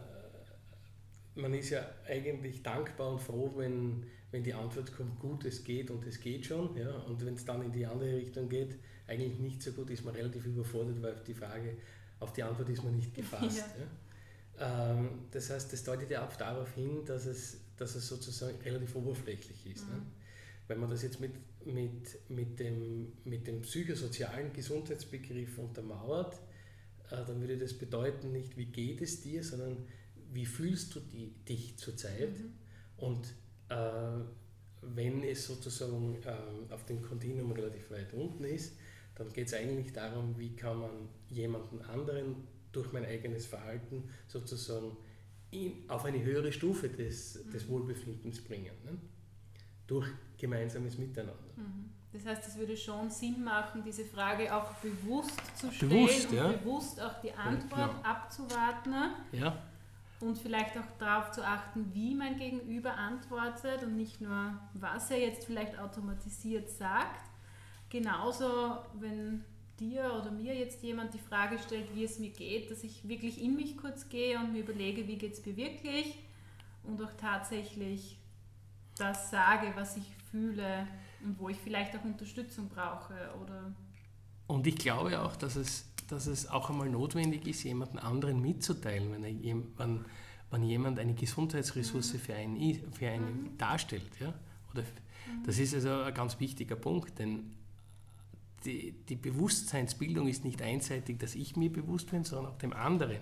man 1.34 1.54
ist 1.54 1.70
ja 1.70 1.86
eigentlich 2.06 2.62
dankbar 2.62 3.12
und 3.12 3.20
froh, 3.20 3.52
wenn, 3.56 4.04
wenn 4.30 4.42
die 4.42 4.54
Antwort 4.54 4.94
kommt, 4.96 5.18
gut, 5.18 5.44
es 5.44 5.64
geht 5.64 5.90
und 5.90 6.06
es 6.06 6.20
geht 6.20 6.46
schon. 6.46 6.76
Ja? 6.76 6.90
Und 6.90 7.24
wenn 7.24 7.34
es 7.34 7.44
dann 7.44 7.62
in 7.62 7.72
die 7.72 7.86
andere 7.86 8.16
Richtung 8.16 8.48
geht, 8.48 8.78
eigentlich 9.06 9.38
nicht 9.38 9.62
so 9.62 9.72
gut, 9.72 9.90
ist 9.90 10.04
man 10.04 10.14
relativ 10.14 10.46
überfordert, 10.46 11.02
weil 11.02 11.14
auf 11.14 11.24
die 11.24 11.34
Frage, 11.34 11.76
auf 12.20 12.32
die 12.32 12.42
Antwort 12.42 12.68
ist 12.68 12.84
man 12.84 12.94
nicht 12.94 13.14
gefasst. 13.14 13.64
Ja. 13.76 13.82
Ja? 13.82 13.86
Ähm, 14.60 15.22
das 15.30 15.48
heißt, 15.48 15.72
das 15.72 15.82
deutet 15.82 16.10
ja 16.10 16.26
auch 16.26 16.36
darauf 16.36 16.74
hin, 16.74 17.02
dass 17.06 17.24
es, 17.24 17.60
dass 17.76 17.94
es 17.94 18.06
sozusagen 18.06 18.58
relativ 18.60 18.94
oberflächlich 18.94 19.66
ist. 19.66 19.88
Ne? 19.88 19.94
Mhm. 19.94 20.00
Ne? 20.00 20.06
Wenn 20.68 20.80
man 20.80 20.90
das 20.90 21.02
jetzt 21.02 21.18
mit, 21.18 21.32
mit, 21.66 22.30
mit, 22.30 22.58
dem, 22.58 23.12
mit 23.24 23.46
dem 23.46 23.62
psychosozialen 23.62 24.52
Gesundheitsbegriff 24.52 25.58
untermauert, 25.58 26.34
äh, 27.10 27.24
dann 27.26 27.40
würde 27.40 27.58
das 27.58 27.74
bedeuten, 27.74 28.32
nicht 28.32 28.56
wie 28.56 28.66
geht 28.66 29.00
es 29.02 29.20
dir, 29.20 29.42
sondern 29.42 29.86
wie 30.32 30.46
fühlst 30.46 30.94
du 30.94 31.00
die, 31.00 31.32
dich 31.48 31.76
zurzeit? 31.76 32.38
Mhm. 32.38 32.52
Und 32.96 33.34
äh, 33.68 34.24
wenn 34.82 35.22
es 35.22 35.46
sozusagen 35.46 36.16
äh, 36.22 36.72
auf 36.72 36.84
dem 36.86 37.02
Kontinuum 37.02 37.52
relativ 37.52 37.90
weit 37.90 38.12
unten 38.14 38.44
ist, 38.44 38.76
dann 39.14 39.32
geht 39.32 39.48
es 39.48 39.54
eigentlich 39.54 39.92
darum, 39.92 40.38
wie 40.38 40.56
kann 40.56 40.78
man 40.80 41.08
jemanden 41.28 41.82
anderen 41.82 42.36
durch 42.72 42.92
mein 42.92 43.04
eigenes 43.04 43.46
Verhalten 43.46 44.04
sozusagen 44.28 44.96
in, 45.50 45.88
auf 45.88 46.04
eine 46.04 46.22
höhere 46.22 46.52
Stufe 46.52 46.88
des, 46.88 47.44
des 47.52 47.66
mhm. 47.66 47.70
Wohlbefindens 47.70 48.42
bringen. 48.42 48.72
Ne? 48.84 48.96
Durch 49.90 50.08
gemeinsames 50.38 50.96
Miteinander. 50.96 51.34
Mhm. 51.56 51.90
Das 52.12 52.26
heißt, 52.26 52.48
es 52.48 52.58
würde 52.58 52.76
schon 52.76 53.10
Sinn 53.10 53.44
machen, 53.44 53.82
diese 53.84 54.04
Frage 54.04 54.54
auch 54.54 54.72
bewusst 54.74 55.40
zu 55.56 55.70
stellen 55.70 55.90
bewusst, 55.90 56.28
und 56.30 56.36
ja. 56.36 56.48
bewusst 56.48 57.00
auch 57.00 57.20
die 57.20 57.32
Antwort 57.32 57.94
ja, 58.02 58.10
abzuwarten. 58.10 58.94
Ja 59.32 59.56
und 60.20 60.36
vielleicht 60.36 60.76
auch 60.76 60.98
darauf 60.98 61.30
zu 61.30 61.44
achten, 61.44 61.94
wie 61.94 62.14
mein 62.14 62.36
Gegenüber 62.36 62.94
antwortet 62.94 63.82
und 63.82 63.96
nicht 63.96 64.20
nur, 64.20 64.54
was 64.74 65.10
er 65.10 65.18
jetzt 65.18 65.46
vielleicht 65.46 65.78
automatisiert 65.78 66.68
sagt. 66.68 67.30
Genauso, 67.88 68.76
wenn 68.98 69.44
dir 69.80 70.14
oder 70.20 70.30
mir 70.30 70.54
jetzt 70.54 70.82
jemand 70.82 71.14
die 71.14 71.18
Frage 71.18 71.58
stellt, 71.58 71.94
wie 71.94 72.04
es 72.04 72.18
mir 72.18 72.30
geht, 72.30 72.70
dass 72.70 72.84
ich 72.84 73.08
wirklich 73.08 73.42
in 73.42 73.56
mich 73.56 73.78
kurz 73.78 74.10
gehe 74.10 74.38
und 74.38 74.52
mir 74.52 74.60
überlege, 74.60 75.08
wie 75.08 75.16
geht 75.16 75.32
es 75.32 75.44
mir 75.44 75.56
wirklich 75.56 76.18
und 76.84 77.02
auch 77.02 77.12
tatsächlich 77.18 78.18
das 79.00 79.30
sage, 79.30 79.72
was 79.74 79.96
ich 79.96 80.12
fühle 80.30 80.86
und 81.24 81.38
wo 81.38 81.48
ich 81.48 81.56
vielleicht 81.58 81.96
auch 81.96 82.04
Unterstützung 82.04 82.68
brauche 82.68 83.14
oder 83.42 83.72
und 84.50 84.66
ich 84.66 84.74
glaube 84.74 85.20
auch, 85.20 85.36
dass 85.36 85.54
es, 85.54 85.84
dass 86.08 86.26
es 86.26 86.48
auch 86.48 86.70
einmal 86.70 86.88
notwendig 86.88 87.46
ist, 87.46 87.62
jemanden 87.62 88.00
anderen 88.00 88.42
mitzuteilen, 88.42 89.12
wenn, 89.12 89.22
er, 89.22 89.62
wenn, 89.76 90.04
wenn 90.50 90.62
jemand 90.64 90.98
eine 90.98 91.14
Gesundheitsressource 91.14 92.14
mhm. 92.14 92.18
für 92.18 92.34
einen, 92.34 92.92
für 92.92 93.08
einen 93.08 93.42
mhm. 93.42 93.58
darstellt. 93.58 94.10
Ja? 94.18 94.34
Oder, 94.72 94.82
mhm. 94.82 95.44
Das 95.46 95.56
ist 95.56 95.72
also 95.72 96.02
ein 96.02 96.12
ganz 96.14 96.40
wichtiger 96.40 96.74
Punkt, 96.74 97.16
denn 97.20 97.52
die, 98.64 98.90
die, 99.08 99.14
Bewusstseinsbildung 99.14 100.26
ist 100.26 100.44
nicht 100.44 100.60
einseitig, 100.62 101.20
dass 101.20 101.36
ich 101.36 101.54
mir 101.54 101.72
bewusst 101.72 102.10
bin, 102.10 102.24
sondern 102.24 102.52
auch 102.52 102.58
dem 102.58 102.72
anderen. 102.72 103.18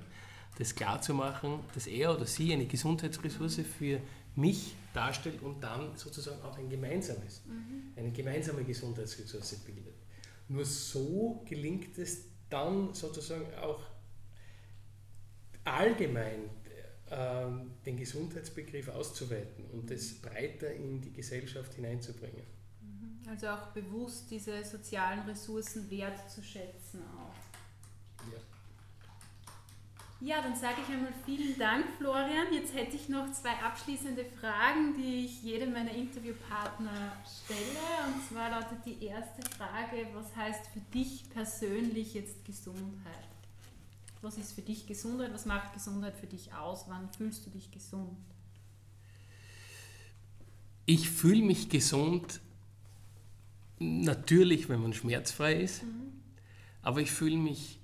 Das 0.56 0.74
klarzumachen, 0.74 1.60
dass 1.74 1.86
er 1.86 2.16
oder 2.16 2.24
sie 2.24 2.54
eine 2.54 2.64
Gesundheitsressource 2.64 3.60
für 3.78 4.00
mich 4.38 4.76
darstellt 4.94 5.42
und 5.42 5.60
dann 5.60 5.96
sozusagen 5.96 6.40
auch 6.42 6.56
ein 6.56 6.68
gemeinsames, 6.68 7.42
mhm. 7.44 7.92
eine 7.96 8.12
gemeinsame 8.12 8.64
Gesundheitsressource 8.64 9.56
bildet. 9.56 9.94
Nur 10.48 10.64
so 10.64 11.42
gelingt 11.44 11.98
es 11.98 12.24
dann 12.48 12.94
sozusagen 12.94 13.52
auch 13.54 13.82
allgemein 15.64 16.44
äh, 17.10 17.46
den 17.84 17.96
Gesundheitsbegriff 17.96 18.88
auszuweiten 18.88 19.64
und 19.72 19.90
es 19.90 20.22
breiter 20.22 20.72
in 20.72 21.00
die 21.00 21.12
Gesellschaft 21.12 21.74
hineinzubringen. 21.74 22.46
Mhm. 22.80 23.28
Also 23.28 23.48
auch 23.48 23.66
bewusst 23.72 24.30
diese 24.30 24.64
sozialen 24.64 25.20
Ressourcen 25.20 25.90
wertzuschätzen 25.90 27.02
auch. 27.02 27.34
Ja, 28.32 28.38
dann 30.42 30.56
sage 30.56 30.78
ich 30.82 30.92
einmal 30.92 31.12
vielen 31.24 31.56
Dank, 31.56 31.84
Florian. 31.96 32.52
Jetzt 32.52 32.74
hätte 32.74 32.96
ich 32.96 33.08
noch 33.08 33.30
zwei 33.32 33.52
abschließende 33.52 34.24
Fragen, 34.24 34.96
die 34.96 35.26
ich 35.26 35.42
jedem 35.44 35.72
meiner 35.72 35.92
Interviewpartner 35.92 37.12
stelle. 37.24 38.12
Und 38.12 38.28
zwar 38.28 38.50
lautet 38.50 38.84
die 38.84 39.04
erste 39.04 39.42
Frage, 39.56 40.08
was 40.14 40.34
heißt 40.34 40.66
für 40.72 40.80
dich 40.92 41.30
persönlich 41.30 42.14
jetzt 42.14 42.44
Gesundheit? 42.44 43.28
Was 44.20 44.36
ist 44.38 44.54
für 44.54 44.62
dich 44.62 44.88
Gesundheit? 44.88 45.32
Was 45.32 45.46
macht 45.46 45.72
Gesundheit 45.72 46.16
für 46.16 46.26
dich 46.26 46.52
aus? 46.52 46.86
Wann 46.88 47.08
fühlst 47.10 47.46
du 47.46 47.50
dich 47.50 47.70
gesund? 47.70 48.18
Ich 50.84 51.10
fühle 51.10 51.42
mich 51.42 51.68
gesund 51.68 52.40
natürlich, 53.78 54.68
wenn 54.68 54.82
man 54.82 54.92
schmerzfrei 54.94 55.60
ist, 55.60 55.84
mhm. 55.84 56.12
aber 56.82 57.00
ich 57.00 57.12
fühle 57.12 57.36
mich 57.36 57.78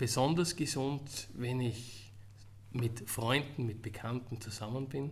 besonders 0.00 0.56
gesund, 0.56 1.28
wenn 1.34 1.60
ich 1.60 2.10
mit 2.72 3.10
Freunden, 3.10 3.66
mit 3.66 3.82
Bekannten 3.82 4.40
zusammen 4.40 4.88
bin, 4.88 5.10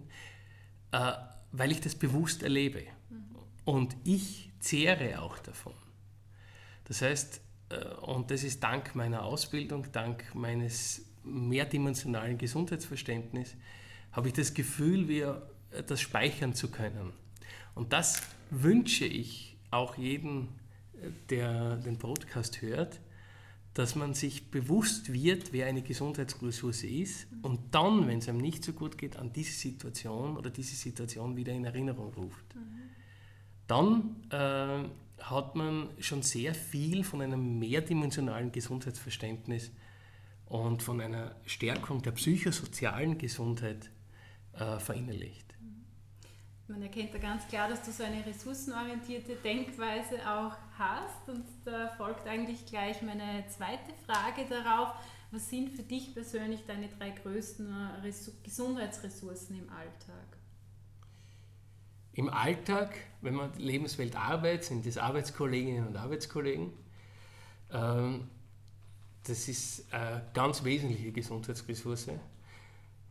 äh, 0.93 1.13
weil 1.53 1.73
ich 1.73 1.83
das 1.83 1.95
bewusst 1.95 2.43
erlebe. 2.43 2.85
Mhm. 3.11 3.37
Und 3.67 3.97
ich 4.05 4.51
zehre 4.61 5.21
auch 5.21 5.39
davon. 5.41 5.75
Das 6.85 7.03
heißt, 7.03 7.43
äh, 7.69 7.85
und 7.97 8.31
das 8.31 8.43
ist 8.45 8.63
dank 8.63 8.95
meiner 8.95 9.25
Ausbildung, 9.25 9.93
dank 9.93 10.35
meines 10.35 11.03
mehrdimensionalen 11.23 12.39
Gesundheitsverständnisses, 12.39 13.57
habe 14.13 14.29
ich 14.29 14.35
das 14.35 14.55
Gefühl, 14.55 15.07
wir 15.07 15.51
das 15.87 16.01
speichern 16.01 16.55
zu 16.55 16.71
können. 16.71 17.13
Und 17.75 17.93
das 17.93 18.23
wünsche 18.49 19.05
ich 19.05 19.59
auch 19.71 19.99
jedem, 19.99 20.49
äh, 20.95 21.11
der 21.29 21.77
den 21.77 21.99
Podcast 21.99 22.63
hört, 22.63 23.01
dass 23.79 23.95
man 23.95 24.13
sich 24.13 24.51
bewusst 24.51 25.13
wird, 25.13 25.53
wer 25.53 25.67
eine 25.67 25.83
Gesundheitsressource 25.83 26.83
ist 26.83 27.29
und 27.43 27.61
dann, 27.73 28.09
wenn 28.09 28.19
es 28.19 28.29
einem 28.29 28.39
nicht 28.39 28.65
so 28.65 28.73
gut 28.73 28.99
geht, 28.99 29.17
an 29.17 29.33
diese 29.33 29.53
Situation 29.53 30.37
oder 30.37 30.51
diese 30.51 30.75
Situation 30.75 31.37
wieder 31.37 31.53
in 31.53 31.65
Erinnerung 31.65 32.13
ruft. 32.15 32.45
Dann 33.69 34.17
äh, 34.31 35.23
hat 35.23 35.55
man 35.55 35.91
schon 36.01 36.23
sehr 36.23 36.57
viel 36.57 37.05
von 37.05 37.23
einem 37.23 37.61
mehrdimensionalen 37.61 38.51
Gesundheitsverständnis 38.51 39.71
und 40.47 40.83
von 40.83 41.01
einer 41.01 41.37
Stärkung 41.47 42.03
der 42.03 42.11
psychosozialen 42.11 43.17
Gesundheit 43.17 43.93
äh, 44.55 44.81
verinnerlicht 44.81 45.48
man 46.69 46.83
erkennt 46.83 47.15
da 47.15 47.19
ganz 47.19 47.47
klar, 47.49 47.69
dass 47.69 47.83
du 47.83 47.91
so 47.91 48.03
eine 48.05 48.25
ressourcenorientierte 48.25 49.37
Denkweise 49.37 50.17
auch 50.29 50.57
hast. 50.79 51.29
Und 51.29 51.45
da 51.65 51.89
folgt 51.97 52.27
eigentlich 52.27 52.67
gleich 52.67 53.01
meine 53.03 53.45
zweite 53.49 53.93
Frage 54.07 54.45
darauf. 54.49 54.95
Was 55.31 55.49
sind 55.51 55.71
für 55.71 55.83
dich 55.83 56.15
persönlich 56.15 56.65
deine 56.67 56.89
drei 56.89 57.11
größten 57.11 57.69
Gesundheitsressourcen 58.43 59.59
im 59.59 59.69
Alltag? 59.71 60.39
Im 62.13 62.29
Alltag, 62.31 62.97
wenn 63.21 63.35
man 63.35 63.53
Lebenswelt 63.59 64.17
arbeitet, 64.17 64.65
sind 64.65 64.87
das 64.87 64.99
Arbeitskolleginnen 64.99 65.87
und 65.87 65.97
Arbeitskollegen. 65.97 66.73
Ähm, 67.71 68.29
das 69.25 69.49
ist 69.49 69.93
eine 69.93 70.25
ganz 70.35 70.65
wesentliche 70.65 71.13
Gesundheitsressource. 71.13 72.11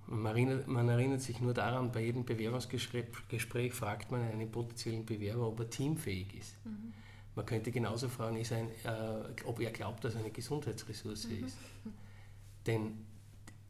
Man 0.09 0.25
erinnert, 0.25 0.67
man 0.67 0.87
erinnert, 0.87 1.21
sich 1.21 1.41
nur 1.41 1.53
daran, 1.53 1.91
bei 1.91 2.05
jedem 2.05 2.23
Bewerbungsgespräch 2.23 3.73
fragt 3.73 4.09
man 4.09 4.21
einen 4.21 4.49
potenziellen 4.49 5.05
Bewerber, 5.05 5.47
ob 5.47 5.59
er 5.59 5.69
teamfähig 5.69 6.33
ist. 6.33 6.65
Mhm. 6.65 6.93
Man 7.35 7.45
könnte 7.45 7.71
genauso 7.71 8.07
fragen, 8.07 8.37
ein, 8.37 8.69
äh, 8.83 9.43
ob 9.43 9.59
er 9.59 9.71
glaubt, 9.71 10.03
dass 10.03 10.15
er 10.15 10.21
eine 10.21 10.31
Gesundheitsressource 10.31 11.27
mhm. 11.27 11.45
ist. 11.45 11.57
Denn 12.65 13.05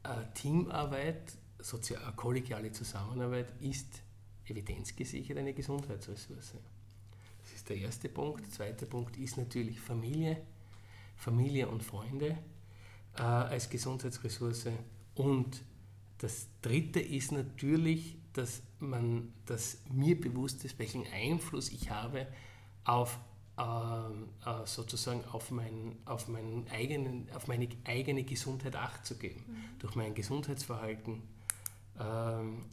äh, 0.04 0.32
Teamarbeit, 0.36 1.34
sozial, 1.60 2.02
kollegiale 2.16 2.72
Zusammenarbeit 2.72 3.52
ist 3.60 4.02
evidenzgesichert 4.46 5.38
eine 5.38 5.54
Gesundheitsressource. 5.54 6.54
Das 7.42 7.54
ist 7.54 7.68
der 7.68 7.78
erste 7.78 8.10
Punkt. 8.10 8.46
Der 8.46 8.52
zweite 8.52 8.86
Punkt 8.86 9.18
ist 9.18 9.38
natürlich 9.38 9.80
Familie, 9.80 10.38
Familie 11.16 11.68
und 11.68 11.84
Freunde 11.84 12.38
äh, 13.18 13.22
als 13.22 13.70
Gesundheitsressource 13.70 14.68
und 15.16 15.64
das 16.20 16.48
dritte 16.62 17.00
ist 17.00 17.32
natürlich, 17.32 18.18
dass, 18.34 18.62
man, 18.80 19.34
dass 19.46 19.80
mir 19.90 20.20
bewusst 20.20 20.66
ist, 20.66 20.80
welchen 20.80 21.06
Einfluss 21.08 21.70
ich 21.70 21.90
habe 21.90 22.28
auf 22.84 23.20
äh, 23.58 23.62
äh, 23.62 24.66
sozusagen 24.66 25.26
auf, 25.26 25.50
mein, 25.50 25.98
auf, 26.06 26.28
meinen 26.28 26.68
eigenen, 26.70 27.28
auf 27.34 27.48
meine 27.48 27.68
eigene 27.86 28.24
Gesundheit 28.24 28.76
Acht 28.76 29.06
zu 29.06 29.18
geben, 29.18 29.44
mhm. 29.48 29.80
durch 29.80 29.96
mein 29.96 30.14
Gesundheitsverhalten. 30.14 31.24
Ähm, 32.00 32.66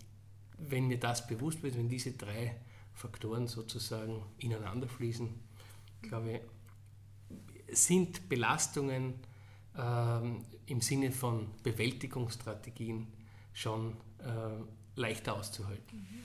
wenn 0.59 0.87
mir 0.87 0.99
das 0.99 1.27
bewusst 1.27 1.63
wird, 1.63 1.77
wenn 1.77 1.89
diese 1.89 2.13
drei 2.13 2.55
Faktoren 2.93 3.49
sozusagen 3.49 4.23
ineinander 4.39 4.87
fließen, 4.87 5.29
glaube 6.03 6.41
ich, 7.69 7.79
sind 7.79 8.29
Belastungen 8.29 9.15
ähm, 9.77 10.45
im 10.67 10.81
Sinne 10.83 11.11
von 11.13 11.49
Bewältigungsstrategien 11.63 13.07
schon 13.55 13.97
äh, 14.19 15.01
leichter 15.01 15.35
auszuhalten. 15.35 15.99
Mhm. 15.99 16.23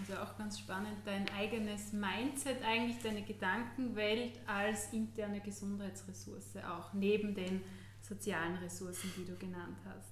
Also 0.00 0.22
auch 0.22 0.36
ganz 0.38 0.58
spannend, 0.58 0.96
dein 1.04 1.28
eigenes 1.30 1.92
Mindset, 1.92 2.62
eigentlich 2.64 3.02
deine 3.02 3.22
Gedankenwelt 3.22 4.40
als 4.46 4.92
interne 4.92 5.40
Gesundheitsressource 5.40 6.56
auch, 6.68 6.92
neben 6.94 7.34
den 7.34 7.62
sozialen 8.00 8.56
Ressourcen, 8.56 9.12
die 9.16 9.26
du 9.26 9.36
genannt 9.36 9.76
hast. 9.84 10.08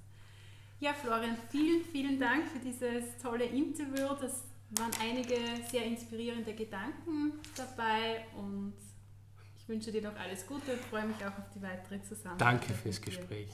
Ja, 0.81 0.93
Florian, 0.93 1.37
vielen, 1.51 1.85
vielen 1.85 2.21
Dank 2.21 2.47
für 2.47 2.59
dieses 2.59 3.16
tolle 3.21 3.45
Interview. 3.45 4.14
Das 4.21 4.45
waren 4.71 4.91
einige 5.01 5.37
sehr 5.71 5.85
inspirierende 5.85 6.55
Gedanken 6.55 7.33
dabei 7.57 8.27
und 8.37 8.75
ich 9.57 9.69
wünsche 9.69 9.91
dir 9.91 10.03
noch 10.03 10.16
alles 10.16 10.47
Gute 10.47 10.73
und 10.73 10.81
freue 10.83 11.07
mich 11.07 11.16
auch 11.16 11.39
auf 11.39 11.51
die 11.55 11.62
weitere 11.62 12.03
Zusammenarbeit. 12.03 12.41
Danke 12.41 12.75
fürs 12.75 13.01
Gespräch. 13.01 13.49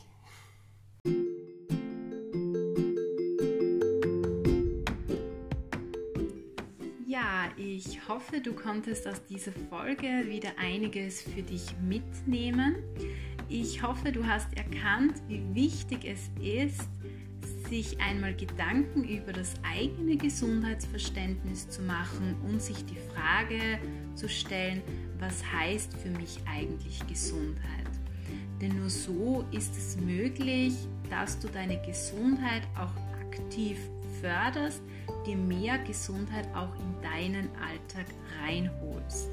Ich 7.57 8.09
hoffe, 8.09 8.41
du 8.41 8.53
konntest 8.53 9.07
aus 9.07 9.25
dieser 9.25 9.53
Folge 9.71 10.27
wieder 10.29 10.51
einiges 10.59 11.23
für 11.23 11.43
dich 11.43 11.75
mitnehmen. 11.83 12.77
Ich 13.49 13.83
hoffe, 13.83 14.11
du 14.11 14.27
hast 14.27 14.49
erkannt, 14.57 15.23
wie 15.29 15.43
wichtig 15.55 16.05
es 16.05 16.31
ist, 16.43 16.89
sich 17.69 18.01
einmal 18.01 18.35
Gedanken 18.35 19.05
über 19.05 19.33
das 19.33 19.55
eigene 19.63 20.17
Gesundheitsverständnis 20.17 21.69
zu 21.69 21.83
machen 21.83 22.37
und 22.45 22.61
sich 22.61 22.85
die 22.85 22.97
Frage 23.15 23.79
zu 24.15 24.29
stellen, 24.29 24.83
was 25.19 25.45
heißt 25.53 25.97
für 25.97 26.11
mich 26.11 26.39
eigentlich 26.47 27.07
Gesundheit? 27.07 27.91
Denn 28.61 28.79
nur 28.79 28.91
so 28.91 29.45
ist 29.53 29.77
es 29.77 29.97
möglich, 29.97 30.75
dass 31.11 31.39
du 31.39 31.49
deine 31.49 31.81
Gesundheit 31.83 32.63
auch 32.77 32.93
aktiv 33.21 33.79
förderst, 34.25 34.83
dir 35.27 35.37
mehr 35.37 35.79
Gesundheit 35.79 36.49
auch 36.55 36.75
in 36.77 37.03
deinen 37.03 37.51
Alltag 37.57 38.07
reinholst. 38.43 39.29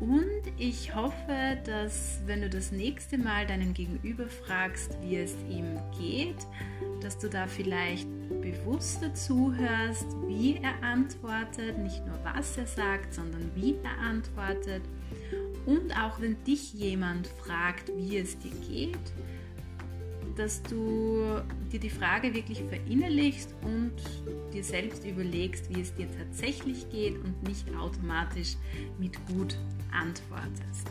Und 0.00 0.42
ich 0.58 0.94
hoffe, 0.94 1.58
dass 1.64 2.20
wenn 2.26 2.40
du 2.40 2.50
das 2.50 2.72
nächste 2.72 3.16
Mal 3.16 3.46
deinen 3.46 3.74
Gegenüber 3.74 4.26
fragst, 4.26 4.96
wie 5.02 5.18
es 5.18 5.34
ihm 5.48 5.78
geht, 5.98 6.46
dass 7.00 7.18
du 7.18 7.28
da 7.28 7.46
vielleicht 7.46 8.08
bewusster 8.40 9.14
zuhörst, 9.14 10.06
wie 10.26 10.56
er 10.56 10.82
antwortet, 10.82 11.78
nicht 11.78 12.04
nur 12.06 12.18
was 12.24 12.56
er 12.56 12.66
sagt, 12.66 13.14
sondern 13.14 13.50
wie 13.54 13.76
er 13.82 13.98
antwortet. 13.98 14.82
Und 15.66 15.92
auch 15.96 16.20
wenn 16.20 16.42
dich 16.44 16.72
jemand 16.74 17.26
fragt, 17.26 17.90
wie 17.96 18.18
es 18.18 18.38
dir 18.38 18.52
geht, 18.68 19.12
dass 20.36 20.62
du 20.62 21.40
dir 21.72 21.80
die 21.80 21.90
Frage 21.90 22.34
wirklich 22.34 22.62
verinnerlichst 22.62 23.54
und 23.62 23.92
dir 24.52 24.64
selbst 24.64 25.04
überlegst, 25.06 25.74
wie 25.74 25.80
es 25.80 25.94
dir 25.94 26.08
tatsächlich 26.10 26.88
geht 26.90 27.16
und 27.22 27.42
nicht 27.46 27.66
automatisch 27.76 28.56
mit 28.98 29.14
gut 29.26 29.58
antwortest. 29.92 30.88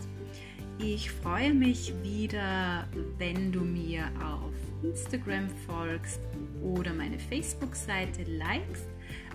Ich 0.79 1.11
freue 1.11 1.53
mich 1.53 1.93
wieder, 2.01 2.87
wenn 3.17 3.51
du 3.51 3.61
mir 3.61 4.05
auf 4.21 4.53
Instagram 4.83 5.49
folgst 5.67 6.19
oder 6.61 6.93
meine 6.93 7.19
Facebook-Seite 7.19 8.23
likest. 8.23 8.87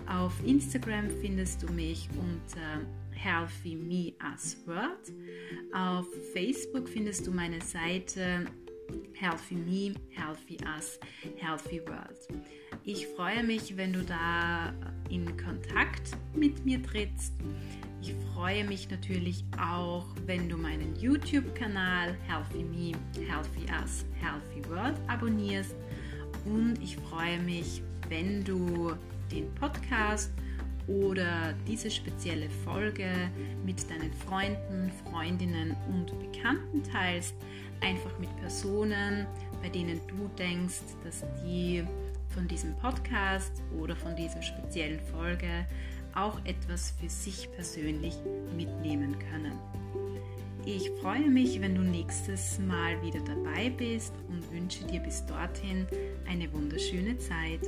Auf 0.07 0.33
Instagram 0.45 1.09
findest 1.21 1.63
du 1.63 1.71
mich 1.71 2.09
unter 2.11 2.81
Healthy 3.11 3.75
Me 3.75 4.13
as 4.19 4.57
Word. 4.65 5.11
Auf 5.73 6.07
Facebook 6.33 6.87
findest 6.87 7.25
du 7.25 7.31
meine 7.31 7.61
Seite 7.61 8.45
Healthy 9.13 9.55
Me, 9.55 9.93
Healthy 10.11 10.57
Us, 10.75 10.99
Healthy 11.37 11.81
World. 11.87 12.27
Ich 12.83 13.07
freue 13.07 13.43
mich, 13.43 13.75
wenn 13.77 13.93
du 13.93 14.03
da 14.03 14.73
in 15.09 15.25
Kontakt 15.37 16.17
mit 16.33 16.65
mir 16.65 16.81
trittst. 16.81 17.33
Ich 18.01 18.15
freue 18.33 18.63
mich 18.63 18.89
natürlich 18.89 19.43
auch, 19.61 20.05
wenn 20.25 20.47
du 20.47 20.57
meinen 20.57 20.95
YouTube-Kanal 20.95 22.15
Healthy 22.27 22.63
Me, 22.63 22.91
Healthy 23.27 23.65
Us, 23.81 24.05
Healthy 24.21 24.67
World 24.69 24.95
abonnierst. 25.07 25.75
Und 26.45 26.81
ich 26.81 26.95
freue 26.95 27.39
mich, 27.39 27.83
wenn 28.07 28.43
du 28.43 28.93
den 29.31 29.53
Podcast 29.55 30.31
oder 30.87 31.53
diese 31.67 31.91
spezielle 31.91 32.49
Folge 32.49 33.29
mit 33.65 33.87
deinen 33.89 34.11
Freunden, 34.13 34.91
Freundinnen 35.03 35.75
und 35.89 36.07
Bekannten 36.19 36.81
teilst 36.83 37.35
einfach 37.81 38.17
mit 38.19 38.35
Personen, 38.37 39.25
bei 39.61 39.69
denen 39.69 39.99
du 40.07 40.29
denkst, 40.37 40.81
dass 41.03 41.23
die 41.43 41.83
von 42.29 42.47
diesem 42.47 42.75
Podcast 42.77 43.61
oder 43.79 43.95
von 43.95 44.15
dieser 44.15 44.41
speziellen 44.41 44.99
Folge 44.99 45.65
auch 46.15 46.39
etwas 46.45 46.93
für 46.99 47.09
sich 47.09 47.51
persönlich 47.51 48.15
mitnehmen 48.55 49.15
können. 49.31 49.53
Ich 50.65 50.91
freue 51.01 51.29
mich, 51.29 51.59
wenn 51.61 51.75
du 51.75 51.81
nächstes 51.81 52.59
Mal 52.59 53.01
wieder 53.01 53.21
dabei 53.21 53.69
bist 53.69 54.13
und 54.27 54.51
wünsche 54.51 54.83
dir 54.85 54.99
bis 54.99 55.25
dorthin 55.25 55.87
eine 56.27 56.51
wunderschöne 56.51 57.17
Zeit. 57.17 57.61